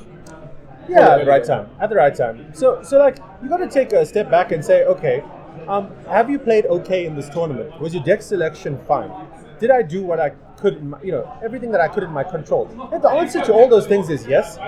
Yeah, 0.88 1.11
at 1.11 1.25
the 1.25 1.27
right 1.27 1.45
time. 1.45 1.69
At 1.81 1.90
the 1.90 1.97
right 1.97 2.14
time. 2.14 2.55
So, 2.55 2.83
so 2.83 2.99
like, 2.99 3.19
you 3.43 3.49
got 3.49 3.59
to 3.59 3.69
take 3.69 3.93
a 3.93 4.07
step 4.07 4.31
back 4.31 4.53
and 4.53 4.64
say, 4.64 4.85
okay, 4.85 5.23
um, 5.69 5.93
have 6.07 6.31
you 6.31 6.38
played 6.38 6.64
okay 6.67 7.05
in 7.05 7.17
this 7.17 7.29
tournament? 7.29 7.79
Was 7.81 7.93
your 7.95 8.05
deck 8.05 8.23
selection 8.23 8.79
fine? 8.87 9.11
Did 9.59 9.71
I 9.71 9.83
do 9.83 10.03
what 10.03 10.21
I 10.21 10.31
could? 10.57 10.77
In 10.77 10.90
my, 10.90 11.03
you 11.03 11.12
know, 11.12 11.31
everything 11.45 11.71
that 11.73 11.81
I 11.81 11.88
could 11.88 12.05
in 12.05 12.11
my 12.11 12.25
control. 12.25 12.69
If 12.93 13.03
the 13.03 13.11
answer 13.11 13.40
to 13.43 13.53
all 13.53 13.69
those 13.69 13.87
things 13.87 14.09
is 14.09 14.27
yes, 14.27 14.59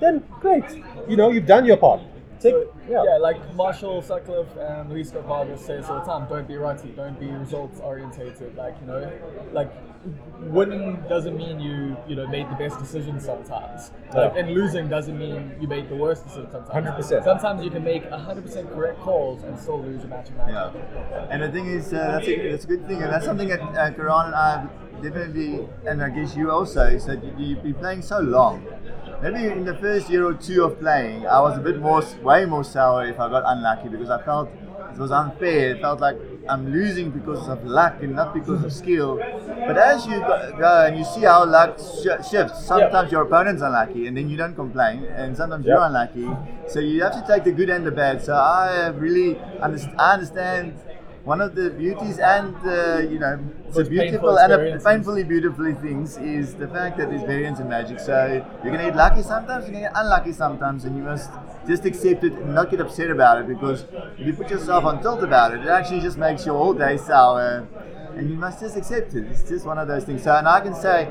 then 0.00 0.24
great. 0.40 0.64
You 1.08 1.16
know, 1.16 1.30
you've 1.30 1.46
done 1.46 1.64
your 1.66 1.76
part. 1.76 2.00
Take, 2.40 2.52
So, 2.52 2.74
yeah. 2.88 3.02
yeah. 3.04 3.16
like 3.16 3.38
Marshall 3.54 4.02
Sutcliffe 4.02 4.54
and 4.58 4.90
Luis 4.90 5.10
Vargas 5.10 5.64
say 5.64 5.78
all 5.78 6.00
the 6.00 6.04
time, 6.04 6.28
don't 6.28 6.46
be 6.46 6.56
righty, 6.56 6.88
don't 6.90 7.18
be 7.18 7.26
results 7.26 7.80
orientated. 7.80 8.54
Like, 8.56 8.76
you 8.80 8.86
know, 8.86 9.10
like 9.52 9.72
winning 10.40 11.02
doesn't 11.08 11.36
mean 11.36 11.60
you, 11.60 11.96
you 12.08 12.16
know, 12.16 12.26
made 12.26 12.48
the 12.50 12.54
best 12.54 12.78
decision 12.78 13.20
sometimes. 13.20 13.90
Like, 14.14 14.36
and 14.36 14.50
losing 14.52 14.88
doesn't 14.88 15.18
mean 15.18 15.54
you 15.60 15.68
made 15.68 15.88
the 15.88 15.96
worst 15.96 16.24
decision 16.24 16.50
sometimes. 16.50 16.86
100%. 16.86 17.24
Sometimes 17.24 17.64
you 17.64 17.70
can 17.70 17.84
make 17.84 18.08
100% 18.10 18.74
correct 18.74 19.00
calls 19.00 19.42
and 19.42 19.58
still 19.58 19.82
lose 19.82 20.04
a 20.04 20.08
match. 20.08 20.28
Yeah, 20.48 20.72
and 21.30 21.42
the 21.42 21.50
thing 21.50 21.66
is, 21.66 21.92
uh, 21.92 22.12
that's, 22.12 22.28
a, 22.28 22.50
that's 22.50 22.64
a 22.64 22.68
good 22.68 22.86
thing, 22.86 23.02
and 23.02 23.12
that's 23.12 23.24
something 23.24 23.48
that 23.48 23.60
uh, 23.60 23.90
Keraan 23.92 24.26
and 24.26 24.34
I 24.34 24.50
have 24.60 24.70
definitely, 25.02 25.66
and 25.86 26.02
I 26.02 26.08
guess 26.10 26.36
you 26.36 26.50
also, 26.50 26.82
is 26.86 27.06
that 27.06 27.22
you, 27.22 27.32
you've 27.38 27.62
been 27.62 27.74
playing 27.74 28.02
so 28.02 28.20
long. 28.20 28.66
Maybe 29.22 29.46
in 29.46 29.64
the 29.64 29.74
first 29.74 30.10
year 30.10 30.26
or 30.26 30.34
two 30.34 30.64
of 30.64 30.78
playing, 30.78 31.26
I 31.26 31.40
was 31.40 31.56
a 31.56 31.60
bit 31.60 31.78
more, 31.78 32.02
way 32.22 32.44
more 32.44 32.64
sour 32.64 33.06
if 33.06 33.18
I 33.18 33.28
got 33.28 33.44
unlucky 33.46 33.88
because 33.88 34.10
I 34.10 34.22
felt 34.22 34.50
it 34.92 34.98
was 34.98 35.10
unfair. 35.10 35.70
It 35.74 35.80
felt 35.80 36.00
like 36.00 36.16
I'm 36.48 36.72
losing 36.72 37.10
because 37.10 37.48
of 37.48 37.64
luck 37.64 38.02
and 38.02 38.14
not 38.14 38.32
because 38.32 38.62
of 38.62 38.72
skill. 38.72 39.18
But 39.66 39.76
as 39.78 40.06
you 40.06 40.20
go 40.20 40.84
and 40.86 40.96
you 40.96 41.04
see 41.04 41.22
how 41.22 41.44
luck 41.44 41.78
sh- 41.78 42.28
shifts, 42.30 42.64
sometimes 42.64 43.10
your 43.10 43.22
opponent's 43.22 43.62
unlucky 43.62 44.06
and 44.06 44.16
then 44.16 44.28
you 44.28 44.36
don't 44.36 44.54
complain, 44.54 45.04
and 45.04 45.36
sometimes 45.36 45.66
you're 45.66 45.80
unlucky. 45.82 46.28
So 46.68 46.80
you 46.80 47.02
have 47.02 47.12
to 47.12 47.24
take 47.26 47.44
the 47.44 47.52
good 47.52 47.70
and 47.70 47.84
the 47.86 47.90
bad. 47.90 48.22
So 48.22 48.34
I 48.34 48.88
really 48.88 49.34
underst- 49.60 49.94
I 49.98 50.14
understand 50.14 50.74
one 51.24 51.40
of 51.40 51.54
the 51.56 51.70
beauties 51.70 52.18
and 52.18 52.54
uh, 52.64 52.98
you 52.98 53.18
know 53.18 53.38
the 53.70 53.72
Those 53.82 53.88
beautiful 53.88 54.38
and 54.38 54.52
experiences. 54.52 54.84
painfully 54.86 55.24
beautifully 55.24 55.74
things 55.74 56.16
is 56.18 56.54
the 56.54 56.68
fact 56.68 56.96
that 56.98 57.08
there's 57.10 57.22
variance 57.24 57.58
in 57.58 57.68
magic. 57.68 57.98
So 58.00 58.16
you're 58.62 58.72
gonna 58.72 58.84
get 58.90 58.96
lucky 58.96 59.22
sometimes, 59.22 59.64
you're 59.64 59.72
gonna 59.74 59.86
get 59.88 59.92
unlucky 59.96 60.32
sometimes, 60.32 60.84
and 60.84 60.96
you 60.96 61.02
must 61.02 61.30
just 61.66 61.84
accept 61.84 62.24
it 62.24 62.32
and 62.32 62.54
not 62.54 62.70
get 62.70 62.80
upset 62.80 63.10
about 63.10 63.38
it 63.40 63.48
because 63.48 63.84
if 64.18 64.26
you 64.26 64.32
put 64.32 64.50
yourself 64.50 64.84
on 64.84 65.02
tilt 65.02 65.22
about 65.22 65.54
it, 65.54 65.60
it 65.60 65.68
actually 65.68 66.00
just 66.00 66.16
makes 66.16 66.46
your 66.46 66.56
whole 66.56 66.74
day 66.74 66.96
sour. 66.96 67.66
And 68.16 68.30
you 68.30 68.36
must 68.36 68.60
just 68.60 68.76
accept 68.76 69.14
it. 69.14 69.24
It's 69.24 69.42
just 69.42 69.66
one 69.66 69.78
of 69.78 69.88
those 69.88 70.04
things. 70.04 70.22
So, 70.22 70.34
and 70.34 70.48
I 70.48 70.60
can 70.60 70.74
say 70.74 71.06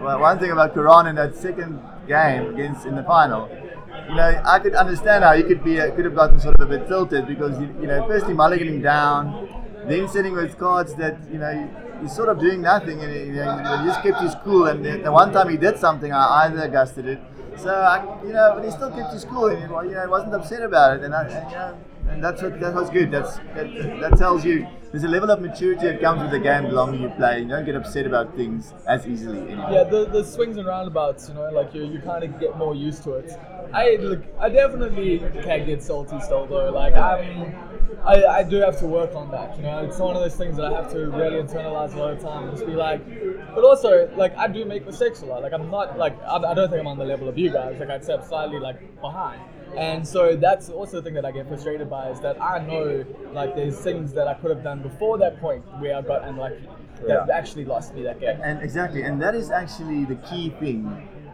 well, 0.00 0.18
one 0.20 0.38
thing 0.38 0.50
about 0.50 0.74
Keraan 0.74 1.08
in 1.08 1.16
that 1.16 1.34
second 1.34 1.80
game 2.06 2.54
against 2.54 2.86
in 2.86 2.94
the 2.94 3.02
final 3.02 3.48
you 4.08 4.14
know, 4.14 4.42
I 4.44 4.58
could 4.58 4.74
understand 4.74 5.24
how 5.24 5.34
he 5.34 5.42
could 5.42 5.64
be, 5.64 5.80
uh, 5.80 5.90
could 5.94 6.04
have 6.04 6.14
gotten 6.14 6.38
sort 6.38 6.54
of 6.60 6.70
a 6.70 6.78
bit 6.78 6.86
tilted 6.86 7.26
because 7.26 7.58
you, 7.60 7.66
you 7.80 7.86
know, 7.86 8.06
firstly 8.06 8.34
mulliganing 8.34 8.82
down, 8.82 9.48
then 9.86 10.08
sitting 10.08 10.32
with 10.34 10.56
cards 10.58 10.94
that 10.96 11.18
you 11.30 11.38
know 11.38 11.70
he's 12.00 12.14
sort 12.14 12.28
of 12.28 12.38
doing 12.38 12.62
nothing, 12.62 13.02
and 13.02 13.12
you 13.12 13.32
know, 13.32 13.78
he 13.78 13.86
just 13.86 14.02
kept 14.02 14.20
his 14.20 14.34
cool. 14.44 14.66
And 14.66 14.84
the, 14.84 14.98
the 14.98 15.12
one 15.12 15.32
time 15.32 15.48
he 15.48 15.56
did 15.56 15.78
something, 15.78 16.12
I 16.12 16.46
Aether 16.46 16.68
Gusted 16.68 17.06
it. 17.06 17.20
So 17.58 17.70
I, 17.74 18.22
you 18.24 18.32
know, 18.32 18.52
but 18.54 18.64
he 18.64 18.70
still 18.70 18.90
kept 18.90 19.12
his 19.12 19.24
cool, 19.24 19.46
and 19.48 19.60
you 19.60 19.68
know, 19.68 19.80
know, 19.82 20.08
wasn't 20.08 20.34
upset 20.34 20.62
about 20.62 20.98
it. 20.98 21.04
And, 21.04 21.14
I, 21.14 21.24
and 21.24 21.50
you 21.50 21.56
know, 21.56 21.78
and 22.10 22.24
that's 22.24 22.42
what 22.42 22.60
that 22.60 22.74
was 22.74 22.90
good. 22.90 23.10
That's 23.10 23.36
that, 23.54 24.00
that 24.00 24.18
tells 24.18 24.44
you 24.44 24.66
there's 24.96 25.04
a 25.04 25.08
level 25.08 25.30
of 25.30 25.42
maturity 25.42 25.88
that 25.88 26.00
comes 26.00 26.22
with 26.22 26.30
the 26.30 26.38
game 26.38 26.62
the 26.62 26.70
longer 26.70 26.96
you 26.96 27.10
play. 27.10 27.40
You 27.40 27.48
don't 27.48 27.66
get 27.66 27.76
upset 27.76 28.06
about 28.06 28.34
things 28.34 28.72
as 28.88 29.06
easily 29.06 29.40
anymore. 29.40 29.70
Yeah, 29.70 29.84
the, 29.84 30.06
the 30.06 30.24
swings 30.24 30.56
and 30.56 30.66
roundabouts, 30.66 31.28
you 31.28 31.34
know, 31.34 31.50
like 31.50 31.74
you, 31.74 31.84
you 31.84 32.00
kind 32.00 32.24
of 32.24 32.40
get 32.40 32.56
more 32.56 32.74
used 32.74 33.02
to 33.02 33.12
it. 33.12 33.30
I 33.74 33.96
look, 34.00 34.22
I 34.40 34.48
definitely 34.48 35.18
can 35.42 35.66
get 35.66 35.82
salty 35.82 36.18
still 36.20 36.46
though. 36.46 36.70
Like 36.70 36.94
I'm, 36.94 37.54
I, 38.06 38.24
I 38.24 38.42
do 38.42 38.56
have 38.56 38.78
to 38.78 38.86
work 38.86 39.14
on 39.14 39.30
that. 39.32 39.54
You 39.58 39.64
know, 39.64 39.84
it's 39.84 39.98
one 39.98 40.16
of 40.16 40.22
those 40.22 40.36
things 40.36 40.56
that 40.56 40.64
I 40.64 40.72
have 40.72 40.90
to 40.92 41.10
really 41.10 41.42
internalize 41.42 41.92
a 41.92 41.98
lot 41.98 42.14
of 42.14 42.22
time. 42.22 42.50
Just 42.52 42.64
be 42.64 42.72
like, 42.72 43.04
but 43.54 43.64
also 43.64 44.10
like 44.16 44.34
I 44.38 44.48
do 44.48 44.64
make 44.64 44.86
mistakes 44.86 45.20
a 45.20 45.26
lot. 45.26 45.42
Like 45.42 45.52
I'm 45.52 45.70
not 45.70 45.98
like 45.98 46.18
I, 46.22 46.36
I 46.36 46.54
don't 46.54 46.70
think 46.70 46.80
I'm 46.80 46.86
on 46.86 46.96
the 46.96 47.04
level 47.04 47.28
of 47.28 47.36
you 47.36 47.50
guys. 47.50 47.78
Like 47.78 47.90
I'd 47.90 48.02
say 48.02 48.14
I'm 48.14 48.24
slightly 48.24 48.58
like 48.58 48.98
behind. 49.02 49.42
And 49.76 50.06
so 50.06 50.36
that's 50.36 50.70
also 50.70 50.98
the 50.98 51.02
thing 51.02 51.14
that 51.14 51.24
I 51.24 51.30
get 51.32 51.48
frustrated 51.48 51.90
by 51.90 52.10
is 52.10 52.20
that 52.20 52.40
I 52.40 52.58
know 52.64 53.04
like 53.32 53.54
there's 53.54 53.78
things 53.78 54.12
that 54.14 54.26
I 54.28 54.34
could 54.34 54.50
have 54.50 54.62
done 54.62 54.82
before 54.82 55.18
that 55.18 55.40
point 55.40 55.64
where 55.80 55.96
I 55.96 56.02
got 56.02 56.24
unlucky 56.24 56.68
that 57.06 57.26
Yeah. 57.28 57.34
actually 57.34 57.64
lost 57.66 57.94
me 57.94 58.02
that 58.02 58.20
game. 58.20 58.38
And 58.42 58.62
exactly, 58.62 59.02
and 59.02 59.20
that 59.20 59.34
is 59.34 59.50
actually 59.50 60.04
the 60.04 60.14
key 60.16 60.50
thing 60.60 60.84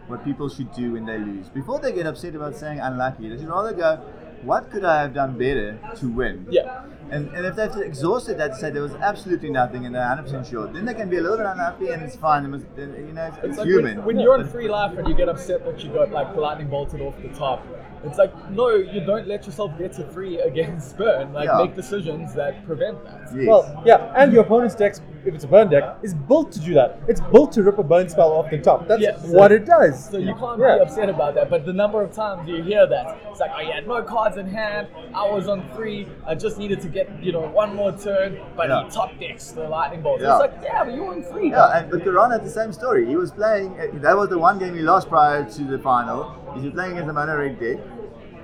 what 0.07 0.23
people 0.25 0.49
should 0.49 0.71
do 0.73 0.93
when 0.93 1.05
they 1.05 1.17
lose. 1.17 1.47
Before 1.49 1.79
they 1.79 1.93
get 1.93 2.05
upset 2.05 2.35
about 2.35 2.55
saying 2.55 2.79
unlucky, 2.79 3.29
they 3.29 3.37
should 3.37 3.47
rather 3.47 3.71
go, 3.73 3.95
what 4.41 4.69
could 4.69 4.83
I 4.83 5.01
have 5.01 5.13
done 5.13 5.37
better 5.37 5.79
to 5.99 6.09
win? 6.09 6.45
Yeah. 6.49 6.83
And, 7.09 7.29
and 7.29 7.45
if 7.45 7.55
they've 7.55 7.77
exhausted 7.77 8.37
that 8.39 8.55
say 8.55 8.69
there 8.71 8.81
was 8.81 8.93
absolutely 8.95 9.49
nothing 9.49 9.85
and 9.85 9.95
they're 9.95 10.01
100% 10.03 10.49
sure, 10.49 10.67
then 10.67 10.83
they 10.83 10.93
can 10.93 11.09
be 11.09 11.17
a 11.17 11.21
little 11.21 11.37
bit 11.37 11.45
unhappy 11.45 11.89
and 11.89 12.01
it's 12.03 12.17
fine. 12.17 12.43
It 12.43 12.65
you 12.77 13.13
know, 13.13 13.25
it's, 13.27 13.37
it's 13.37 13.45
It's 13.45 13.57
like 13.59 13.67
human. 13.67 13.97
when, 13.97 14.05
when 14.05 14.19
you're 14.19 14.33
on 14.33 14.45
free 14.49 14.67
life 14.67 14.97
and 14.97 15.07
you 15.07 15.13
get 15.13 15.29
upset 15.29 15.63
that 15.65 15.81
you 15.81 15.91
got 15.93 16.11
like 16.11 16.35
lightning 16.35 16.67
bolted 16.67 16.99
off 16.99 17.15
the 17.21 17.29
top. 17.29 17.65
It's 18.03 18.17
like 18.17 18.33
no, 18.51 18.69
you 18.75 19.01
don't 19.05 19.27
let 19.27 19.45
yourself 19.45 19.77
get 19.77 19.93
to 19.93 20.03
three 20.11 20.39
against 20.39 20.97
burn. 21.01 21.33
Like 21.33 21.45
Yeah. 21.47 21.57
make 21.63 21.75
decisions 21.75 22.33
that 22.33 22.65
prevent 22.65 23.03
that. 23.05 23.29
yes. 23.35 23.47
Well, 23.47 23.81
yeah, 23.85 24.13
and 24.15 24.33
your 24.33 24.43
opponent's 24.43 24.75
deck, 24.75 24.95
if 25.25 25.33
it's 25.33 25.45
a 25.45 25.47
burn 25.47 25.69
deck, 25.69 25.97
is 26.03 26.13
built 26.13 26.51
to 26.53 26.59
do 26.59 26.73
that. 26.73 26.99
It's 27.07 27.21
built 27.21 27.51
to 27.53 27.63
rip 27.63 27.77
a 27.77 27.83
burn 27.83 28.09
spell 28.09 28.31
off 28.33 28.49
the 28.51 28.57
top. 28.59 28.87
That's 28.87 29.01
Yeah, 29.01 29.17
so- 29.17 29.37
what 29.37 29.51
it 29.51 29.65
does. 29.65 30.09
So 30.09 30.17
you 30.17 30.35
can't 30.35 30.59
Yeah. 30.59 30.75
be 30.77 30.81
upset 30.81 31.09
about 31.09 31.35
that. 31.35 31.49
But 31.49 31.65
the 31.65 31.73
number 31.73 32.01
of 32.01 32.11
times 32.11 32.47
you 32.47 32.61
hear 32.61 32.85
that, 32.87 33.17
it's 33.29 33.39
like, 33.39 33.51
oh 33.55 33.61
yeah, 33.61 33.79
no 33.81 34.01
cards 34.03 34.37
in 34.37 34.47
hand. 34.47 34.87
I 35.13 35.29
was 35.29 35.47
on 35.47 35.63
three. 35.75 36.07
I 36.27 36.35
just 36.35 36.57
needed 36.57 36.81
to 36.81 36.89
get 36.89 37.09
you 37.23 37.31
know 37.31 37.41
one 37.47 37.73
more 37.75 37.91
turn, 37.93 38.37
but 38.57 38.67
Yeah. 38.69 38.83
he 38.83 38.89
top 38.89 39.17
decks 39.19 39.51
the 39.51 39.63
lightning 39.69 40.01
bolt. 40.01 40.19
Yeah. 40.21 40.31
It's 40.33 40.39
like 40.41 40.53
yeah, 40.63 40.83
but 40.83 40.93
you 40.93 41.03
were 41.03 41.13
on 41.13 41.23
three. 41.23 41.51
Yeah, 41.51 41.77
and, 41.77 41.89
but 41.89 42.01
Keraan 42.03 42.31
had 42.31 42.43
the 42.43 42.49
same 42.49 42.73
story. 42.73 43.05
He 43.05 43.15
was 43.15 43.31
playing, 43.31 43.79
uh, 43.79 43.87
that 44.01 44.15
was 44.17 44.29
the 44.29 44.37
one 44.37 44.59
game 44.59 44.75
he 44.75 44.81
lost 44.81 45.07
prior 45.09 45.43
to 45.49 45.63
the 45.63 45.79
final. 45.79 46.35
He 46.55 46.61
was 46.65 46.71
playing 46.73 46.91
against 46.93 47.09
a 47.09 47.13
mono 47.13 47.37
red 47.37 47.59
deck. 47.59 47.77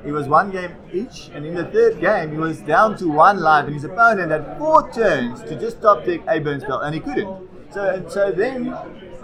It 0.05 0.11
was 0.11 0.27
one 0.27 0.51
game 0.51 0.75
each, 0.93 1.29
and 1.33 1.45
in 1.45 1.55
the 1.55 1.65
third 1.65 1.99
game, 1.99 2.31
he 2.31 2.37
was 2.37 2.59
down 2.61 2.97
to 2.97 3.07
one 3.07 3.39
life, 3.39 3.65
and 3.65 3.73
his 3.73 3.83
opponent 3.83 4.31
had 4.31 4.57
four 4.57 4.89
turns 4.91 5.41
to 5.43 5.59
just 5.59 5.81
top 5.81 6.05
deck 6.05 6.21
a 6.27 6.39
burn 6.39 6.61
spell, 6.61 6.79
and 6.79 6.93
he 6.95 7.01
couldn't. 7.01 7.49
So, 7.71 7.85
and 7.85 8.11
so 8.11 8.31
then, 8.31 8.65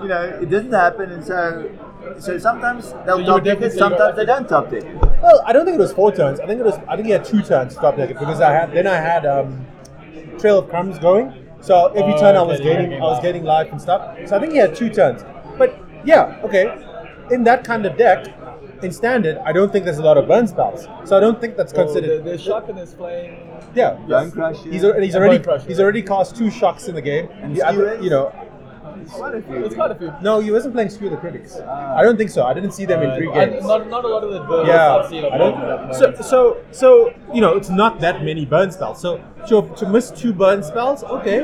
you 0.01 0.07
know, 0.07 0.21
it 0.41 0.49
doesn't 0.49 0.73
happen, 0.73 1.11
and 1.11 1.23
so, 1.23 1.71
so 2.19 2.37
sometimes 2.37 2.93
they'll 3.05 3.21
you 3.21 3.25
top 3.25 3.43
deck 3.43 3.61
it, 3.61 3.71
say 3.71 3.75
you 3.75 3.79
got 3.79 3.97
sometimes 3.97 4.15
they 4.17 4.25
don't 4.25 4.47
top 4.49 4.69
deck 4.69 4.83
it. 4.83 4.95
Well, 5.21 5.41
I 5.45 5.53
don't 5.53 5.65
think 5.65 5.75
it 5.75 5.79
was 5.81 5.93
four 5.93 6.11
turns. 6.11 6.39
I 6.39 6.45
think 6.45 6.59
it 6.59 6.65
was. 6.65 6.75
I 6.87 6.95
think 6.95 7.07
he 7.07 7.11
had 7.11 7.23
two 7.25 7.41
turns 7.41 7.73
to 7.73 7.79
stop 7.79 7.95
deck 7.95 8.09
it 8.09 8.19
because 8.19 8.41
I 8.41 8.51
had 8.51 8.71
then 8.73 8.85
I 8.85 8.97
had 8.97 9.25
um, 9.25 9.65
Trail 10.39 10.59
of 10.59 10.69
Crumbs 10.69 10.99
going. 10.99 11.33
So 11.61 11.87
every 11.87 12.13
Oh, 12.13 12.19
turn 12.19 12.35
I 12.35 12.41
was 12.43 12.59
gaining, 12.59 12.89
getting 12.89 13.01
I 13.01 13.05
was 13.05 13.21
getting 13.21 13.43
life 13.43 13.71
and 13.71 13.81
stuff. 13.81 14.15
So 14.27 14.37
I 14.37 14.39
think 14.39 14.51
he 14.51 14.59
had 14.59 14.75
two 14.75 14.89
turns. 14.89 15.23
But 15.57 15.79
yeah, 16.05 16.39
okay. 16.43 16.65
In 17.31 17.43
that 17.45 17.63
kind 17.63 17.85
of 17.87 17.97
deck, 17.97 18.27
in 18.85 18.91
standard, 18.91 19.37
I 19.39 19.51
don't 19.51 19.71
think 19.71 19.83
there's 19.85 19.97
a 19.97 20.03
lot 20.03 20.17
of 20.17 20.27
burn 20.27 20.47
spells. 20.47 20.87
So 21.03 21.17
I 21.17 21.19
don't 21.19 21.41
think 21.41 21.57
that's 21.57 21.73
Well, 21.73 21.85
considered. 21.85 22.23
the, 22.23 22.31
the 22.31 22.37
shotgun 22.37 22.77
is 22.77 22.93
playing. 22.93 23.49
yeah. 23.73 23.93
Bone 24.07 24.31
Crush, 24.31 24.57
He's, 24.63 24.83
yeah. 24.83 24.89
al- 24.89 24.95
and 24.95 25.03
he's 25.03 25.15
already 25.15 25.37
Bone 25.39 25.43
Crusher. 25.45 25.67
he's 25.67 25.79
already 25.79 26.01
cast 26.03 26.35
two 26.35 26.49
shocks 26.51 26.87
in 26.87 26.95
the 26.95 27.01
game. 27.01 27.27
And 27.41 27.53
He- 27.55 27.61
I- 27.61 27.71
you 27.99 28.09
know, 28.09 28.31
Quite 29.11 29.35
a 29.35 29.41
few. 29.41 29.65
It's 29.65 29.75
quite 29.75 29.91
a 29.91 29.95
few. 29.95 30.11
no, 30.21 30.39
he 30.39 30.51
wasn't 30.51 30.73
playing 30.73 30.89
Skewer 30.89 31.09
the 31.09 31.17
Critics. 31.17 31.57
Ah. 31.65 31.95
I 31.97 32.03
don't 32.03 32.17
think 32.17 32.29
so. 32.29 32.43
I 32.45 32.53
didn't 32.53 32.71
see 32.71 32.85
them 32.85 33.01
in 33.03 33.15
three 33.17 33.27
Uh, 33.27 33.31
I- 33.33 33.45
games. 33.45 33.65
not, 33.65 33.89
not 33.89 34.03
a 34.05 34.07
lot 34.07 34.23
of 34.23 34.31
the 34.31 34.39
birds 34.41 34.67
Yeah, 34.67 34.95
I've 34.95 35.09
seen 35.09 35.25
I 35.25 35.37
don't. 35.37 35.55
at 35.61 35.87
the 35.89 35.93
So, 35.93 36.13
so, 36.21 36.57
so 36.71 37.13
you 37.33 37.41
know, 37.41 37.55
it's 37.55 37.69
not 37.69 37.99
that 38.01 38.23
many 38.23 38.45
burn 38.45 38.71
spells. 38.71 38.99
So, 39.01 39.19
to, 39.47 39.69
to 39.77 39.87
miss 39.89 40.11
two 40.11 40.33
burn 40.33 40.63
spells, 40.63 41.03
okay. 41.03 41.43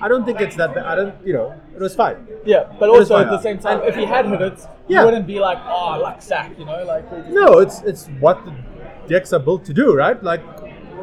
I 0.00 0.08
don't 0.08 0.24
think 0.24 0.40
it's 0.40 0.56
that. 0.56 0.74
Bad. 0.74 0.86
I 0.86 0.94
don't. 0.94 1.14
You 1.26 1.32
know, 1.34 1.54
it 1.74 1.80
was 1.80 1.94
fine. 1.94 2.26
Yeah, 2.44 2.64
but 2.78 2.88
It 2.88 2.92
also 2.92 3.16
at 3.16 3.30
the 3.30 3.40
same 3.40 3.58
time, 3.58 3.80
if 3.82 3.94
he 3.96 4.04
had 4.04 4.26
hit 4.26 4.40
it, 4.40 4.58
Yeah. 4.88 5.00
you 5.00 5.04
wouldn't 5.06 5.26
be 5.26 5.38
like, 5.40 5.58
oh, 5.66 5.98
luck 6.00 6.20
sack, 6.22 6.52
you 6.58 6.64
know, 6.64 6.84
like. 6.84 7.08
just- 7.10 7.28
No, 7.30 7.58
it's 7.58 7.82
it's 7.82 8.06
what 8.20 8.44
the 8.44 8.52
decks 9.08 9.32
are 9.32 9.38
built 9.38 9.64
to 9.66 9.72
do, 9.72 9.94
right? 9.94 10.22
Like 10.22 10.42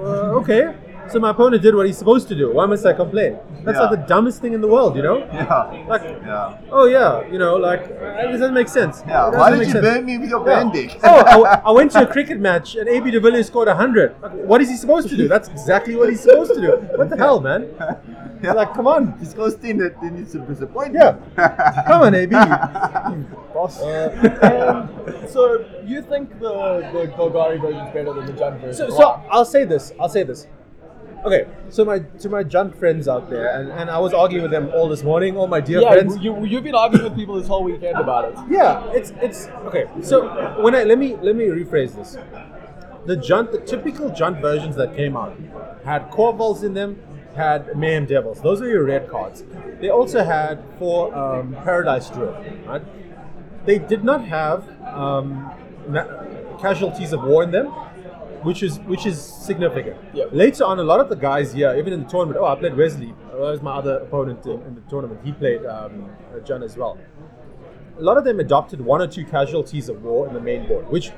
uh, 0.04 0.40
okay. 0.42 0.74
So 1.10 1.20
my 1.20 1.32
opponent 1.32 1.62
did 1.62 1.76
what 1.76 1.86
he's 1.88 1.98
supposed 1.98 2.28
to 2.30 2.36
do. 2.36 2.54
Why 2.54 2.66
must 2.66 2.86
I 2.86 2.94
complain? 2.94 3.38
That's 3.64 3.78
Yeah. 3.78 3.84
like 3.90 3.92
the 3.92 4.06
dumbest 4.08 4.42
thing 4.42 4.54
in 4.54 4.62
the 4.62 4.68
world, 4.68 4.96
you 4.96 5.04
know? 5.04 5.18
Yeah. 5.34 5.86
Like, 5.88 6.04
Yeah. 6.04 6.58
oh 6.72 6.86
yeah, 6.86 7.26
you 7.32 7.38
know, 7.38 7.56
like 7.58 7.82
uh, 7.84 8.26
it 8.28 8.32
doesn't 8.32 8.54
make 8.54 8.68
sense. 8.68 9.04
Yeah. 9.08 9.30
Why 9.30 9.52
did 9.52 9.60
you 9.60 9.66
sense. 9.72 9.86
burn 9.86 10.06
me 10.06 10.18
with 10.18 10.30
your 10.30 10.40
Yeah. 10.48 10.56
bandage? 10.64 10.98
oh, 11.04 11.44
I, 11.44 11.62
I 11.70 11.72
went 11.72 11.92
to 11.92 12.02
a 12.04 12.08
cricket 12.16 12.40
match 12.40 12.76
and 12.76 12.88
AB 12.90 13.12
de 13.12 13.20
Villiers 13.20 13.48
scored 13.48 13.68
100. 13.68 14.16
Like, 14.22 14.32
what 14.52 14.62
is 14.62 14.70
he 14.70 14.76
supposed 14.76 15.10
to 15.10 15.18
do? 15.18 15.28
That's 15.28 15.50
exactly 15.50 15.96
what 15.96 16.10
he's 16.10 16.22
supposed 16.22 16.54
to 16.56 16.62
do. 16.62 16.72
What 16.96 17.10
the 17.10 17.18
hell, 17.18 17.40
man? 17.42 17.68
Yeah. 18.44 18.54
Like, 18.54 18.74
come 18.74 18.88
on. 18.88 19.14
He's 19.20 19.34
ghosting 19.36 19.78
that 19.80 20.02
they 20.02 20.10
need 20.10 20.30
to 20.32 20.40
disappoint 20.40 20.94
Yeah. 20.94 21.18
Come 21.88 22.02
on, 22.02 22.16
AB. 22.16 22.32
Boss. 23.54 23.82
Uh, 23.82 24.88
and 25.08 25.30
so 25.30 25.64
you 25.86 26.02
think 26.02 26.40
the 26.40 26.54
the 26.94 27.02
Golgari 27.18 27.60
version 27.62 27.82
is 27.86 27.94
better 27.94 28.14
than 28.14 28.26
the 28.26 28.34
Junk 28.34 28.62
version? 28.62 28.90
So, 28.90 28.90
so 28.98 29.22
I'll 29.30 29.46
say 29.46 29.66
this. 29.66 29.94
I'll 30.00 30.10
say 30.10 30.24
this. 30.24 30.48
Okay, 31.24 31.46
so 31.70 31.86
my 31.86 32.00
to 32.00 32.30
my 32.30 32.42
junk 32.42 32.76
friends 32.76 33.08
out 33.08 33.30
there, 33.30 33.56
and, 33.56 33.72
and 33.72 33.92
I 33.92 34.00
was 34.00 34.12
arguing 34.14 34.42
with 34.42 34.52
them 34.52 34.72
all 34.74 34.90
this 34.90 35.04
morning, 35.04 35.38
all 35.38 35.48
my 35.48 35.62
dear 35.62 35.82
yeah, 35.82 35.92
friends. 35.94 36.18
you 36.18 36.44
you've 36.46 36.64
been 36.64 36.74
arguing 36.74 37.04
with 37.04 37.16
people 37.16 37.36
this 37.36 37.48
whole 37.48 37.64
weekend 37.64 37.98
about 37.98 38.26
it. 38.26 38.36
Yeah, 38.50 38.84
it's 38.92 39.14
it's 39.22 39.48
okay. 39.68 39.86
So 40.02 40.62
when 40.62 40.74
I 40.74 40.84
let 40.84 40.98
me 40.98 41.16
let 41.22 41.36
me 41.36 41.46
rephrase 41.46 41.96
this. 41.96 42.18
The 43.06 43.18
Jund, 43.18 43.52
the 43.52 43.60
typical 43.60 44.12
Jund 44.12 44.42
versions 44.42 44.76
that 44.76 44.96
came 44.96 45.18
out 45.18 45.36
had 45.84 46.10
Korvolds 46.12 46.64
in 46.64 46.76
them, 46.76 47.02
had 47.36 47.76
Mayhem 47.76 48.06
Devils. 48.06 48.42
Those 48.42 48.62
are 48.62 48.68
your 48.68 48.86
red 48.86 49.10
cards. 49.10 49.44
They 49.80 49.90
also 49.90 50.24
had 50.24 50.64
four 50.78 51.14
um, 51.16 51.56
Paradise 51.64 52.10
Druid. 52.10 52.66
Right? 52.68 52.84
They 53.66 53.80
did 53.80 54.04
not 54.04 54.26
have 54.26 54.70
um, 54.86 55.52
na- 55.88 56.06
casualties 56.60 57.12
of 57.12 57.24
war 57.24 57.44
in 57.44 57.52
them, 57.52 57.74
which 58.44 58.64
is 58.64 58.80
which 58.82 59.06
is 59.06 59.22
significant. 59.22 59.98
Yeah. 60.14 60.26
Later 60.32 60.66
on, 60.66 60.80
a 60.80 60.84
lot 60.84 61.00
of 61.00 61.10
the 61.10 61.16
guys 61.16 61.54
here, 61.54 61.76
even 61.78 61.94
in 61.94 62.04
the 62.04 62.10
tournament, 62.10 62.40
oh, 62.42 62.46
I 62.46 62.56
played 62.56 62.76
Wesley. 62.76 63.14
That 63.28 63.40
was 63.40 63.62
my 63.62 63.76
other 63.76 63.98
opponent 63.98 64.46
in, 64.46 64.62
in 64.64 64.76
the 64.76 64.82
tournament. 64.90 65.22
He 65.24 65.32
played 65.32 65.66
um, 65.66 66.10
uh, 66.34 66.40
Jund 66.40 66.64
as 66.64 66.78
well 66.78 66.98
a 67.98 68.02
lot 68.02 68.18
of 68.18 68.24
them 68.24 68.40
adopted 68.40 68.82
one 68.82 69.00
or 69.00 69.08
two 69.08 69.24
casualties 69.24 69.88
of 69.88 70.02
war 70.04 70.28
in 70.28 70.34
the 70.34 70.40
main 70.40 70.68
board, 70.68 70.90
which 70.90 71.12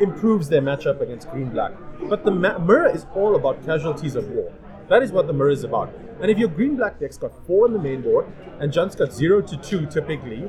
improves 0.00 0.50
their 0.50 0.60
matchup 0.60 1.00
against 1.00 1.30
green 1.30 1.48
black. 1.48 1.72
But 2.08 2.24
the 2.24 2.30
ma- 2.30 2.58
mirror 2.58 2.90
is 2.94 3.06
all 3.14 3.36
about 3.36 3.64
casualties 3.64 4.16
of 4.16 4.28
war. 4.28 4.52
That 4.88 5.02
is 5.02 5.12
what 5.12 5.26
the 5.26 5.32
mirror 5.32 5.50
is 5.50 5.64
about. 5.64 5.94
And 6.20 6.30
if 6.30 6.36
your 6.38 6.48
green 6.48 6.76
black 6.76 6.98
deck's 6.98 7.16
got 7.16 7.32
four 7.46 7.66
in 7.66 7.72
the 7.72 7.78
main 7.78 8.02
board 8.02 8.26
and 8.58 8.70
Jund's 8.70 8.94
got 8.94 9.12
zero 9.12 9.40
to 9.40 9.56
two 9.56 9.86
typically, 9.86 10.48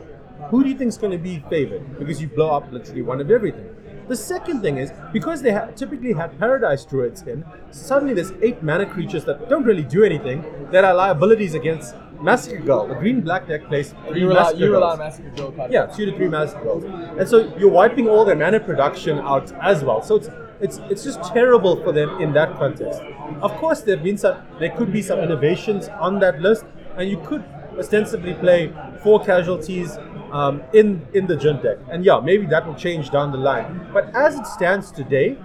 who 0.50 0.64
do 0.64 0.70
you 0.70 0.78
think 0.78 0.90
is 0.90 0.98
going 0.98 1.12
to 1.12 1.18
be 1.18 1.40
favored? 1.50 1.98
Because 1.98 2.22
you 2.22 2.28
blow 2.28 2.50
up 2.50 2.70
literally 2.72 3.02
one 3.02 3.22
of 3.22 3.32
everything. 3.32 3.70
The 4.12 4.18
second 4.18 4.62
thing 4.62 4.78
is 4.78 4.92
because 5.14 5.42
they 5.42 5.54
ha- 5.54 5.68
typically 5.74 6.12
had 6.12 6.38
paradise 6.38 6.84
druids 6.84 7.22
in, 7.22 7.46
suddenly 7.70 8.14
there's 8.14 8.34
eight 8.42 8.62
mana 8.62 8.86
creatures 8.86 9.24
that 9.24 9.48
don't 9.48 9.64
really 9.64 9.86
do 9.86 10.04
anything 10.04 10.44
that 10.72 10.84
are 10.84 10.94
liabilities 10.94 11.54
against 11.54 11.96
Massacre 12.22 12.60
Girl. 12.62 12.88
The 12.88 12.96
green 12.96 13.22
black 13.22 13.48
deck 13.48 13.68
plays 13.70 13.94
three 14.10 14.20
You 14.20 14.28
rely, 14.28 14.42
Massacre 14.42 14.60
you 14.66 14.72
rely 14.74 14.82
Girls. 14.82 15.00
on 15.00 15.06
Massacre 15.06 15.30
Girl 15.38 15.52
card. 15.54 15.72
Yeah, 15.72 15.86
two 15.86 16.06
to 16.08 16.18
three 16.18 16.28
master 16.28 16.60
rolls. 16.62 16.84
And 17.20 17.26
so 17.26 17.56
you're 17.58 17.70
wiping 17.70 18.10
all 18.10 18.26
their 18.26 18.36
mana 18.36 18.60
production 18.60 19.18
out 19.20 19.50
as 19.62 19.82
well. 19.82 20.02
So 20.02 20.18
it's 20.18 20.30
it's 20.60 20.78
it's 20.90 21.04
just 21.06 21.24
terrible 21.34 21.82
for 21.82 21.94
them 21.94 22.10
in 22.20 22.34
that 22.34 22.58
context. 22.58 23.00
Of 23.42 23.52
course 23.64 23.80
there 23.80 23.96
have 23.96 24.04
been 24.04 24.18
some 24.18 24.36
there 24.60 24.72
could 24.72 24.92
be 24.92 25.02
some 25.02 25.20
innovations 25.20 25.88
on 25.88 26.20
that 26.20 26.42
list, 26.42 26.66
and 26.98 27.10
you 27.10 27.18
could 27.26 27.46
ostensibly 27.78 28.34
play 28.34 28.72
four 29.04 29.24
casualties 29.24 29.98
um, 30.32 30.62
in 30.74 31.06
in 31.14 31.28
the 31.28 31.36
Jund 31.36 31.62
deck. 31.64 31.78
And 31.90 32.06
yeah, 32.06 32.20
maybe 32.20 32.46
that 32.48 32.66
will 32.66 32.76
change 32.76 33.10
down 33.10 33.32
the 33.32 33.38
line. 33.38 33.88
But 33.94 34.14
as 34.16 34.40
it 34.40 34.48
stands 34.48 34.92
today, 34.92 35.38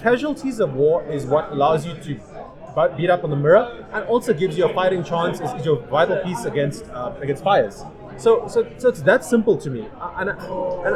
casualties 0.00 0.60
of 0.60 0.74
war 0.74 1.04
is 1.04 1.24
what 1.26 1.50
allows 1.52 1.86
you 1.86 1.94
to 1.94 2.20
beat 2.96 3.08
up 3.08 3.22
on 3.22 3.30
the 3.30 3.36
mirror 3.36 3.86
and 3.92 4.04
also 4.06 4.34
gives 4.34 4.58
you 4.58 4.64
a 4.64 4.72
fighting 4.74 5.04
chance 5.04 5.40
is 5.40 5.52
is 5.52 5.64
your 5.64 5.78
vital 5.86 6.18
piece 6.24 6.44
against 6.44 6.84
uh, 6.90 7.12
against 7.20 7.42
fires. 7.44 7.84
So, 8.16 8.46
so, 8.46 8.64
so 8.78 8.88
it's 8.90 9.02
that 9.02 9.24
simple 9.24 9.56
to 9.58 9.68
me. 9.70 9.88
Uh, 10.00 10.10
And, 10.18 10.28
and 10.30 10.38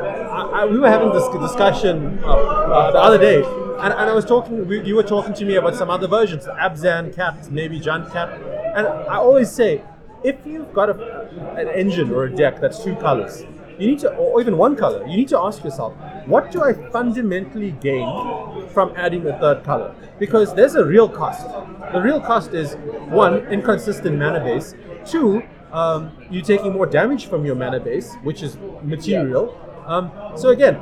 I, 0.00 0.62
I, 0.62 0.66
we 0.66 0.78
were 0.78 0.88
having 0.88 1.12
this 1.12 1.26
discussion 1.48 2.18
uh, 2.22 2.28
uh, 2.28 2.90
the 2.92 2.98
other 3.00 3.18
day, 3.18 3.42
and, 3.82 3.92
and 4.00 4.10
I 4.10 4.14
was 4.14 4.24
talking. 4.24 4.66
We, 4.68 4.82
you 4.82 4.94
were 4.94 5.02
talking 5.16 5.34
to 5.34 5.44
me 5.44 5.56
about 5.56 5.74
some 5.74 5.90
other 5.90 6.06
versions, 6.06 6.44
Abzan 6.46 7.12
Cat, 7.14 7.50
maybe 7.50 7.80
Jund 7.80 8.12
Cat, 8.12 8.28
and 8.76 8.86
I 8.86 9.16
always 9.16 9.50
say, 9.50 9.82
if 10.24 10.36
you've 10.44 10.72
got 10.72 10.90
a, 10.90 11.28
an 11.56 11.68
engine 11.68 12.10
or 12.12 12.24
a 12.24 12.34
deck 12.34 12.60
that's 12.60 12.82
two 12.82 12.94
colors, 12.96 13.44
you 13.78 13.86
need 13.86 14.00
to, 14.00 14.14
or 14.16 14.40
even 14.40 14.56
one 14.56 14.74
color, 14.74 15.06
you 15.06 15.16
need 15.16 15.28
to 15.28 15.38
ask 15.38 15.62
yourself, 15.62 15.94
what 16.26 16.50
do 16.50 16.62
I 16.62 16.72
fundamentally 16.90 17.72
gain 17.80 18.68
from 18.70 18.92
adding 18.96 19.26
a 19.26 19.38
third 19.38 19.62
color? 19.62 19.94
Because 20.18 20.54
there's 20.54 20.74
a 20.74 20.84
real 20.84 21.08
cost. 21.08 21.46
The 21.92 22.00
real 22.00 22.20
cost 22.20 22.54
is 22.54 22.74
one, 23.08 23.46
inconsistent 23.46 24.18
mana 24.18 24.40
base, 24.40 24.74
two, 25.06 25.42
um, 25.72 26.10
you 26.30 26.42
taking 26.42 26.72
more 26.72 26.86
damage 26.86 27.26
from 27.26 27.44
your 27.44 27.54
mana 27.54 27.78
base, 27.78 28.14
which 28.22 28.42
is 28.42 28.56
material. 28.82 29.56
Um, 29.88 30.12
so 30.36 30.50
again, 30.50 30.76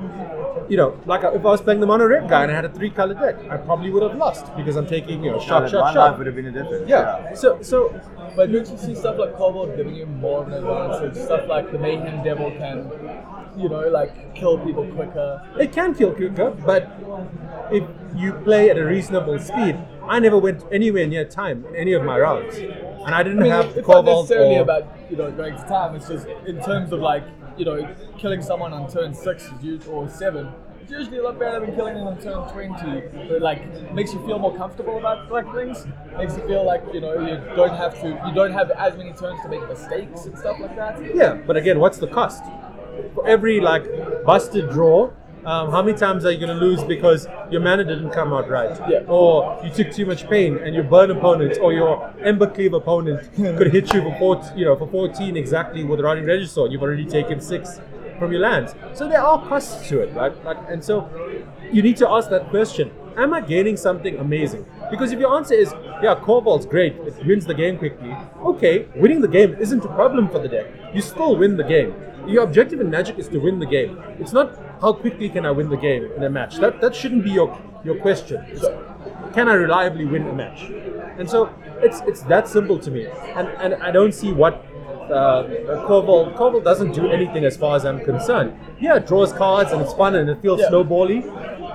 you 0.69 0.77
know, 0.77 0.99
like 1.07 1.23
if 1.23 1.45
I 1.45 1.51
was 1.51 1.61
playing 1.61 1.81
the 1.81 1.87
mono 1.87 2.07
red 2.07 2.29
guy 2.29 2.43
and 2.43 2.51
I 2.51 2.55
had 2.57 2.65
a 2.65 2.69
three 2.69 2.91
color 2.91 3.15
deck, 3.15 3.37
I 3.51 3.57
probably 3.57 3.91
would 3.91 4.03
have 4.03 4.17
lost 4.17 4.55
because 4.57 4.75
I'm 4.77 4.87
taking, 4.87 5.23
you 5.23 5.31
know, 5.31 5.39
shot, 5.41 5.61
That 5.63 5.71
shot, 5.71 5.81
one 5.81 5.95
shot. 5.95 6.11
life 6.11 6.19
would 6.19 6.27
have 6.27 6.37
been 6.37 6.47
a 6.47 6.51
difference. 6.53 6.89
Yeah. 6.89 7.35
So, 7.35 7.63
so 7.63 8.01
But 8.35 8.51
don't 8.53 8.69
you 8.69 8.77
see 8.77 8.95
stuff 8.95 9.17
like 9.19 9.35
Korvold 9.37 9.77
giving 9.77 9.95
you 9.95 10.07
more 10.07 10.43
of 10.43 10.49
an 10.49 10.55
advantage? 10.55 11.17
Stuff 11.23 11.49
like 11.49 11.71
the 11.71 11.79
Mayhem 11.79 12.25
Devil 12.25 12.51
can, 12.53 12.91
you 13.57 13.69
know, 13.69 13.89
like 13.89 14.35
kill 14.35 14.59
people 14.59 14.87
quicker. 14.93 15.41
It 15.59 15.73
can 15.73 15.95
kill 15.95 16.13
quicker, 16.13 16.51
but 16.51 16.91
if 17.71 17.85
you 18.17 18.33
play 18.33 18.69
at 18.71 18.77
a 18.77 18.85
reasonable 18.85 19.39
speed, 19.39 19.79
I 20.09 20.19
never 20.19 20.39
went 20.39 20.65
anywhere 20.73 21.07
near 21.07 21.25
time 21.25 21.65
in 21.67 21.77
any 21.77 21.93
of 21.93 22.03
my 22.03 22.19
rounds, 22.19 22.57
and 22.59 23.15
I 23.15 23.23
didn't 23.25 23.41
I 23.41 23.43
mean, 23.43 23.53
have 23.53 23.77
it's 23.77 23.89
not 23.89 24.05
Korvold 24.05 24.23
necessarily 24.23 24.57
or 24.57 24.63
about 24.63 24.85
you 25.11 25.17
know 25.17 25.31
going 25.33 25.55
to 25.57 25.63
time. 25.63 25.97
It's 25.97 26.09
just 26.09 26.27
in 26.47 26.63
terms 26.63 26.93
of 26.93 27.01
like 27.01 27.25
you 27.57 27.65
know 27.65 27.95
killing 28.19 28.43
someone 28.43 28.73
on 28.73 28.91
turn 28.91 29.15
six 29.15 29.49
or 29.89 30.09
seven. 30.09 30.49
It's 30.83 30.93
usually 30.93 31.19
a 31.19 31.23
lot 31.25 31.39
better 31.39 31.59
than 31.67 31.75
killing 31.75 31.95
them 31.95 32.07
on 32.07 32.19
turn 32.21 32.49
twenty. 32.53 33.03
But 33.29 33.43
like 33.43 33.93
makes 33.93 34.13
you 34.13 34.25
feel 34.25 34.39
more 34.39 34.57
comfortable 34.57 34.99
about 34.99 35.31
like 35.33 35.53
things. 35.53 35.85
Makes 36.17 36.37
you 36.37 36.47
feel 36.47 36.65
like 36.65 36.83
you 36.95 37.01
know 37.01 37.15
you 37.21 37.37
don't 37.57 37.75
have 37.77 38.01
to 38.03 38.09
you 38.27 38.35
don't 38.35 38.53
have 38.53 38.71
as 38.71 38.97
many 38.97 39.13
turns 39.13 39.41
to 39.43 39.49
make 39.49 39.67
mistakes 39.69 40.27
and 40.27 40.39
stuff 40.39 40.59
like 40.61 40.77
that. 40.77 41.15
yeah. 41.15 41.35
But 41.35 41.57
again, 41.57 41.81
what's 41.81 41.99
the 41.99 42.07
cost 42.07 42.45
for 43.15 43.27
every 43.27 43.61
like 43.61 43.85
busted 44.25 44.71
draw? 44.71 45.11
Um, 45.47 45.71
how 45.71 45.81
many 45.81 45.97
times 45.97 46.25
are 46.25 46.33
you 46.33 46.39
going 46.45 46.59
to 46.59 46.67
lose 46.67 46.83
because 46.83 47.29
your 47.53 47.61
mana 47.61 47.85
didn't 47.85 48.11
come 48.11 48.33
out 48.33 48.51
right? 48.51 48.77
Yeah. 48.91 49.05
Or 49.07 49.61
you 49.63 49.71
took 49.71 49.93
too 49.93 50.05
much 50.05 50.29
pain, 50.29 50.59
and 50.59 50.75
your 50.75 50.83
burn 50.83 51.13
opponent 51.13 51.59
or 51.63 51.73
your 51.73 52.13
Embercleave 52.19 52.77
opponent 52.77 53.33
could 53.37 53.73
hit 53.73 53.95
you 53.95 54.03
for 54.03 54.19
four, 54.19 54.43
you 54.57 54.65
know, 54.65 54.75
for 54.75 54.89
14 54.89 55.37
exactly 55.37 55.85
with 55.85 56.01
Rotting 56.01 56.25
Regisaur, 56.25 56.65
and 56.65 56.73
you've 56.73 56.83
already 56.83 57.07
taken 57.07 57.41
six 57.41 57.81
from 58.19 58.33
your 58.33 58.41
lands. 58.41 58.75
So 58.93 59.09
there 59.09 59.23
are 59.23 59.39
costs 59.47 59.89
to 59.89 60.01
it, 60.01 60.13
right? 60.17 60.35
Like, 60.45 60.59
and 60.69 60.83
so 60.83 61.09
you 61.71 61.81
need 61.81 61.97
to 61.99 62.09
ask 62.09 62.29
that 62.31 62.51
question: 62.51 62.91
Am 63.17 63.33
I 63.33 63.41
gaining 63.41 63.77
something 63.77 64.19
amazing? 64.19 64.67
Because 64.91 65.13
if 65.13 65.21
your 65.21 65.37
answer 65.37 65.55
is, 65.55 65.73
yeah, 66.03 66.17
Korvold's 66.17 66.67
great, 66.67 66.97
it 66.97 67.25
wins 67.25 67.47
the 67.47 67.55
game 67.55 67.79
quickly. 67.79 68.17
Okay, 68.41 68.87
winning 68.97 69.21
the 69.21 69.29
game 69.29 69.55
isn't 69.61 69.85
a 69.85 69.95
problem 69.95 70.29
for 70.29 70.41
the 70.41 70.49
deck. 70.49 70.67
You 70.93 71.03
still 71.03 71.37
win 71.37 71.57
the 71.57 71.63
game. 71.65 71.95
Your 72.27 72.43
objective 72.45 72.81
in 72.81 72.91
Magic 72.91 73.19
is 73.19 73.29
to 73.29 73.39
win 73.39 73.59
the 73.59 73.67
game. 73.67 74.03
It's 74.19 74.33
not 74.33 74.59
how 74.81 74.93
quickly 74.93 75.29
can 75.29 75.47
I 75.47 75.51
win 75.51 75.69
the 75.69 75.77
game 75.77 76.11
in 76.17 76.23
a 76.25 76.31
match. 76.31 76.57
That 76.57 76.81
that 76.81 76.95
shouldn't 76.95 77.25
be 77.25 77.31
your 77.31 77.57
your 77.85 77.97
question. 78.01 78.45
It's, 78.49 78.65
can 79.35 79.49
I 79.49 79.55
reliably 79.55 80.05
win 80.07 80.27
a 80.27 80.33
match? 80.33 80.63
And 81.19 81.29
so 81.29 81.51
it's 81.83 82.01
it's 82.07 82.23
that 82.23 82.49
simple 82.49 82.79
to 82.81 82.91
me. 82.91 83.07
And 83.07 83.49
and 83.65 83.75
I 83.83 83.91
don't 83.91 84.13
see 84.13 84.33
what 84.33 84.55
uh, 85.11 85.45
Korvold 85.89 86.37
Korvold 86.37 86.65
doesn't 86.65 86.93
do 86.93 87.07
anything 87.11 87.45
as 87.45 87.57
far 87.57 87.77
as 87.77 87.85
I'm 87.85 88.01
concerned. 88.05 88.59
Yeah, 88.81 88.97
it 88.97 89.07
draws 89.07 89.33
cards 89.33 89.73
and 89.73 89.81
it's 89.81 89.95
fun 89.95 90.15
and 90.17 90.29
it 90.29 90.43
feels 90.43 90.61
Yeah. 90.61 90.71
snowbally. 90.71 91.23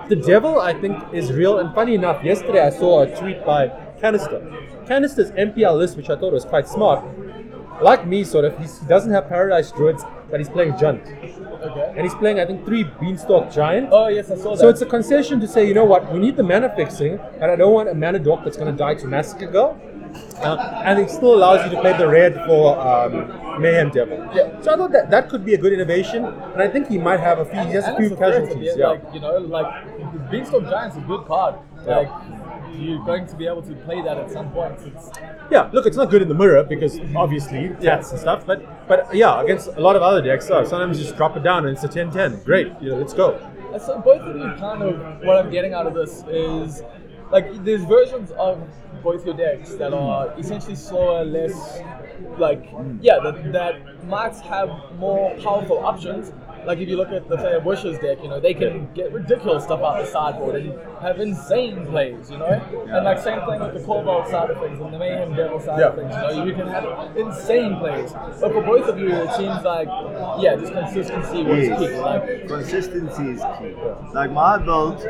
The 0.10 0.16
devil 0.18 0.60
I 0.60 0.74
think 0.74 0.98
is 1.14 1.32
real. 1.32 1.60
And 1.60 1.74
funny 1.74 1.96
enough, 1.96 2.24
yesterday 2.24 2.60
I 2.66 2.70
saw 2.72 3.04
a 3.04 3.16
tweet 3.16 3.46
by 3.46 3.70
Kanister. 4.02 4.42
Kanister's 4.86 5.32
MPL 5.32 5.78
list, 5.78 5.96
which 5.96 6.10
I 6.10 6.18
thought 6.18 6.34
was 6.34 6.44
quite 6.44 6.68
smart. 6.68 7.06
Like 7.82 8.08
me, 8.08 8.24
sort 8.24 8.46
of, 8.46 8.58
he's, 8.60 8.80
he 8.80 8.86
doesn't 8.88 9.12
have 9.12 9.28
Paradise 9.28 9.72
Druids, 9.72 10.04
but 10.30 10.39
he's 10.39 10.50
playing 10.50 10.74
Jund. 10.74 11.02
Okay. 11.62 11.94
And 11.96 12.02
he's 12.02 12.15
playing, 12.15 12.39
I 12.39 12.46
think, 12.46 12.65
three 12.65 12.84
Beanstalk 12.84 13.52
Giant. 13.52 13.89
Oh 13.91 14.08
yes, 14.08 14.32
I 14.32 14.36
saw 14.36 14.52
that. 14.52 14.60
So 14.60 14.70
it's 14.70 14.82
a 14.82 14.86
concession 14.86 15.39
to 15.39 15.48
say, 15.48 15.67
you 15.67 15.74
know 15.74 15.86
what, 15.86 16.12
we 16.12 16.20
need 16.20 16.36
the 16.36 16.44
mana 16.44 16.74
fixing, 16.76 17.20
and 17.39 17.46
I 17.52 17.56
don't 17.56 17.74
want 17.74 17.89
a 17.89 17.94
mana 17.94 18.20
dork 18.20 18.44
that's 18.44 18.58
going 18.58 18.72
to 18.72 18.78
die 18.78 18.96
to 18.96 19.08
Massacre 19.08 19.48
Girl. 19.48 19.80
Uh, 20.41 20.82
and 20.86 21.00
it 21.00 21.10
still 21.10 21.36
allows 21.36 21.63
you 21.63 21.72
to 21.72 21.80
play 21.82 21.96
the 21.98 22.08
red 22.08 22.34
for 22.46 22.78
um, 22.80 23.62
Mayhem 23.62 23.89
Devil. 23.91 24.17
Yeah. 24.34 24.60
So 24.62 24.74
I 24.74 24.76
thought 24.76 24.91
that 24.91 25.10
that 25.12 25.30
could 25.30 25.46
be 25.46 25.54
a 25.54 25.58
good 25.58 25.72
innovation, 25.72 26.26
and 26.26 26.62
I 26.62 26.67
think 26.67 26.88
he 26.89 26.98
might 26.98 27.20
have 27.20 27.39
a 27.39 27.46
few. 27.46 27.60
He 27.62 27.72
has 27.74 27.88
a 27.88 27.96
few 27.96 28.06
it's 28.08 28.13
a 28.13 28.17
threat 28.17 28.34
casualties. 28.44 28.70
end, 28.72 28.80
Yeah. 28.80 28.88
Like 28.88 29.13
you 29.13 29.20
know, 29.20 29.38
like 29.38 30.13
the 30.13 30.20
Beanstalk 30.32 30.63
Giant's 30.63 30.98
a 30.98 31.02
good 31.02 31.26
card. 31.26 31.56
Yeah. 31.86 32.22
You're 32.78 33.04
going 33.06 33.28
to 33.28 33.36
be 33.36 33.48
able 33.48 33.62
to 33.64 33.74
play 33.76 34.02
that 34.02 34.18
at 34.18 34.32
some 34.32 34.52
point. 34.52 34.80
It's, 34.86 35.10
Yeah, 35.52 35.70
look, 35.74 35.86
it's 35.86 35.98
not 35.98 36.10
good 36.10 36.22
in 36.22 36.28
the 36.28 36.36
mirror 36.36 36.64
because 36.64 37.00
obviously 37.15 37.76
cats 37.82 38.12
and 38.12 38.19
stuff, 38.19 38.46
but 38.46 38.88
but 38.88 39.13
yeah, 39.13 39.42
against 39.42 39.67
a 39.67 39.80
lot 39.80 39.96
of 39.96 40.02
other 40.02 40.22
decks, 40.22 40.50
oh, 40.50 40.63
sometimes 40.63 40.98
you 40.98 41.04
just 41.06 41.17
drop 41.17 41.36
it 41.38 41.44
down 41.44 41.65
and 41.65 41.76
it's 41.76 41.84
a 41.84 41.88
10-10. 41.88 42.44
Great, 42.46 42.74
you 42.82 42.90
know, 42.90 42.98
let's 42.98 43.13
go. 43.13 43.40
so 43.80 44.00
both 44.00 44.22
of 44.22 44.36
you 44.36 44.54
kind 44.60 44.82
of 44.84 45.24
what 45.24 45.38
I'm 45.38 45.52
getting 45.52 45.74
out 45.74 45.88
of 45.88 45.94
this 45.94 46.24
is 46.28 46.84
like 47.32 47.63
there's 47.63 47.84
versions 47.84 48.32
of 48.32 48.62
both 49.02 49.26
your 49.26 49.36
decks 49.36 49.74
that 49.76 49.92
hmm. 49.92 49.98
are 49.98 50.34
essentially 50.38 50.76
slower, 50.76 51.26
less 51.26 51.80
like 52.38 52.69
yeah, 53.02 53.19
that, 53.24 53.52
that 53.52 54.06
might 54.08 54.36
have 54.42 54.69
more 54.98 55.36
powerful 55.38 55.80
options. 55.86 56.32
Like 56.66 56.80
if 56.80 56.88
you 56.90 56.98
look 56.98 57.10
at 57.12 57.28
the 57.28 57.38
say 57.38 57.58
Wishes 57.58 57.98
deck, 58.00 58.20
you 58.22 58.30
know 58.30 58.40
they 58.40 58.54
can 58.54 58.92
get 58.94 59.12
ridiculous 59.12 59.64
stuff 59.64 59.82
out 59.82 60.00
the 60.00 60.06
sideboard 60.06 60.56
and 60.56 60.74
have 61.02 61.20
insane 61.20 61.86
plays, 61.88 62.30
you 62.30 62.38
know. 62.38 62.46
And 62.46 63.04
like 63.06 63.20
same 63.20 63.40
thing 63.46 63.60
with 63.60 63.74
the 63.74 63.80
Korvold 63.80 64.30
side 64.30 64.52
of 64.52 64.60
things 64.60 64.80
and 64.80 64.94
the 64.94 65.00
Mayhem 65.00 65.36
Devil 65.36 65.60
side 65.60 65.82
of 65.82 65.96
things. 65.96 66.14
You 66.16 66.22
know, 66.22 66.46
you 66.46 66.54
can 66.54 66.68
have 66.68 67.18
insane 67.18 67.78
plays. 67.78 68.12
But 68.14 68.52
for 68.54 68.62
both 68.62 68.88
of 68.88 69.00
you, 69.00 69.10
it 69.12 69.32
seems 69.36 69.64
like 69.64 69.88
yeah, 70.40 70.56
just 70.56 70.74
consistency 70.74 71.44
was 71.44 71.68
Yes. 71.68 71.80
key. 71.80 71.96
Like 71.98 72.48
Consistency 72.48 73.30
is 73.30 73.42
key. 73.60 73.76
Like 74.14 74.32
my 74.32 74.58
build, 74.58 75.02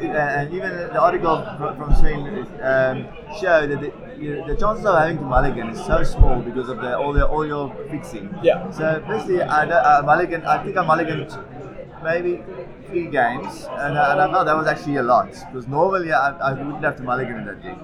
and 0.00 0.52
even 0.54 0.70
the 0.70 1.00
article 1.00 1.42
from, 1.58 1.76
from 1.76 1.92
um, 2.62 3.08
showed 3.40 3.70
that 3.70 3.80
the, 3.80 3.92
the 4.46 4.56
chances 4.58 4.84
of 4.86 4.98
having 4.98 5.18
to 5.18 5.24
mulligan 5.24 5.68
is 5.70 5.84
so 5.84 6.02
small 6.02 6.40
because 6.40 6.68
of 6.68 6.78
the 6.78 6.96
all 6.98 7.12
the 7.12 7.26
all 7.26 7.46
your 7.46 7.74
fixing. 7.90 8.34
Yeah. 8.42 8.70
So 8.70 9.02
firstly, 9.06 9.42
I, 9.42 9.64
I 9.64 9.98
uh, 9.98 10.02
mulligan. 10.02 10.44
I 10.44 10.62
think 10.64 10.76
I 10.76 10.84
mulliganed 10.84 11.32
maybe 12.02 12.42
three 12.86 13.06
games, 13.06 13.66
and, 13.70 13.98
I- 13.98 14.12
and 14.12 14.20
I 14.20 14.30
felt 14.30 14.46
that 14.46 14.56
was 14.56 14.66
actually 14.66 14.96
a 14.96 15.02
lot 15.02 15.30
because 15.32 15.66
normally 15.68 16.12
I, 16.12 16.30
I 16.50 16.52
wouldn't 16.52 16.84
have 16.84 16.96
to 16.98 17.02
mulligan 17.02 17.36
in 17.38 17.46
that 17.46 17.62
deck. 17.62 17.78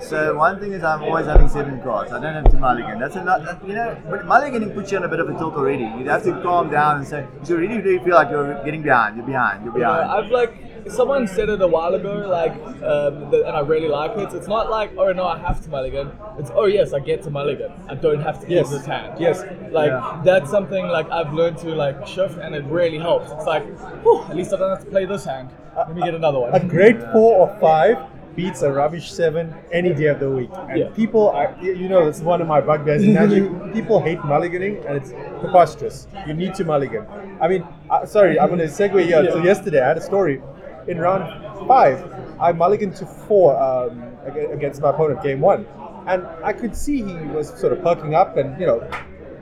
So 0.00 0.36
one 0.36 0.58
thing 0.58 0.72
is 0.72 0.82
I'm 0.82 1.02
always 1.04 1.26
having 1.26 1.48
seven 1.48 1.80
cards. 1.80 2.10
I 2.12 2.20
don't 2.20 2.34
have 2.34 2.50
to 2.50 2.56
mulligan. 2.58 2.98
That's 2.98 3.14
a 3.14 3.22
lot. 3.22 3.44
that- 3.44 3.64
You 3.66 3.74
know, 3.74 3.96
but 4.10 4.26
mulliganing 4.26 4.74
puts 4.74 4.90
you 4.90 4.98
on 4.98 5.04
a 5.04 5.08
bit 5.08 5.20
of 5.20 5.28
a 5.28 5.38
tilt 5.38 5.54
already. 5.54 5.84
You 5.84 6.08
have 6.08 6.24
to 6.24 6.32
calm 6.42 6.70
down 6.70 6.96
and 6.98 7.06
say 7.06 7.24
Do 7.44 7.52
you 7.54 7.58
really, 7.60 7.78
really 7.80 8.04
feel 8.04 8.14
like 8.16 8.30
you're 8.30 8.62
getting 8.64 8.82
behind. 8.82 9.16
You're 9.16 9.26
behind. 9.26 9.64
You're 9.64 9.78
Yeah, 9.78 9.86
behind. 10.02 10.24
I've 10.24 10.30
like 10.32 10.54
someone 10.88 11.26
said 11.26 11.48
it 11.48 11.60
a 11.62 11.66
while 11.66 11.94
ago, 11.94 12.14
like, 12.28 12.52
um, 12.82 13.30
th- 13.30 13.44
and 13.46 13.56
I 13.56 13.60
really 13.60 13.88
like 13.88 14.16
it. 14.18 14.32
It's 14.34 14.48
not 14.48 14.70
like, 14.70 14.90
oh 14.96 15.12
no, 15.12 15.24
I 15.26 15.38
have 15.38 15.60
to 15.64 15.70
mulligan. 15.70 16.10
It's 16.38 16.50
oh 16.54 16.66
yes, 16.66 16.92
I 16.92 17.00
get 17.00 17.22
to 17.24 17.30
mulligan. 17.30 17.72
I 17.88 17.94
don't 17.94 18.20
have 18.20 18.40
to 18.40 18.48
Yes. 18.48 18.68
keep 18.68 18.78
this 18.78 18.86
hand. 18.86 19.18
Yes. 19.20 19.44
like 19.70 19.88
Yeah. 19.90 20.20
that's 20.24 20.50
something 20.50 20.86
like 20.88 21.10
I've 21.10 21.32
learned 21.32 21.58
to 21.58 21.74
like 21.74 22.06
shift, 22.06 22.38
and 22.38 22.54
it 22.54 22.64
really 22.64 22.98
helps. 22.98 23.30
It's 23.32 23.46
like, 23.46 23.64
whew, 24.02 24.22
at 24.28 24.36
least 24.36 24.52
I 24.52 24.56
don't 24.58 24.70
have 24.70 24.84
to 24.84 24.90
play 24.90 25.04
this 25.04 25.24
hand. 25.24 25.50
Let 25.76 25.94
me 25.94 26.02
get 26.02 26.14
another 26.14 26.40
one. 26.40 26.52
A 26.54 26.60
great 26.60 27.00
four 27.12 27.36
or 27.38 27.48
five 27.60 27.96
beats 28.36 28.62
a 28.62 28.72
rubbish 28.72 29.12
seven 29.12 29.54
any 29.72 29.92
day 29.92 30.06
of 30.06 30.18
the 30.18 30.30
week. 30.30 30.48
And 30.68 30.78
Yeah. 30.78 30.88
people, 30.96 31.28
are, 31.30 31.54
you 31.60 31.74
you 31.74 31.88
know, 31.88 32.06
this 32.06 32.16
is 32.16 32.22
one 32.22 32.40
of 32.40 32.48
my 32.48 32.60
bugbears 32.62 33.02
in 33.02 33.12
Magic. 33.12 33.44
people 33.74 34.00
hate 34.00 34.18
mulliganing, 34.20 34.82
and 34.86 34.96
it's 34.96 35.12
preposterous. 35.40 36.06
You 36.26 36.32
need 36.34 36.54
to 36.54 36.64
mulligan. 36.64 37.04
I 37.42 37.48
mean, 37.48 37.62
uh, 37.90 38.06
sorry, 38.06 38.40
I'm 38.40 38.48
going 38.48 38.60
to 38.60 38.66
segue 38.66 39.04
here. 39.04 39.30
So 39.30 39.42
yesterday, 39.42 39.80
I 39.82 39.88
had 39.88 39.98
a 39.98 40.00
story. 40.00 40.40
In 40.88 40.98
round 40.98 41.68
five, 41.68 42.12
I 42.40 42.52
mulliganed 42.52 42.96
to 42.98 43.06
four 43.06 43.56
um, 43.60 44.16
against 44.26 44.80
my 44.80 44.90
opponent, 44.90 45.22
game 45.22 45.40
one, 45.40 45.66
and 46.06 46.26
I 46.42 46.52
could 46.52 46.74
see 46.74 47.02
he 47.02 47.14
was 47.26 47.48
sort 47.58 47.72
of 47.72 47.82
perking 47.82 48.14
up, 48.14 48.36
and 48.36 48.58
you 48.58 48.66
know, 48.66 48.88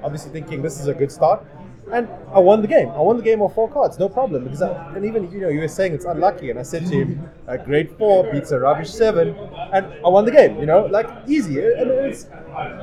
obviously 0.03 0.30
thinking 0.32 0.61
this 0.62 0.78
is 0.80 0.86
a 0.86 0.95
good 0.95 1.11
start. 1.11 1.45
And 1.93 2.09
I 2.32 2.38
won 2.38 2.62
the 2.62 2.68
game. 2.68 2.88
I 2.91 3.01
won 3.01 3.16
the 3.16 3.22
game 3.22 3.43
on 3.43 3.51
four 3.51 3.68
cards, 3.68 3.99
no 3.99 4.09
problem. 4.09 4.45
Because 4.45 4.62
I, 4.62 4.95
and 4.95 5.05
even 5.05 5.30
you 5.30 5.41
know 5.41 5.49
you 5.49 5.61
were 5.61 5.68
saying 5.68 5.93
it's 5.95 6.05
unlucky, 6.05 6.51
and 6.51 6.59
I 6.59 6.62
said 6.62 6.86
to 6.86 6.95
him, 6.95 7.28
a 7.47 7.59
great 7.59 7.97
four 7.99 8.30
beats 8.30 8.51
a 8.53 8.61
rubbish 8.61 8.91
seven, 8.91 9.34
and 9.72 9.86
I 10.05 10.09
won 10.09 10.24
the 10.24 10.30
game. 10.30 10.59
You 10.61 10.66
know, 10.66 10.86
like 10.86 11.09
easy. 11.26 11.59
And 11.61 11.91
it's 11.91 12.26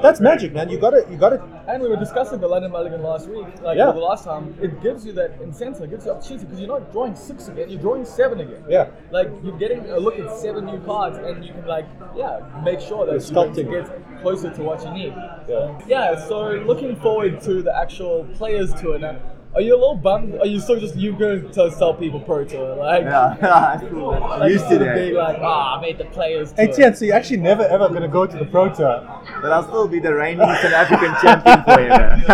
that's 0.02 0.20
magic, 0.20 0.54
man. 0.54 0.70
You 0.70 0.80
gotta 0.80 1.06
you 1.10 1.18
got 1.18 1.34
it. 1.34 1.42
And 1.68 1.84
we 1.84 1.90
were 1.90 1.98
discussing 1.98 2.40
the 2.40 2.48
London 2.48 2.72
Mulligan 2.72 3.04
last 3.04 3.28
week, 3.30 3.46
like 3.62 3.78
Yeah. 3.78 3.92
the 3.92 4.00
last 4.00 4.24
time. 4.24 4.56
It 4.62 4.82
gives 4.82 5.06
you 5.06 5.14
that 5.14 5.32
incentive, 5.42 5.84
it 5.84 5.90
gives 5.90 6.06
you 6.06 6.12
opportunity 6.12 6.46
because 6.46 6.60
you're 6.62 6.70
not 6.70 6.92
drawing 6.92 7.16
six 7.16 7.48
again, 7.50 7.70
you're 7.70 7.82
drawing 7.82 8.06
seven 8.06 8.40
again. 8.40 8.64
Yeah. 8.70 8.88
Like 9.12 9.30
you're 9.44 9.58
getting 9.58 9.90
a 9.90 10.00
look 10.00 10.18
at 10.20 10.32
seven 10.38 10.66
new 10.66 10.80
cards, 10.82 11.18
and 11.18 11.44
you 11.46 11.54
can 11.54 11.66
like 11.66 11.86
yeah 12.16 12.40
make 12.64 12.80
sure 12.80 13.06
that 13.06 13.30
You're 13.32 13.54
to 13.54 13.64
get 13.64 14.17
closer 14.28 14.54
to 14.54 14.62
what 14.62 14.84
you 14.84 14.92
need. 14.92 15.14
Yeah. 15.48 15.80
Yeah. 15.88 16.28
So 16.28 16.50
looking 16.72 16.98
forward 16.98 17.40
to 17.42 17.62
the 17.62 17.74
actual 17.76 18.26
players 18.36 18.74
tour 18.74 19.00
now. 19.00 19.16
Are 19.58 19.62
you 19.62 19.74
a 19.74 19.80
little 19.80 19.96
bummed? 19.96 20.36
Are 20.36 20.46
you 20.46 20.60
still 20.60 20.80
just 20.80 20.96
you 20.96 21.14
going 21.14 21.52
to 21.52 21.72
tell 21.72 21.92
people 21.96 22.20
pro 22.20 22.46
tour 22.46 22.76
like? 22.76 23.02
yeah, 23.02 23.82
cool. 23.90 24.12
like, 24.12 24.52
used 24.52 24.70
to 24.70 24.78
the 24.78 24.86
that. 24.86 24.94
big 24.94 25.16
like 25.16 25.40
ah 25.42 25.80
I 25.80 25.82
made 25.82 25.98
the 25.98 26.06
players 26.06 26.54
tour. 26.54 26.64
Hey 26.64 26.72
Theuns, 26.72 26.98
so 26.98 27.06
you're 27.06 27.16
actually 27.16 27.38
never 27.38 27.64
ever 27.64 27.90
gonna 27.90 28.08
go 28.08 28.28
to 28.28 28.38
the 28.38 28.46
pro 28.46 28.72
tour. 28.72 29.02
But 29.42 29.52
I'll 29.52 29.64
still 29.64 29.88
be 29.88 30.00
the 30.00 30.14
reigning 30.14 30.46
South 30.46 30.74
African 30.74 31.12
champion 31.24 31.64
forever. 31.64 32.24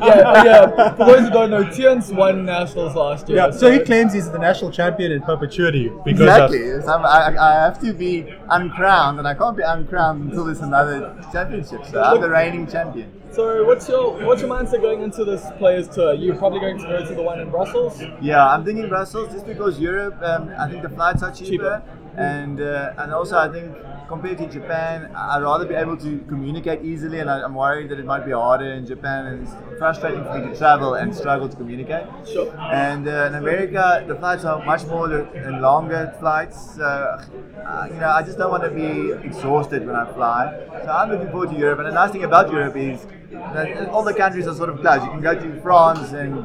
yeah, 0.00 0.44
yeah. 0.44 0.94
For 0.94 1.04
those 1.04 1.20
who 1.20 1.30
don't 1.30 1.50
know, 1.50 1.64
Theuns 1.64 2.10
won 2.10 2.46
nationals 2.46 2.94
last 2.94 3.28
year. 3.28 3.36
Yeah, 3.36 3.50
so 3.50 3.70
he 3.70 3.80
claims 3.80 4.14
he's 4.14 4.30
the 4.30 4.38
national 4.38 4.70
champion 4.70 5.12
in 5.12 5.20
perpetuity 5.20 5.90
because 6.06 6.22
Exactly. 6.22 6.80
So 6.80 6.88
I'm, 6.88 7.04
I, 7.04 7.36
I 7.36 7.52
have 7.64 7.78
to 7.82 7.92
be 7.92 8.34
uncrowned, 8.48 9.18
and 9.18 9.28
I 9.28 9.34
can't 9.34 9.58
be 9.58 9.62
uncrowned 9.62 10.30
until 10.30 10.46
there's 10.46 10.60
another 10.60 11.14
championship. 11.32 11.84
So 11.84 12.02
I'm 12.02 12.18
the 12.18 12.30
reigning 12.30 12.66
champion. 12.66 13.12
So 13.30 13.64
what's 13.64 13.88
your 13.88 14.24
what's 14.26 14.40
your 14.40 14.50
mindset 14.50 14.80
going 14.80 15.02
into 15.02 15.24
this 15.24 15.44
players 15.58 15.88
tour? 15.88 16.14
You're 16.14 16.34
probably 16.36 16.60
going 16.60 16.78
to 16.78 16.84
go 16.84 17.04
to 17.06 17.14
the 17.14 17.22
one 17.22 17.40
in 17.40 17.50
Brussels. 17.50 18.02
Yeah, 18.20 18.44
I'm 18.46 18.64
thinking 18.64 18.88
Brussels 18.88 19.32
just 19.32 19.46
because 19.46 19.78
Europe. 19.78 20.18
Um, 20.22 20.50
I 20.58 20.68
think 20.68 20.82
the 20.82 20.88
flights 20.88 21.22
are 21.22 21.30
cheaper, 21.30 21.46
Cheaper. 21.50 21.82
and 22.16 22.60
uh, 22.60 22.94
and 22.98 23.12
also 23.12 23.38
I 23.38 23.48
think 23.52 23.76
compared 24.08 24.38
to 24.38 24.46
Japan, 24.48 25.10
I'd 25.14 25.42
rather 25.42 25.66
be 25.66 25.74
able 25.74 25.96
to 25.98 26.18
communicate 26.28 26.82
easily, 26.82 27.20
and 27.20 27.30
I, 27.30 27.42
I'm 27.42 27.54
worried 27.54 27.90
that 27.90 27.98
it 27.98 28.06
might 28.06 28.24
be 28.24 28.32
harder 28.32 28.72
in 28.72 28.86
Japan, 28.86 29.26
and 29.26 29.46
it's 29.46 29.54
frustrating 29.78 30.24
for 30.24 30.38
me 30.38 30.50
to 30.50 30.56
travel 30.56 30.94
and 30.94 31.14
struggle 31.14 31.48
to 31.48 31.56
communicate. 31.56 32.06
Sure. 32.26 32.52
And 32.58 33.06
uh, 33.06 33.26
in 33.26 33.34
America, 33.34 34.04
the 34.08 34.16
flights 34.16 34.44
are 34.44 34.64
much 34.64 34.86
more 34.86 35.12
and 35.12 35.60
longer 35.60 36.14
flights. 36.18 36.76
So, 36.76 36.84
uh, 36.84 37.88
you 37.92 38.00
know, 38.00 38.08
I 38.08 38.22
just 38.22 38.38
don't 38.38 38.50
want 38.50 38.64
to 38.64 38.70
be 38.70 39.12
exhausted 39.26 39.86
when 39.86 39.94
I 39.94 40.10
fly. 40.12 40.58
So 40.84 40.90
I'm 40.90 41.10
looking 41.10 41.30
forward 41.30 41.50
to 41.50 41.56
Europe. 41.56 41.80
And 41.80 41.88
the 41.88 41.92
nice 41.92 42.10
thing 42.10 42.24
about 42.24 42.50
Europe 42.50 42.76
is 42.76 43.06
that 43.30 43.88
all 43.90 44.02
the 44.02 44.14
countries 44.14 44.46
are 44.46 44.54
sort 44.54 44.70
of 44.70 44.80
close. 44.80 45.02
You 45.04 45.10
can 45.10 45.20
go 45.20 45.34
to 45.34 45.60
France 45.60 46.12
and 46.12 46.44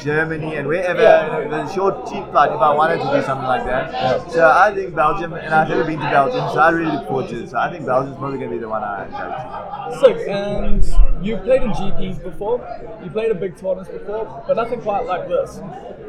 Germany 0.00 0.54
and 0.54 0.68
wherever. 0.68 1.02
Yeah. 1.02 1.48
There's 1.48 1.70
a 1.70 1.74
short, 1.74 2.06
cheap 2.06 2.24
flight 2.30 2.52
if 2.52 2.60
I 2.60 2.72
wanted 2.72 2.98
to 2.98 3.10
do 3.12 3.22
something 3.26 3.46
like 3.46 3.64
that. 3.64 4.30
So 4.30 4.48
I 4.48 4.72
think 4.72 4.94
Belgium, 4.94 5.32
and 5.32 5.52
I've 5.52 5.68
never 5.68 5.84
been 5.84 5.98
to 5.98 6.10
Belgium, 6.10 6.48
so 6.52 6.60
I 6.60 6.70
really 6.70 6.91
look 6.94 7.08
forward 7.08 7.28
to 7.30 7.42
it. 7.42 7.50
So 7.50 7.58
I 7.58 7.70
think 7.70 7.86
Belgium's 7.86 8.16
probably 8.18 8.38
going 8.38 8.50
to 8.50 8.56
be 8.56 8.60
the 8.60 8.68
one 8.68 8.82
I 8.82 9.06
go 9.10 9.92
to. 9.92 10.16
Sick. 10.16 10.28
And 10.28 10.84
you've 11.26 11.42
played 11.42 11.62
in 11.62 11.70
GPs 11.72 12.22
before. 12.22 12.58
You 13.02 13.10
played 13.10 13.30
in 13.30 13.38
big 13.40 13.56
tournaments 13.56 13.90
before, 13.90 14.44
but 14.46 14.56
nothing 14.56 14.80
quite 14.80 15.06
like 15.06 15.28
this. 15.28 15.60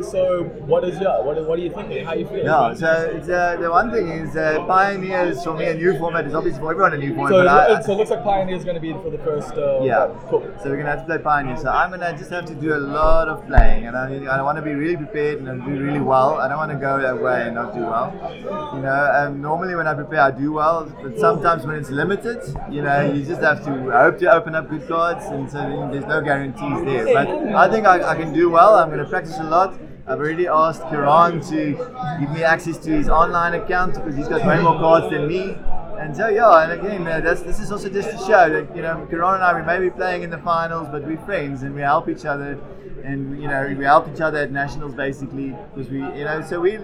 So 0.10 0.44
what 0.66 0.84
is 0.84 1.00
your 1.00 1.24
what, 1.24 1.38
what 1.48 1.60
are 1.60 1.62
you 1.62 1.70
thinking? 1.72 2.04
How 2.04 2.12
are 2.14 2.16
you 2.18 2.26
feeling? 2.28 2.46
No, 2.46 2.74
so 2.74 3.12
it's, 3.14 3.30
uh, 3.30 3.58
the 3.62 3.70
one 3.70 3.92
thing 3.92 4.08
is 4.08 4.36
uh, 4.36 4.66
Pioneers 4.66 5.44
for 5.44 5.56
me 5.56 5.66
a 5.68 5.76
new 5.76 5.98
format 6.00 6.26
is 6.26 6.34
obviously 6.34 6.60
for 6.62 6.72
everyone 6.72 6.94
a 6.94 6.98
new 6.98 7.14
format. 7.14 7.32
So, 7.32 7.38
but 7.44 7.48
I, 7.48 7.78
it, 7.80 7.84
so 7.84 7.92
it 7.94 7.96
looks 7.98 8.10
like 8.10 8.24
Pioneer's 8.24 8.64
going 8.64 8.74
to 8.76 8.82
be 8.82 8.92
for 8.94 9.12
the 9.12 9.20
first. 9.20 9.54
Uh, 9.54 9.84
Yeah. 9.84 10.10
Cool. 10.30 10.42
So 10.64 10.70
we're 10.70 10.78
gonna 10.78 10.90
have 10.90 11.02
to 11.02 11.06
play 11.06 11.20
Pioneer. 11.20 11.58
So 11.58 11.70
I'm 11.70 11.92
gonna 11.92 12.18
just 12.18 12.32
have 12.32 12.46
to 12.46 12.56
do 12.56 12.74
a 12.74 12.82
lot 13.00 13.28
of 13.30 13.46
playing, 13.48 13.86
and 13.86 13.96
I, 13.96 14.38
I 14.38 14.42
want 14.42 14.56
to 14.58 14.64
be 14.64 14.74
really 14.74 14.98
prepared 14.98 15.40
and 15.42 15.64
do 15.64 15.72
really 15.72 16.00
well. 16.02 16.40
I 16.40 16.48
don't 16.48 16.58
want 16.58 16.72
to 16.72 16.78
go 16.78 16.96
away 16.96 17.44
and 17.46 17.54
not 17.56 17.76
do 17.76 17.82
well. 17.82 18.10
You 18.76 18.82
know, 18.82 19.12
um, 19.14 19.42
normally 19.42 19.76
when 19.76 19.86
I 19.88 19.94
prepare, 19.94 20.22
I 20.22 20.32
do 20.32 20.54
well, 20.54 20.73
but 21.02 21.20
sometimes 21.20 21.66
when 21.66 21.76
it's 21.76 21.90
limited, 21.90 22.40
you 22.70 22.82
know, 22.82 23.00
you 23.14 23.24
just 23.24 23.42
have 23.42 23.64
to 23.66 23.72
hope 23.92 24.18
to 24.20 24.32
open 24.32 24.56
up 24.56 24.70
good 24.70 24.88
cards, 24.88 25.26
and 25.26 25.50
so 25.50 25.60
there's 25.92 26.06
no 26.06 26.22
guarantees 26.22 26.78
there. 26.86 27.06
But 27.18 27.28
I 27.64 27.70
think 27.72 27.86
I, 27.86 27.96
I 28.12 28.16
can 28.16 28.34
do 28.34 28.50
well. 28.50 28.76
I'm 28.76 28.90
gonna 28.90 29.06
practice 29.16 29.38
a 29.40 29.44
lot. 29.44 29.72
I've 30.06 30.20
already 30.20 30.48
asked 30.48 30.82
Keraan 30.92 31.34
to 31.50 31.60
give 32.20 32.32
me 32.32 32.44
access 32.44 32.78
to 32.86 32.92
his 32.92 33.08
online 33.08 33.54
account 33.54 33.94
because 33.96 34.16
he's 34.18 34.28
got 34.28 34.46
way 34.46 34.62
more 34.62 34.78
cards 34.78 35.10
than 35.14 35.28
me. 35.28 35.56
And 36.02 36.16
so 36.16 36.28
yeah, 36.28 36.64
and 36.64 36.72
again, 36.78 37.08
uh, 37.08 37.22
this 37.22 37.60
is 37.60 37.72
also 37.72 37.88
just 37.90 38.10
to 38.12 38.18
show 38.18 38.50
that 38.50 38.76
you 38.76 38.82
know, 38.82 39.08
Keraan 39.10 39.36
and 39.36 39.44
I 39.44 39.52
we 39.58 39.66
may 39.66 39.80
be 39.80 39.90
playing 39.90 40.24
in 40.24 40.30
the 40.30 40.40
finals, 40.40 40.88
but 40.92 41.06
we're 41.08 41.24
friends 41.30 41.64
and 41.64 41.74
we 41.74 41.82
help 41.82 42.10
each 42.10 42.26
other, 42.26 42.60
and 43.04 43.42
you 43.42 43.48
know, 43.48 43.74
we 43.78 43.84
help 43.84 44.08
each 44.14 44.22
other 44.22 44.40
at 44.40 44.52
nationals 44.52 44.94
basically 44.96 45.56
because 45.74 45.90
we, 45.92 45.98
you 45.98 46.24
know, 46.26 46.42
so 46.48 46.60
we, 46.62 46.76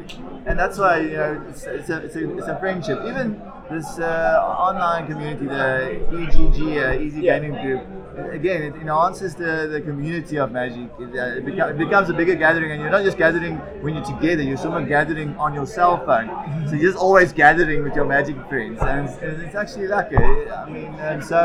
and 0.45 0.57
that's 0.59 0.77
why 0.77 0.99
you 0.99 1.17
know, 1.17 1.45
it's, 1.49 1.63
it's, 1.63 1.89
a, 1.89 1.97
it's, 2.05 2.15
a, 2.15 2.37
it's 2.37 2.47
a 2.47 2.59
friendship. 2.59 2.99
Even 3.05 3.41
this 3.71 3.99
uh, 3.99 4.39
online 4.43 5.07
community, 5.07 5.45
the 5.45 6.01
EGG, 6.11 6.77
uh, 6.77 7.01
Easy 7.01 7.21
Yeah. 7.21 7.39
Gaming 7.39 7.61
Group, 7.61 7.87
again, 8.31 8.63
it 8.63 8.75
enhances 8.75 9.35
the, 9.35 9.69
the 9.71 9.79
community 9.81 10.37
of 10.37 10.51
Magic. 10.51 10.89
It, 10.99 11.15
uh, 11.17 11.37
it, 11.37 11.45
beca- 11.45 11.69
it 11.71 11.77
becomes 11.77 12.09
a 12.09 12.13
bigger 12.13 12.35
gathering, 12.35 12.71
and 12.71 12.81
you're 12.81 12.89
not 12.89 13.03
just 13.03 13.17
gathering 13.17 13.57
when 13.81 13.93
you're 13.95 14.03
together, 14.03 14.41
you're 14.41 14.57
someone 14.57 14.87
gathering 14.87 15.35
on 15.37 15.53
your 15.53 15.67
cell 15.67 16.03
phone. 16.05 16.27
So 16.67 16.73
you're 16.75 16.91
just 16.91 16.97
always 17.01 17.31
gathering 17.31 17.83
with 17.83 17.95
your 17.95 18.05
Magic 18.05 18.35
friends, 18.49 18.79
and 18.81 19.07
it's, 19.07 19.17
it's 19.21 19.55
actually 19.55 19.87
like 19.87 20.11
it. 20.11 20.51
I 20.51 20.67
mean, 20.69 20.93
and 20.95 21.23
so 21.23 21.37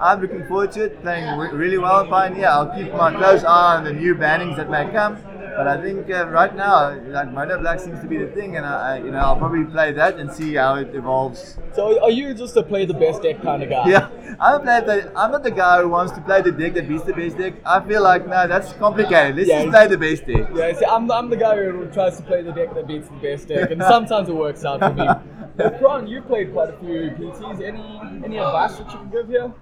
I'm 0.00 0.20
looking 0.22 0.46
forward 0.46 0.70
to 0.72 0.84
it, 0.84 1.02
playing 1.02 1.36
re- 1.38 1.50
really 1.50 1.78
well 1.78 2.00
in 2.02 2.08
Pioneer. 2.08 2.46
I'll 2.48 2.72
keep 2.74 2.92
my 2.92 3.12
close 3.12 3.42
eye 3.44 3.76
on 3.76 3.84
the 3.84 3.92
new 3.92 4.14
bannings 4.22 4.56
that 4.56 4.70
may 4.70 4.84
come. 4.92 5.18
But 5.56 5.68
I 5.68 5.76
think 5.82 6.10
uh, 6.10 6.28
right 6.28 6.54
now, 6.56 6.98
like 7.16 7.30
Mono 7.30 7.58
Black 7.60 7.78
seems 7.78 8.00
to 8.00 8.06
be 8.06 8.16
the 8.16 8.28
thing, 8.28 8.56
and 8.56 8.64
I, 8.64 8.74
I, 8.94 8.96
you 9.04 9.10
know, 9.10 9.18
I'll 9.18 9.36
probably 9.36 9.64
play 9.64 9.92
that 9.92 10.18
and 10.18 10.32
see 10.32 10.54
how 10.54 10.76
it 10.76 10.94
evolves. 10.94 11.58
So 11.74 12.02
are 12.02 12.10
you 12.10 12.32
just 12.32 12.56
a 12.56 12.62
play 12.62 12.86
the 12.86 12.94
best 12.94 13.22
deck 13.22 13.42
kind 13.42 13.62
of 13.62 13.68
guy? 13.68 13.86
Yeah, 13.90 14.08
I'm 14.40 14.60
a 14.60 14.64
player 14.64 14.80
that 14.80 15.12
I'm 15.14 15.30
not 15.30 15.42
the 15.42 15.50
guy 15.50 15.82
who 15.82 15.90
wants 15.90 16.12
to 16.12 16.22
play 16.22 16.40
the 16.40 16.52
deck 16.52 16.72
that 16.74 16.88
beats 16.88 17.04
the 17.04 17.12
best 17.12 17.36
deck. 17.36 17.54
I 17.66 17.80
feel 17.86 18.02
like 18.02 18.26
no, 18.26 18.48
that's 18.48 18.72
complicated. 18.84 19.36
Let's 19.36 19.48
Yeah, 19.50 19.64
just 19.64 19.72
play 19.76 19.86
the 19.88 19.98
best 19.98 20.26
deck. 20.26 20.48
Yeah, 20.54 20.72
see, 20.78 20.86
I'm, 20.86 21.10
I'm 21.10 21.28
the 21.28 21.36
guy 21.36 21.56
who 21.56 21.84
tries 21.90 22.16
to 22.16 22.22
play 22.22 22.40
the 22.42 22.52
deck 22.52 22.74
that 22.74 22.86
beats 22.86 23.08
the 23.08 23.16
best 23.16 23.48
deck, 23.48 23.70
and 23.72 23.82
sometimes 23.82 24.30
it 24.30 24.34
works 24.34 24.64
out 24.64 24.80
for 24.80 24.94
me. 24.94 25.06
But 25.54 25.78
Keraan, 25.78 26.08
you 26.08 26.22
played 26.22 26.50
quite 26.54 26.70
a 26.70 26.78
few 26.78 27.10
PTs. 27.18 27.60
Any 27.60 28.00
any 28.24 28.38
advice 28.38 28.78
that 28.78 28.90
you 28.90 28.98
can 29.00 29.10
give 29.10 29.28
here? 29.28 29.52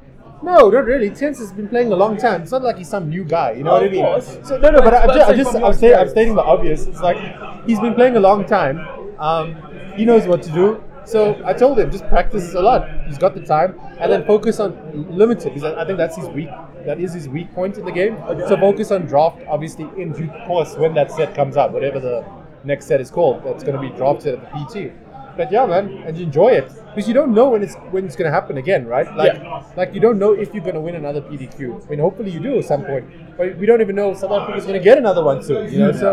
No, 0.43 0.71
not 0.71 0.85
really. 0.87 1.11
Theuns 1.11 1.39
has 1.39 1.53
been 1.53 1.69
playing 1.69 1.93
a 1.93 1.97
long 1.97 2.17
time. 2.17 2.43
It's 2.43 2.53
not 2.53 2.63
like 2.63 2.79
he's 2.79 2.89
some 2.89 3.11
new 3.11 3.25
guy. 3.25 3.53
You 3.53 3.65
know 3.65 3.73
Oh, 3.73 3.75
what 3.75 3.85
I 3.85 3.89
mean? 3.89 4.05
course. 4.05 4.39
So 4.45 4.57
no, 4.59 4.71
no. 4.71 4.79
But- 4.81 4.85
But, 4.85 4.95
I, 4.95 5.07
but 5.07 5.17
just, 5.17 5.29
I 5.29 5.33
say 5.33 5.37
just, 5.37 5.53
from 5.53 5.65
I'm, 5.65 5.83
your 5.83 5.99
I'm 5.99 6.09
stating 6.09 6.35
the 6.35 6.43
obvious. 6.43 6.87
It's 6.87 7.01
like 7.01 7.19
he's 7.67 7.79
been 7.81 7.95
playing 7.95 8.17
a 8.17 8.21
long 8.21 8.45
time. 8.47 8.81
Um, 9.19 9.57
he 9.97 10.05
knows 10.05 10.27
what 10.27 10.43
to 10.45 10.51
do. 10.51 10.83
So 11.05 11.41
I 11.45 11.53
told 11.53 11.79
him 11.79 11.91
just 11.91 12.07
practice 12.09 12.55
a 12.55 12.61
lot. 12.61 12.89
He's 13.07 13.19
got 13.19 13.35
the 13.35 13.41
time, 13.45 13.79
and 13.99 14.11
then 14.13 14.25
focus 14.25 14.61
on 14.61 14.77
limited 15.17 15.53
because 15.55 15.65
I 15.75 15.85
think 15.85 15.99
that's 15.99 16.17
his 16.17 16.29
weak. 16.29 16.49
That 16.87 16.99
is 17.01 17.13
his 17.13 17.29
weak 17.29 17.53
point 17.55 17.77
in 17.79 17.85
the 17.85 17.93
game. 17.93 18.17
So 18.49 18.57
focus 18.57 18.91
on 18.93 19.07
draft, 19.07 19.43
obviously 19.49 19.87
in 19.99 20.13
due 20.13 20.29
course 20.47 20.77
when 20.77 20.95
that 20.95 21.11
set 21.11 21.35
comes 21.35 21.57
out, 21.57 21.73
whatever 21.73 22.01
the 22.01 22.25
next 22.65 22.87
set 22.87 23.01
is 23.01 23.11
called. 23.11 23.43
That's 23.45 23.63
going 23.65 23.75
to 23.75 23.81
be 23.83 23.95
drafted 23.97 24.39
at 24.41 24.53
the 24.53 24.89
PT. 24.91 24.93
But 25.37 25.51
yeah, 25.51 25.67
man, 25.67 26.03
and 26.07 26.17
enjoy 26.19 26.49
it 26.51 26.71
because 26.95 27.07
you 27.09 27.15
don't 27.15 27.33
know 27.35 27.51
when 27.51 27.63
it's 27.63 27.75
when 27.93 28.05
it's 28.05 28.17
going 28.17 28.29
to 28.31 28.33
happen 28.33 28.57
again, 28.59 28.87
right? 28.87 29.07
Like, 29.17 29.35
Yeah. 29.35 29.63
like 29.77 29.95
you 29.95 30.01
don't 30.01 30.19
know 30.19 30.33
if 30.33 30.53
you're 30.55 30.63
going 30.63 30.75
to 30.75 30.81
win 30.81 30.95
another 30.97 31.21
PTQ. 31.21 31.87
I 31.87 31.91
mean, 31.91 31.99
hopefully 32.01 32.31
you 32.31 32.41
do 32.41 32.59
at 32.59 32.65
some 32.65 32.85
point, 32.85 33.05
but 33.37 33.57
we 33.57 33.67
don't 33.67 33.81
even 33.81 33.97
know 33.97 34.11
if 34.13 34.19
South 34.19 34.33
Africa's 34.33 34.65
going 34.65 34.79
to 34.79 34.83
get 34.85 34.99
another 34.99 35.23
one 35.25 35.43
soon. 35.43 35.73
You 35.73 35.79
know, 35.81 35.93
so 35.93 36.11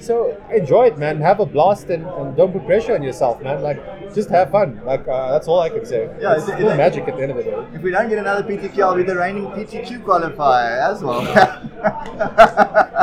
so 0.00 0.36
enjoy 0.52 0.86
it, 0.86 0.98
man. 0.98 1.20
Have 1.20 1.40
a 1.40 1.46
blast 1.46 1.90
and, 1.90 2.06
and 2.06 2.36
don't 2.36 2.52
put 2.52 2.64
pressure 2.66 2.94
on 2.94 3.02
yourself, 3.02 3.42
man. 3.42 3.62
Like, 3.62 3.80
just 4.14 4.28
have 4.30 4.50
fun. 4.50 4.80
Like, 4.84 5.06
uh, 5.08 5.30
that's 5.32 5.48
all 5.48 5.60
I 5.60 5.68
can 5.68 5.84
say. 5.84 6.08
Yeah, 6.20 6.34
it's 6.36 6.48
it- 6.48 6.54
still 6.54 6.70
it- 6.70 6.76
magic 6.76 7.08
at 7.08 7.16
the 7.16 7.22
end 7.22 7.32
of 7.32 7.36
the 7.38 7.44
day. 7.44 7.56
If 7.74 7.82
we 7.82 7.90
don't 7.90 8.08
get 8.08 8.18
another 8.18 8.42
PTQ, 8.42 8.82
I'll 8.82 8.94
be 8.96 9.02
the 9.02 9.16
reigning 9.16 9.46
PTQ 9.46 10.02
qualifier 10.04 10.78
as 10.90 11.02
well. 11.02 11.20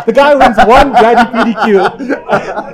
The 0.08 0.14
guy 0.14 0.36
wins 0.36 0.58
one 0.66 0.92
bloody 0.92 1.26
PTQ, 1.32 1.68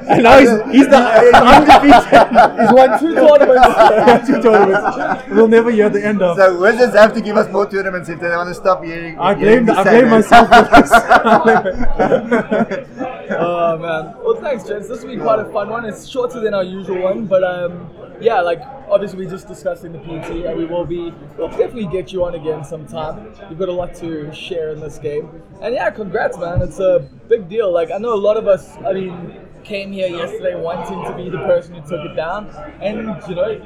and 0.09 0.23
now 0.23 0.37
he's, 0.37 0.51
he's 0.71 0.87
the 0.87 0.97
undefeated. 0.97 2.59
He's 2.59 2.71
won 2.73 2.99
two 2.99 3.15
tournaments. 3.15 4.42
two 4.43 4.51
tournaments. 4.51 5.23
We'll 5.33 5.47
never 5.47 5.71
hear 5.71 5.89
the 5.89 6.05
end 6.05 6.21
of. 6.21 6.37
so 6.37 6.59
Wizards 6.59 6.95
have 6.95 7.13
to 7.13 7.21
give 7.21 7.37
us 7.37 7.51
more 7.51 7.69
tournaments 7.69 8.09
if 8.09 8.19
they 8.19 8.29
want 8.29 8.49
to 8.49 8.55
stop 8.55 8.83
hearing. 8.83 9.17
I 9.19 9.33
blame 9.33 9.65
me 9.65 9.73
I 9.73 9.83
blame 9.83 10.09
myself 10.09 10.47
for 10.49 10.81
this. 10.81 10.91
I 10.91 11.43
blame 11.43 11.65
it. 11.73 12.87
Oh 13.31 13.77
man. 13.77 14.15
Well, 14.23 14.35
thanks, 14.35 14.67
gents. 14.67 14.87
This 14.87 14.99
has 14.99 15.05
been 15.05 15.21
quite 15.21 15.39
a 15.39 15.45
fun 15.51 15.69
one. 15.69 15.85
It's 15.85 16.07
shorter 16.07 16.39
than 16.39 16.53
our 16.53 16.63
usual 16.63 17.01
one, 17.01 17.25
but 17.25 17.43
um, 17.43 17.89
yeah, 18.19 18.41
like 18.41 18.61
obviously 18.89 19.19
we 19.19 19.27
just 19.31 19.47
discussed 19.47 19.85
in 19.85 19.91
the 19.93 19.99
PT, 19.99 20.45
and 20.45 20.57
we 20.57 20.65
will 20.65 20.85
be. 20.85 21.13
We'll 21.37 21.49
definitely 21.49 21.87
get 21.87 22.11
you 22.11 22.23
on 22.25 22.35
again 22.35 22.63
sometime. 22.63 23.33
You've 23.49 23.59
got 23.59 23.69
a 23.69 23.73
lot 23.73 23.95
to 23.95 24.33
share 24.33 24.71
in 24.71 24.79
this 24.79 24.97
game, 24.99 25.41
and 25.61 25.73
yeah, 25.73 25.89
congrats, 25.89 26.37
man. 26.37 26.61
It's 26.61 26.79
a 26.79 27.07
big 27.27 27.49
deal. 27.49 27.71
Like 27.71 27.91
I 27.91 27.97
know 27.97 28.13
a 28.13 28.23
lot 28.29 28.37
of 28.37 28.47
us. 28.47 28.77
I 28.85 28.93
mean. 28.93 29.42
Came 29.63 29.93
here 29.93 30.07
yesterday 30.07 30.55
wanting 30.55 31.03
to 31.05 31.15
be 31.15 31.29
the 31.29 31.37
person 31.37 31.75
who 31.75 31.81
took 31.81 32.05
it 32.05 32.15
down, 32.15 32.49
and 32.81 32.97
you 33.29 33.35
know, 33.35 33.61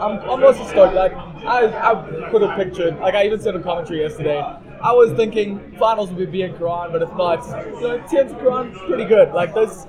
I'm, 0.00 0.42
also 0.42 0.66
stoked. 0.66 0.94
Like 0.94 1.12
I, 1.12 1.66
I 1.66 2.30
could 2.30 2.40
have 2.40 2.56
pictured, 2.56 2.98
like 3.00 3.14
I 3.14 3.26
even 3.26 3.38
said 3.38 3.54
in 3.54 3.62
commentary 3.62 4.00
yesterday, 4.00 4.40
I 4.40 4.92
was 4.92 5.12
thinking 5.12 5.76
finals 5.78 6.10
would 6.10 6.32
be 6.32 6.42
and 6.42 6.54
Keraan, 6.56 6.90
but 6.90 7.02
if 7.02 7.14
not, 7.16 7.44
you 7.46 7.80
know, 7.82 7.98
Theuns 8.08 8.32
Keraan, 8.40 8.74
pretty 8.86 9.04
good. 9.04 9.32
Like 9.32 9.54
this, 9.54 9.86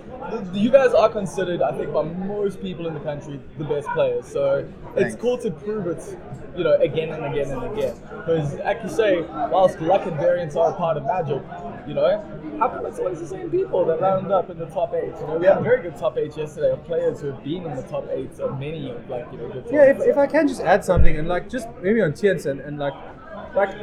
you 0.54 0.70
guys 0.70 0.94
are 0.94 1.10
considered, 1.10 1.62
I 1.62 1.76
think, 1.78 1.94
by 1.94 2.04
most 2.04 2.62
people 2.62 2.88
in 2.88 2.94
the 2.94 3.00
country, 3.00 3.40
the 3.58 3.64
best 3.64 3.88
players. 3.90 4.28
So 4.28 4.68
it's 4.96 5.16
cool 5.16 5.38
to 5.40 5.52
prove 5.52 5.88
it, 5.88 6.18
you 6.56 6.64
know, 6.64 6.76
again 6.76 7.10
and 7.10 7.26
again 7.26 7.52
and 7.52 7.64
again. 7.74 7.96
Because, 8.10 8.56
like 8.56 8.82
you 8.84 8.90
say, 8.90 9.22
whilst 9.22 9.80
luck 9.82 10.06
and 10.06 10.16
variance 10.18 10.56
are 10.56 10.72
a 10.72 10.76
part 10.76 10.98
of 10.98 11.04
Magic, 11.04 11.42
you 11.88 11.94
know, 11.94 12.20
how 12.60 12.70
come 12.70 12.86
it's 12.86 13.00
always 13.00 13.20
the 13.20 13.28
same 13.28 13.50
people 13.50 13.86
that 13.86 14.00
round 14.00 14.32
up 14.32 14.50
in 14.50 14.58
the 14.58 14.68
top 14.68 14.94
eight? 14.94 15.14
You 15.20 15.28
know, 15.28 15.38
we 15.38 15.46
had 15.46 15.58
a 15.58 15.62
very 15.62 15.82
good 15.82 15.98
top 15.98 16.18
eight 16.18 16.36
yesterday 16.38 16.72
of 16.72 16.84
players 16.86 17.22
who 17.22 17.28
have 17.28 17.44
been 17.44 17.66
in 17.66 17.76
the 17.76 17.84
top 17.84 18.08
eight 18.12 18.40
of 18.40 18.60
many, 18.60 18.94
like 19.10 19.28
you 19.32 19.38
know, 19.40 19.50
good. 19.50 19.66
Yeah, 19.72 19.86
if, 19.86 20.00
if 20.02 20.18
I 20.18 20.28
can 20.28 20.48
just 20.48 20.62
add 20.62 20.86
something 20.86 21.18
and 21.18 21.28
like 21.28 21.50
just 21.50 21.68
maybe 21.82 22.02
on 22.02 22.14
Theuns 22.14 22.46
and, 22.46 22.62
and 22.62 22.78
like 22.78 22.94
like 23.56 23.76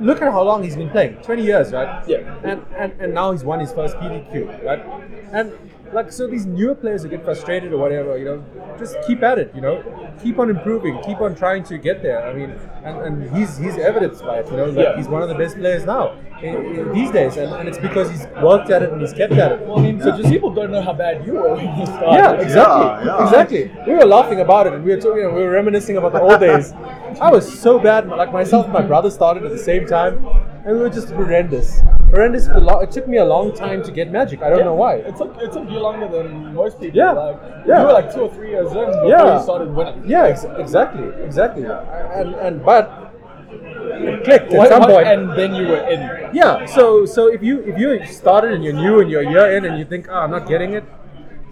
look 0.00 0.22
at 0.22 0.32
how 0.32 0.42
long 0.42 0.62
he's 0.62 0.76
been 0.76 0.90
playing. 0.90 1.16
Twenty 1.16 1.44
years, 1.44 1.72
right? 1.72 2.06
Yeah. 2.08 2.38
And 2.44 2.64
and, 2.76 2.92
and 3.00 3.14
now 3.14 3.32
he's 3.32 3.44
won 3.44 3.60
his 3.60 3.72
first 3.72 3.96
PTQ, 3.96 4.64
right? 4.64 4.84
And 5.32 5.52
like 5.92 6.12
so 6.12 6.26
these 6.26 6.46
newer 6.46 6.74
players 6.74 7.02
who 7.02 7.08
get 7.08 7.24
frustrated 7.24 7.72
or 7.72 7.78
whatever, 7.78 8.16
you 8.16 8.24
know, 8.24 8.44
just 8.78 8.96
keep 9.06 9.22
at 9.22 9.38
it, 9.38 9.52
you 9.54 9.60
know. 9.60 9.82
Keep 10.22 10.38
on 10.38 10.50
improving, 10.50 11.00
keep 11.02 11.20
on 11.20 11.34
trying 11.34 11.64
to 11.64 11.78
get 11.78 12.02
there. 12.02 12.26
I 12.26 12.32
mean 12.34 12.50
and, 12.84 12.96
and 13.02 13.36
he's 13.36 13.56
he's 13.58 13.76
evidenced 13.76 14.22
by 14.24 14.38
it, 14.40 14.50
you 14.50 14.56
know, 14.56 14.66
like 14.66 14.76
Yeah. 14.86 14.96
he's 14.96 15.08
one 15.08 15.22
of 15.22 15.28
the 15.28 15.34
best 15.34 15.56
players 15.56 15.84
now 15.84 16.16
in, 16.42 16.54
in 16.78 16.92
these 16.92 17.10
days 17.10 17.36
and, 17.36 17.52
and 17.54 17.68
it's 17.68 17.78
because 17.78 18.10
he's 18.10 18.26
worked 18.42 18.70
at 18.70 18.82
it 18.82 18.90
and 18.92 19.00
he's 19.00 19.12
kept 19.12 19.32
at 19.32 19.52
it. 19.52 19.60
well, 19.66 19.78
I 19.78 19.82
mean, 19.82 20.00
so 20.00 20.16
just 20.16 20.28
people 20.30 20.50
don't 20.54 20.70
know 20.70 20.82
how 20.82 20.92
bad 20.94 21.26
you 21.26 21.34
were 21.34 21.54
when 21.54 21.78
you 21.78 21.86
started. 21.86 22.12
Yeah, 22.18 22.32
exactly. 22.32 22.84
Yeah, 22.86 23.04
yeah. 23.04 23.24
Exactly. 23.24 23.70
We 23.86 23.94
were 23.94 24.06
laughing 24.06 24.40
about 24.40 24.66
it 24.66 24.72
and 24.74 24.84
we 24.84 24.94
were 24.94 25.00
talking, 25.00 25.18
you 25.22 25.28
know, 25.28 25.34
we 25.34 25.42
were 25.42 25.50
reminiscing 25.50 25.96
about 25.96 26.12
the 26.12 26.20
old 26.20 26.40
days. 26.40 26.72
I 27.20 27.30
was 27.30 27.46
so 27.60 27.78
bad. 27.78 28.08
Like 28.08 28.32
myself 28.32 28.64
and 28.64 28.72
my 28.72 28.82
brother 28.82 29.10
started 29.10 29.44
at 29.44 29.50
the 29.50 29.58
same 29.58 29.86
time, 29.86 30.24
and 30.64 30.76
we 30.76 30.82
were 30.82 30.90
just 30.90 31.08
horrendous. 31.10 31.80
Horrendous. 32.10 32.46
For 32.48 32.60
lo- 32.60 32.80
it 32.80 32.90
took 32.90 33.06
me 33.08 33.18
a 33.18 33.24
long 33.24 33.54
time 33.54 33.82
to 33.84 33.90
get 33.92 34.10
magic. 34.10 34.42
I 34.42 34.50
don't 34.50 34.64
know 34.64 34.74
why. 34.74 34.94
It 34.96 35.16
took 35.16 35.36
it 35.40 35.52
took 35.52 35.68
you 35.70 35.78
longer 35.78 36.08
than 36.08 36.54
most 36.54 36.80
people. 36.80 36.96
Yeah. 36.98 37.12
Like 37.12 37.38
Yeah. 37.66 37.80
you 37.80 37.86
were 37.86 37.92
like 37.92 38.12
two 38.14 38.22
or 38.22 38.30
three 38.34 38.50
years 38.50 38.70
in 38.72 38.86
before 38.86 39.08
Yeah. 39.08 39.36
you 39.36 39.42
started 39.42 39.74
winning. 39.74 40.02
Yeah, 40.06 40.24
ex- 40.32 40.46
exactly, 40.58 41.08
exactly. 41.24 41.64
And 41.64 42.34
and 42.34 42.64
but 42.64 43.12
it 43.52 44.24
clicked 44.24 44.52
at 44.52 44.68
some 44.68 44.80
what- 44.82 44.90
point. 44.90 45.06
and 45.08 45.32
then 45.38 45.54
you 45.54 45.68
were 45.68 45.82
in. 45.94 46.00
Yeah. 46.34 46.64
So 46.66 47.04
so 47.06 47.28
if 47.28 47.42
you 47.42 47.60
if 47.64 47.78
you 47.78 48.04
started 48.06 48.52
and 48.52 48.62
you're 48.64 48.74
new 48.86 49.00
and 49.00 49.10
you're 49.10 49.22
a 49.22 49.30
year 49.30 49.46
in 49.56 49.64
and 49.64 49.78
you 49.78 49.84
think, 49.84 50.06
oh, 50.10 50.14
I'm 50.24 50.30
not 50.30 50.46
getting 50.48 50.74
it, 50.74 50.84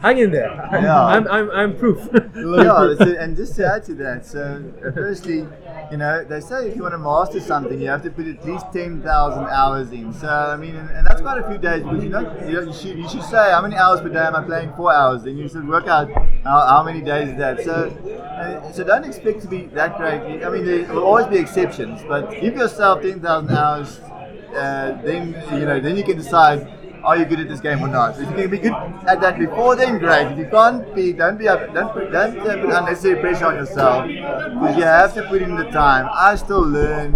hang 0.00 0.18
in 0.18 0.30
there. 0.30 0.54
Yeah. 0.72 1.04
I'm 1.04 1.26
I'm 1.28 1.50
I'm 1.50 1.76
proof. 1.76 2.08
yeah, 2.14 2.94
so, 2.96 3.16
and 3.18 3.36
just 3.36 3.56
to 3.56 3.66
add 3.66 3.84
to 3.84 3.94
that, 3.96 4.26
so 4.26 4.62
uh, 4.84 4.92
firstly, 4.92 5.46
you 5.90 5.96
know, 5.96 6.24
they 6.24 6.40
say 6.40 6.68
if 6.68 6.76
you 6.76 6.82
want 6.82 6.94
to 6.94 6.98
master 6.98 7.40
something, 7.40 7.80
you 7.80 7.88
have 7.88 8.02
to 8.02 8.10
put 8.10 8.26
at 8.26 8.44
least 8.44 8.66
10,000 8.72 9.44
hours 9.44 9.90
in. 9.92 10.12
So, 10.12 10.28
I 10.28 10.56
mean, 10.56 10.76
and, 10.76 10.90
and 10.90 11.06
that's 11.06 11.20
quite 11.20 11.38
a 11.38 11.48
few 11.48 11.58
days 11.58 11.82
because 11.82 12.02
you 12.02 12.10
know, 12.10 12.44
you, 12.46 12.66
you, 12.66 12.72
should, 12.72 12.98
you 12.98 13.08
should 13.08 13.22
say 13.22 13.50
how 13.50 13.62
many 13.62 13.76
hours 13.76 14.00
per 14.00 14.08
day 14.08 14.24
am 14.24 14.36
I 14.36 14.44
playing? 14.44 14.72
Four 14.74 14.92
hours. 14.92 15.22
Then 15.22 15.36
you 15.36 15.48
should 15.48 15.66
work 15.66 15.86
out 15.86 16.10
how, 16.44 16.66
how 16.66 16.82
many 16.82 17.00
days 17.00 17.30
is 17.30 17.38
that. 17.38 17.62
So, 17.62 17.90
uh, 18.38 18.72
so 18.72 18.84
don't 18.84 19.04
expect 19.04 19.42
to 19.42 19.48
be 19.48 19.66
that 19.66 19.96
great. 19.96 20.44
I 20.44 20.50
mean, 20.50 20.64
there 20.64 20.92
will 20.92 21.04
always 21.04 21.26
be 21.26 21.38
exceptions, 21.38 22.02
but 22.06 22.30
give 22.40 22.56
yourself 22.56 23.02
10,000 23.02 23.50
hours. 23.50 24.00
Uh, 24.48 25.00
then 25.04 25.28
you 25.52 25.66
know, 25.66 25.78
then 25.78 25.96
you 25.96 26.02
can 26.02 26.16
decide 26.16 26.77
are 27.04 27.16
you 27.16 27.24
good 27.24 27.40
at 27.40 27.48
this 27.48 27.60
game 27.60 27.82
or 27.82 27.88
not? 27.88 28.18
If 28.18 28.28
you 28.30 28.36
can 28.36 28.50
be 28.50 28.58
good 28.58 28.72
at 29.06 29.20
that 29.20 29.38
before, 29.38 29.76
then 29.76 29.98
great. 29.98 30.32
If 30.32 30.38
you 30.38 30.46
can't 30.46 30.94
be, 30.94 31.12
don't 31.12 31.38
be 31.38 31.44
don't 31.44 31.92
put, 31.92 32.12
don't 32.12 32.38
uh, 32.38 32.56
put 32.56 32.70
unnecessary 32.70 33.20
pressure 33.20 33.46
on 33.46 33.54
yourself 33.56 34.06
because 34.06 34.76
you 34.76 34.84
have 34.84 35.14
to 35.14 35.22
put 35.28 35.42
in 35.42 35.56
the 35.56 35.64
time. 35.64 36.08
I 36.12 36.36
still 36.36 36.62
learn 36.62 37.14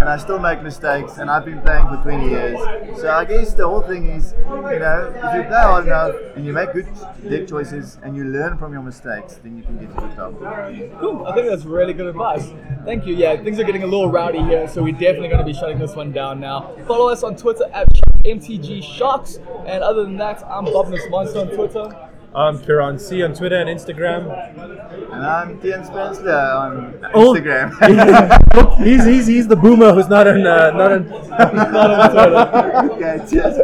and 0.00 0.08
I 0.10 0.18
still 0.18 0.38
make 0.38 0.62
mistakes, 0.62 1.16
and 1.18 1.30
I've 1.30 1.44
been 1.44 1.60
playing 1.62 1.88
for 1.88 1.96
20 2.02 2.28
years. 2.28 2.60
So 3.00 3.10
I 3.10 3.24
guess 3.24 3.54
the 3.54 3.66
whole 3.66 3.82
thing 3.82 4.10
is, 4.10 4.34
you 4.38 4.44
know, 4.44 5.12
if 5.14 5.34
you 5.34 5.42
play 5.42 5.62
hard 5.62 5.86
enough 5.86 6.14
and 6.36 6.44
you 6.44 6.52
make 6.52 6.72
good 6.72 6.86
deck 7.28 7.48
choices 7.48 7.98
and 8.02 8.14
you 8.16 8.24
learn 8.24 8.58
from 8.58 8.72
your 8.72 8.82
mistakes, 8.82 9.40
then 9.42 9.56
you 9.56 9.62
can 9.62 9.78
get 9.78 9.88
to 9.94 10.00
the 10.00 10.14
top. 10.14 10.38
Cool. 11.00 11.26
I 11.26 11.34
think 11.34 11.48
that's 11.48 11.64
really 11.64 11.94
good 11.94 12.06
advice. 12.06 12.52
Thank 12.84 13.06
you. 13.06 13.14
Yeah, 13.14 13.42
things 13.42 13.58
are 13.58 13.64
getting 13.64 13.82
a 13.82 13.86
little 13.86 14.10
rowdy 14.10 14.42
here, 14.42 14.68
so 14.68 14.82
we're 14.82 14.92
definitely 14.92 15.28
going 15.28 15.40
to 15.40 15.44
be 15.44 15.54
shutting 15.54 15.78
this 15.78 15.96
one 15.96 16.12
down 16.12 16.40
now. 16.40 16.76
Follow 16.86 17.08
us 17.08 17.22
on 17.22 17.36
Twitter 17.36 17.64
at 17.72 17.88
MTG 18.26 18.82
Sharks, 18.82 19.38
and 19.66 19.82
other 19.82 20.02
than 20.04 20.16
that, 20.18 20.42
I'm 20.46 20.64
Bobness 20.66 21.08
Monster 21.10 21.40
on 21.40 21.48
Twitter. 21.48 22.08
I'm 22.34 22.58
Keraan 22.58 23.00
C 23.00 23.22
on 23.22 23.32
Twitter 23.32 23.56
and 23.56 23.68
Instagram. 23.70 24.28
And 25.10 25.24
I'm 25.24 25.58
Tian 25.60 25.82
Spencer 25.84 26.30
on 26.30 26.98
Oh. 27.14 27.32
Instagram. 27.32 27.70
Look, 28.54 28.74
he's, 28.86 29.04
he's, 29.06 29.26
he's 29.26 29.48
the 29.48 29.56
boomer 29.56 29.92
who's 29.94 30.08
not 30.08 30.26
on 30.28 30.46
uh, 30.46 30.70
not 30.72 30.92
on 30.92 31.08
Not 31.72 31.90
on 31.90 32.10
Twitter. 32.10 32.92
okay, 32.92 33.24
cheers. 33.30 33.56